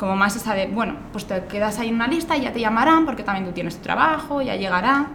Como 0.00 0.16
más 0.16 0.34
esa 0.34 0.54
de, 0.54 0.66
bueno, 0.66 0.94
pues 1.12 1.26
te 1.26 1.44
quedas 1.44 1.78
ahí 1.78 1.90
en 1.90 1.96
una 1.96 2.08
lista 2.08 2.34
y 2.34 2.40
ya 2.40 2.54
te 2.54 2.58
llamarán 2.58 3.04
porque 3.04 3.22
también 3.22 3.44
tú 3.44 3.52
tienes 3.52 3.76
tu 3.76 3.82
trabajo, 3.82 4.40
ya 4.40 4.56
llegará. 4.56 5.08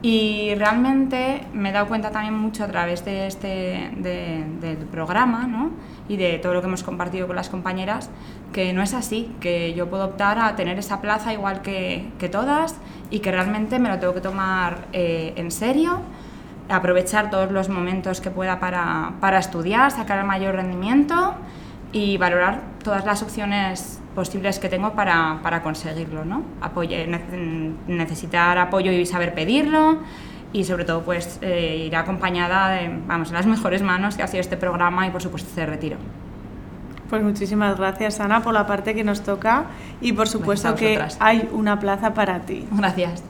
Y 0.00 0.54
realmente 0.54 1.46
me 1.52 1.68
he 1.68 1.72
dado 1.72 1.88
cuenta 1.88 2.10
también 2.10 2.32
mucho 2.32 2.64
a 2.64 2.66
través 2.68 3.04
de 3.04 3.26
este 3.26 3.90
de, 3.98 4.46
del 4.62 4.78
programa 4.86 5.46
¿no? 5.46 5.72
y 6.08 6.16
de 6.16 6.38
todo 6.38 6.54
lo 6.54 6.62
que 6.62 6.68
hemos 6.68 6.82
compartido 6.82 7.26
con 7.26 7.36
las 7.36 7.50
compañeras, 7.50 8.08
que 8.54 8.72
no 8.72 8.82
es 8.82 8.94
así, 8.94 9.30
que 9.40 9.74
yo 9.74 9.90
puedo 9.90 10.06
optar 10.06 10.38
a 10.38 10.56
tener 10.56 10.78
esa 10.78 11.02
plaza 11.02 11.34
igual 11.34 11.60
que, 11.60 12.10
que 12.18 12.30
todas 12.30 12.76
y 13.10 13.18
que 13.18 13.30
realmente 13.30 13.78
me 13.78 13.90
lo 13.90 13.98
tengo 13.98 14.14
que 14.14 14.22
tomar 14.22 14.86
eh, 14.94 15.34
en 15.36 15.50
serio, 15.50 16.00
aprovechar 16.70 17.28
todos 17.28 17.52
los 17.52 17.68
momentos 17.68 18.22
que 18.22 18.30
pueda 18.30 18.58
para, 18.58 19.12
para 19.20 19.38
estudiar, 19.38 19.90
sacar 19.90 20.18
el 20.18 20.24
mayor 20.24 20.54
rendimiento 20.54 21.34
y 21.92 22.16
valorar 22.16 22.62
todas 22.82 23.04
las 23.04 23.22
opciones 23.22 24.00
posibles 24.14 24.58
que 24.58 24.68
tengo 24.68 24.92
para, 24.92 25.40
para 25.42 25.62
conseguirlo, 25.62 26.24
¿no? 26.24 26.42
Apoye- 26.62 27.06
ne- 27.06 27.72
necesitar 27.88 28.58
apoyo 28.58 28.92
y 28.92 29.06
saber 29.06 29.34
pedirlo 29.34 29.98
y 30.52 30.64
sobre 30.64 30.84
todo 30.84 31.02
pues 31.02 31.38
eh, 31.42 31.84
iré 31.86 31.96
acompañada 31.96 32.70
de, 32.70 32.88
vamos, 33.08 33.28
en 33.28 33.34
las 33.34 33.46
mejores 33.46 33.82
manos 33.82 34.16
que 34.16 34.22
ha 34.22 34.28
sido 34.28 34.40
este 34.40 34.56
programa 34.56 35.06
y 35.06 35.10
por 35.10 35.20
supuesto 35.20 35.48
este 35.48 35.66
retiro. 35.66 35.96
Pues 37.10 37.22
muchísimas 37.22 37.76
gracias, 37.76 38.18
Ana, 38.20 38.42
por 38.42 38.54
la 38.54 38.66
parte 38.66 38.94
que 38.94 39.04
nos 39.04 39.20
toca 39.22 39.64
y 40.00 40.12
por 40.12 40.28
supuesto 40.28 40.74
que 40.74 40.98
hay 41.20 41.48
una 41.52 41.78
plaza 41.80 42.14
para 42.14 42.40
ti. 42.40 42.66
Gracias. 42.72 43.22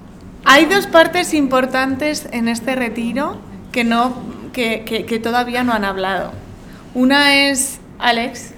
Hay 0.45 0.67
dos 0.67 0.87
partes 0.87 1.33
importantes 1.35 2.29
en 2.31 2.49
este 2.49 2.75
retiro 2.77 3.39
que, 3.73 3.85
no, 3.85 4.13
que, 4.53 4.85
que- 4.85 5.07
que 5.07 5.19
todavía 5.19 5.65
no 5.65 5.73
han 5.73 5.85
hablado. 5.85 6.33
Una 6.95 7.35
es 7.49 7.81
Alex, 7.99 8.53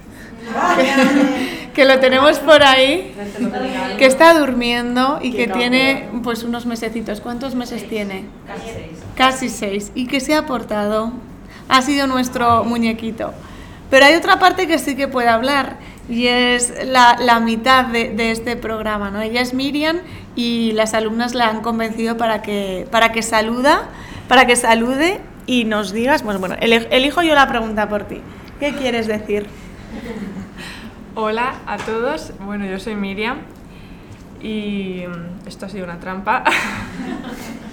que, 0.75 1.56
que 1.77 1.85
lo 1.85 1.99
tenemos 1.99 2.39
por 2.39 2.63
ahí, 2.63 3.13
que 3.99 4.07
está 4.07 4.33
durmiendo 4.33 5.19
y 5.21 5.31
que 5.31 5.47
tiene 5.47 6.09
pues 6.23 6.43
unos 6.43 6.65
mesecitos. 6.65 7.21
¿Cuántos 7.21 7.53
meses 7.53 7.87
tiene? 7.87 8.25
Casi 9.15 9.47
seis. 9.47 9.91
Y 9.93 10.07
que 10.07 10.19
se 10.19 10.33
ha 10.33 10.47
portado. 10.47 11.11
Ha 11.69 11.83
sido 11.83 12.07
nuestro 12.07 12.63
muñequito. 12.63 13.31
Pero 13.91 14.05
hay 14.07 14.15
otra 14.15 14.39
parte 14.39 14.65
que 14.67 14.79
sí 14.79 14.95
que 14.95 15.07
puede 15.07 15.27
hablar 15.29 15.77
y 16.09 16.25
es 16.25 16.73
la, 16.83 17.15
la 17.19 17.39
mitad 17.39 17.85
de, 17.85 18.09
de 18.09 18.31
este 18.31 18.55
programa. 18.55 19.11
¿no? 19.11 19.21
Ella 19.21 19.41
es 19.41 19.53
Miriam 19.53 19.99
y 20.35 20.71
las 20.71 20.95
alumnas 20.95 21.35
la 21.35 21.47
han 21.47 21.61
convencido 21.61 22.17
para 22.17 22.41
que, 22.41 22.87
para 22.89 23.11
que 23.11 23.21
saluda, 23.21 23.87
para 24.27 24.47
que 24.47 24.55
salude 24.55 25.21
y 25.45 25.65
nos 25.65 25.93
digas, 25.93 26.23
bueno, 26.23 26.39
bueno, 26.39 26.55
eli- 26.59 26.87
elijo 26.89 27.21
yo 27.21 27.35
la 27.35 27.47
pregunta 27.47 27.87
por 27.87 28.05
ti. 28.05 28.19
¿Qué 28.59 28.73
quieres 28.73 29.05
decir? 29.05 29.45
Hola 31.19 31.55
a 31.65 31.77
todos, 31.77 32.31
bueno 32.45 32.67
yo 32.67 32.77
soy 32.77 32.93
Miriam 32.93 33.39
y 34.39 35.03
mm, 35.07 35.47
esto 35.47 35.65
ha 35.65 35.69
sido 35.69 35.83
una 35.83 35.99
trampa. 35.99 36.43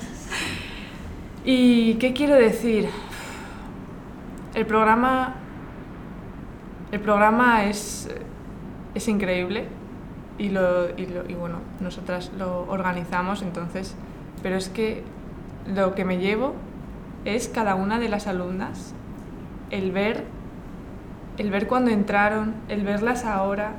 ¿Y 1.44 1.96
qué 1.96 2.14
quiero 2.14 2.36
decir? 2.36 2.88
El 4.54 4.64
programa, 4.64 5.34
el 6.90 7.00
programa 7.00 7.66
es, 7.66 8.08
es 8.94 9.08
increíble 9.08 9.66
y, 10.38 10.48
lo, 10.48 10.88
y, 10.98 11.34
bueno, 11.38 11.58
nosotras 11.80 12.32
lo 12.38 12.62
organizamos 12.70 13.42
entonces, 13.42 13.94
pero 14.42 14.56
es 14.56 14.70
que 14.70 15.02
lo 15.66 15.94
que 15.94 16.06
me 16.06 16.16
llevo 16.16 16.54
es 17.26 17.48
cada 17.48 17.74
una 17.74 17.98
de 17.98 18.08
las 18.08 18.26
alumnas, 18.26 18.94
el 19.68 19.92
ver 19.92 20.24
el 21.38 21.50
ver 21.50 21.66
cuando 21.66 21.90
entraron, 21.90 22.54
el 22.68 22.82
verlas 22.82 23.24
ahora, 23.24 23.72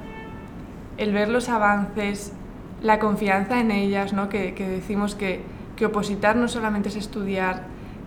el 0.97 1.13
ver 1.13 1.29
los 1.29 1.49
avances, 1.49 2.33
la 2.81 2.99
confianza 2.99 3.59
en 3.59 3.71
ellas, 3.71 4.13
¿no? 4.13 4.29
que, 4.29 4.53
que 4.53 4.67
decimos 4.67 5.15
que, 5.15 5.41
que 5.75 5.85
opositar 5.85 6.35
no 6.35 6.47
solamente 6.47 6.89
es 6.89 6.95
estudiar, 6.95 7.63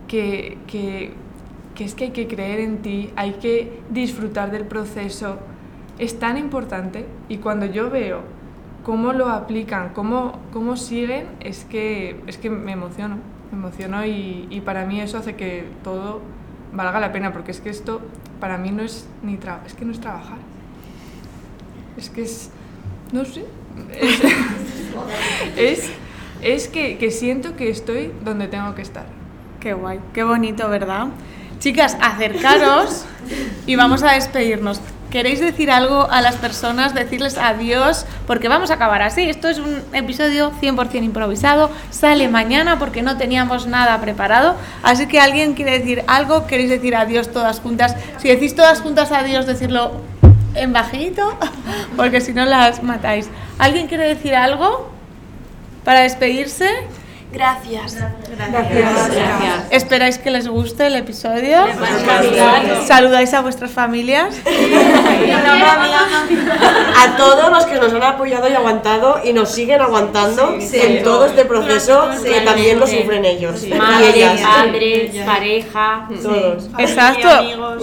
que, 0.07 0.57
que, 0.67 1.13
que 1.75 1.83
es 1.83 1.95
que 1.95 2.05
hay 2.05 2.11
que 2.11 2.27
creer 2.27 2.59
en 2.59 2.81
ti, 2.81 3.11
hay 3.15 3.33
que 3.33 3.81
disfrutar 3.89 4.51
del 4.51 4.65
proceso, 4.65 5.37
es 5.97 6.17
tan 6.17 6.37
importante 6.37 7.05
y 7.27 7.37
cuando 7.37 7.65
yo 7.65 7.89
veo 7.89 8.21
cómo 8.83 9.13
lo 9.13 9.27
aplican, 9.29 9.89
cómo, 9.89 10.39
cómo 10.53 10.77
siguen, 10.77 11.27
es 11.39 11.65
que, 11.65 12.21
es 12.27 12.37
que 12.37 12.49
me 12.49 12.71
emociono, 12.71 13.17
me 13.51 13.57
emociono 13.57 14.05
y, 14.05 14.47
y 14.49 14.61
para 14.61 14.85
mí 14.85 15.01
eso 15.01 15.17
hace 15.17 15.35
que 15.35 15.67
todo 15.83 16.21
valga 16.73 16.99
la 16.99 17.11
pena, 17.11 17.33
porque 17.33 17.51
es 17.51 17.61
que 17.61 17.69
esto 17.69 18.01
para 18.39 18.57
mí 18.57 18.71
no 18.71 18.83
es 18.83 19.05
ni 19.21 19.37
tra 19.37 19.61
es 19.65 19.73
que 19.73 19.85
no 19.85 19.91
es 19.91 19.99
trabajar. 19.99 20.37
Es 21.97 22.09
que 22.09 22.21
es, 22.23 22.49
no 23.11 23.25
sé, 23.25 23.45
es, 23.93 24.21
es, 25.57 25.91
es 26.41 26.67
que, 26.67 26.97
que 26.97 27.11
siento 27.11 27.55
que 27.55 27.69
estoy 27.69 28.11
donde 28.23 28.47
tengo 28.47 28.73
que 28.75 28.81
estar. 28.81 29.05
Qué 29.59 29.73
guay, 29.73 29.99
qué 30.13 30.23
bonito, 30.23 30.69
¿verdad? 30.69 31.07
Chicas, 31.59 31.97
acercaros 32.01 33.05
y 33.67 33.75
vamos 33.75 34.03
a 34.03 34.13
despedirnos. 34.13 34.79
¿Queréis 35.11 35.39
decir 35.39 35.71
algo 35.71 36.07
a 36.11 36.21
las 36.21 36.35
personas? 36.35 36.93
Decirles 36.93 37.39
adiós, 37.39 38.05
porque 38.27 38.47
vamos 38.47 38.69
a 38.69 38.75
acabar 38.75 39.01
así. 39.01 39.27
Esto 39.27 39.49
es 39.49 39.57
un 39.57 39.81
episodio 39.91 40.51
100% 40.61 41.03
improvisado. 41.03 41.71
Sale 41.89 42.27
mañana 42.27 42.77
porque 42.77 43.01
no 43.01 43.17
teníamos 43.17 43.65
nada 43.65 43.99
preparado. 44.01 44.55
Así 44.83 45.07
que 45.07 45.19
alguien 45.19 45.55
quiere 45.55 45.79
decir 45.79 46.03
algo, 46.05 46.45
queréis 46.45 46.69
decir 46.69 46.95
adiós 46.95 47.31
todas 47.31 47.59
juntas. 47.59 47.95
Si 48.19 48.27
decís 48.27 48.55
todas 48.55 48.81
juntas 48.81 49.11
adiós, 49.11 49.47
decirlo 49.47 49.93
en 50.53 50.73
bajito, 50.73 51.35
porque 51.95 52.21
si 52.21 52.33
no 52.33 52.45
las 52.45 52.83
matáis. 52.83 53.29
¿Alguien 53.57 53.87
quiere 53.87 54.07
decir 54.07 54.35
algo 54.35 54.91
para 55.83 56.01
despedirse? 56.01 56.69
Gracias. 57.31 57.95
Gracias. 58.37 59.65
¿Esperáis 59.69 60.17
que 60.17 60.31
les 60.31 60.47
guste 60.47 60.87
el 60.87 60.95
episodio? 60.95 61.59
¿Saludáis 62.87 63.33
a 63.35 63.41
vuestras 63.41 63.69
familias? 63.71 64.35
A 67.01 67.15
todos 67.17 67.49
los 67.51 67.65
que 67.65 67.75
nos 67.75 67.93
han 67.93 68.03
apoyado 68.03 68.49
y 68.49 68.53
aguantado 68.53 69.21
y 69.23 69.33
nos 69.33 69.51
siguen 69.51 69.79
aguantando 69.81 70.57
Sí. 70.59 70.79
en 70.81 71.03
todo 71.03 71.25
este 71.27 71.45
proceso, 71.45 72.09
Sí. 72.21 72.29
que 72.29 72.41
también 72.41 72.79
lo 72.79 72.87
sufren 72.87 73.23
ellos. 73.25 73.63
y 73.63 73.73
Madres, 73.73 74.15
ellas. 74.15 74.41
padres, 74.41 75.15
pareja. 75.25 76.07
Todos. 76.21 76.69
Exacto. 76.77 77.29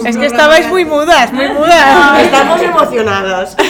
Es 0.05 0.17
que 0.17 0.25
estabais 0.25 0.67
muy 0.67 0.85
mudas, 0.85 1.31
muy 1.33 1.47
mudas. 1.49 2.21
Estamos 2.21 2.61
emocionadas. 2.61 3.55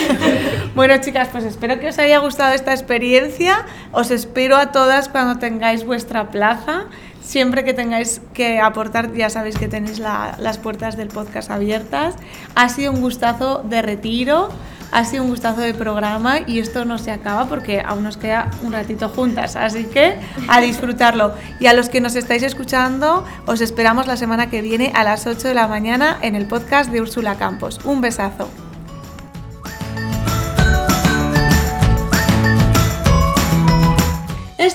Bueno, 0.78 0.95
chicas, 0.99 1.30
pues 1.32 1.43
espero 1.43 1.80
que 1.80 1.88
os 1.89 1.97
haya 1.97 2.19
gustado 2.19 2.53
esta 2.53 2.71
experiencia. 2.71 3.65
Os 3.93 4.11
espero 4.11 4.55
a 4.57 4.67
todas 4.71 5.09
cuando 5.09 5.39
tengáis 5.39 5.66
vuestra 5.86 6.30
plaza. 6.30 6.86
Siempre 7.22 7.63
que 7.65 7.74
tengáis 7.74 8.22
que 8.34 8.59
aportar, 8.61 9.13
ya 9.13 9.30
sabéis 9.30 9.57
que 9.57 9.68
tenéis 9.68 9.99
la- 9.99 10.36
las 10.39 10.57
puertas 10.57 10.95
del 10.95 11.09
podcast 11.09 11.51
abiertas. 11.51 12.15
Ha 12.55 12.70
sido 12.70 12.91
un 12.93 13.01
gustazo 13.01 13.63
de 13.68 13.82
retiro, 13.82 14.47
ha 14.93 15.03
sido 15.03 15.24
un 15.24 15.30
gustazo 15.30 15.59
de 15.59 15.74
programa 15.74 16.39
y 16.47 16.59
esto 16.59 16.86
no 16.86 16.97
se 16.97 17.11
acaba 17.11 17.45
porque 17.47 17.82
aún 17.86 18.03
nos 18.03 18.15
queda 18.15 18.49
un 18.63 18.72
ratito 18.72 19.09
juntas. 19.09 19.57
Así 19.57 19.84
que 19.84 20.15
a 20.47 20.61
disfrutarlo. 20.61 21.34
Y 21.59 21.65
a 21.65 21.74
los 21.74 21.89
que 21.89 21.99
nos 21.99 22.15
estáis 22.15 22.43
escuchando, 22.43 23.26
os 23.45 23.59
esperamos 23.59 24.07
la 24.07 24.15
semana 24.15 24.49
que 24.49 24.61
viene 24.61 24.93
a 24.95 25.03
las 25.03 25.28
8 25.28 25.49
de 25.49 25.53
la 25.53 25.68
mañana 25.68 26.18
en 26.22 26.36
el 26.36 26.45
podcast 26.47 26.89
de 26.91 27.01
Úrsula 27.01 27.36
Campos. 27.36 27.82
Un 27.84 27.99
besazo. 27.99 28.47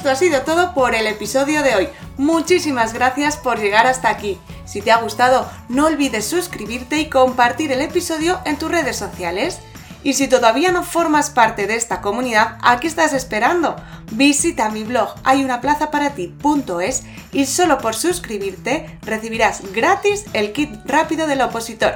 Esto 0.02 0.10
ha 0.10 0.16
sido 0.16 0.42
todo 0.42 0.74
por 0.74 0.96
el 0.96 1.06
episodio 1.06 1.62
de 1.62 1.76
hoy. 1.76 1.88
Muchísimas 2.16 2.92
gracias 2.92 3.36
por 3.36 3.60
llegar 3.60 3.86
hasta 3.86 4.08
aquí. 4.08 4.36
Si 4.64 4.82
te 4.82 4.90
ha 4.90 4.96
gustado, 4.96 5.48
no 5.68 5.86
olvides 5.86 6.26
suscribirte 6.26 6.98
y 6.98 7.08
compartir 7.08 7.70
el 7.70 7.80
episodio 7.80 8.40
en 8.44 8.58
tus 8.58 8.68
redes 8.68 8.96
sociales. 8.96 9.60
Y 10.02 10.14
si 10.14 10.26
todavía 10.26 10.72
no 10.72 10.82
formas 10.82 11.30
parte 11.30 11.68
de 11.68 11.76
esta 11.76 12.00
comunidad, 12.00 12.58
¿a 12.62 12.80
qué 12.80 12.88
estás 12.88 13.12
esperando? 13.12 13.76
Visita 14.10 14.70
mi 14.70 14.82
blog 14.82 15.14
hayunaplazaparati.es 15.22 17.04
y 17.30 17.46
solo 17.46 17.78
por 17.78 17.94
suscribirte 17.94 18.98
recibirás 19.02 19.62
gratis 19.72 20.24
el 20.32 20.52
kit 20.52 20.80
rápido 20.84 21.28
del 21.28 21.42
opositor. 21.42 21.94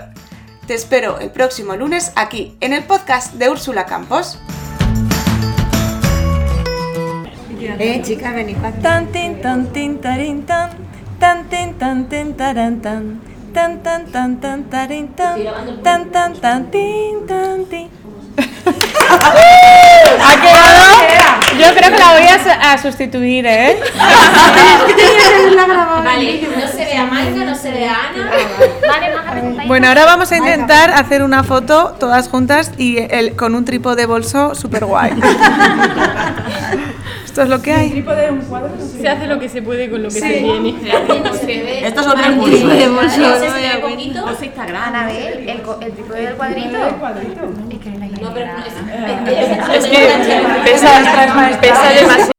Te 0.68 0.74
espero 0.74 1.18
el 1.18 1.32
próximo 1.32 1.74
lunes 1.74 2.12
aquí, 2.14 2.56
en 2.60 2.72
el 2.72 2.84
podcast 2.84 3.32
de 3.32 3.48
Úrsula 3.50 3.84
Campos. 3.84 4.38
Eh, 7.58 8.02
chicas, 8.02 8.34
venid 8.34 8.56
para 8.56 8.76
Tan 8.76 9.06
tin 9.06 9.40
tan 9.40 9.72
tin 9.72 9.98
tarin 9.98 10.44
tan. 10.44 10.70
Tan 11.18 11.48
tin 11.48 11.74
tan 11.74 12.04
tin 12.08 12.34
taran 12.34 12.80
tan. 12.80 13.20
Tan 13.54 13.82
tan 13.82 14.06
tan 14.12 14.36
tan 14.40 14.64
tarin 14.64 15.08
tan. 15.08 15.38
Tan 15.82 16.10
tan 16.10 16.34
tan 16.34 16.70
tin 16.70 17.26
tan 17.26 17.64
tin. 17.64 17.88
¿Ha 20.20 20.36
quedado? 20.42 20.84
Yo 21.58 21.74
creo 21.74 21.90
que 21.92 21.98
la 21.98 22.12
voy 22.12 22.26
a, 22.26 22.72
a 22.72 22.78
sustituir, 22.78 23.46
¿eh? 23.46 23.80
Vale, 26.04 26.42
no 26.42 26.68
se 26.68 26.84
ve 26.84 26.96
a 26.96 27.06
Maika, 27.06 27.44
no 27.44 27.54
se 27.54 27.70
ve 27.70 27.88
a 27.88 27.94
Ana. 27.94 28.30
Vale, 28.86 29.16
Maja, 29.16 29.66
Bueno, 29.66 29.88
ahora 29.88 30.04
vamos 30.04 30.30
a 30.32 30.36
intentar 30.36 30.90
hacer 30.90 31.22
una 31.22 31.42
foto 31.44 31.96
todas 31.98 32.28
juntas 32.28 32.72
y 32.76 32.98
el, 32.98 33.34
con 33.36 33.54
un 33.54 33.64
trípode 33.64 33.96
de 33.96 34.06
bolso 34.06 34.54
súper 34.54 34.84
guay. 34.84 35.12
Esto 37.36 37.42
es 37.44 37.50
lo 37.50 37.60
que 37.60 37.70
hay. 37.70 38.02
Se 38.98 39.06
hace 39.10 39.26
lo 39.26 39.38
que 39.38 39.50
se 39.50 39.60
puede 39.60 39.90
con 39.90 40.02
lo 40.02 40.08
que 40.08 40.14
Sí. 40.14 40.20
se 40.20 40.38
tiene. 40.38 41.86
Esto 41.86 42.00
es 42.00 42.06
otro 42.06 42.22
Vale, 42.22 42.36
curso. 42.38 42.66
de 42.68 42.88
bolso, 42.88 43.20
Vale, 43.20 43.28
no 43.28 43.36
se 43.38 43.50
me 43.50 43.60
ve 43.60 43.68
da 43.68 43.80
poquito. 43.82 44.22
cuenta. 44.22 44.44
Instagram. 44.46 44.82
Anabel, 44.82 45.46
el, 45.50 45.60
co- 45.60 45.78
el 45.82 45.92
trípode 45.92 46.22
del 46.22 46.34
cuadrito. 46.36 46.78
Es 46.78 47.78
que 47.78 47.90
No, 48.22 48.32
pero 48.32 48.46
no, 48.46 48.58
es, 48.64 48.72
Es 49.84 49.86
que 49.86 50.08
pesa, 50.64 51.58
pesa 51.60 51.90
demasiado. 51.92 52.32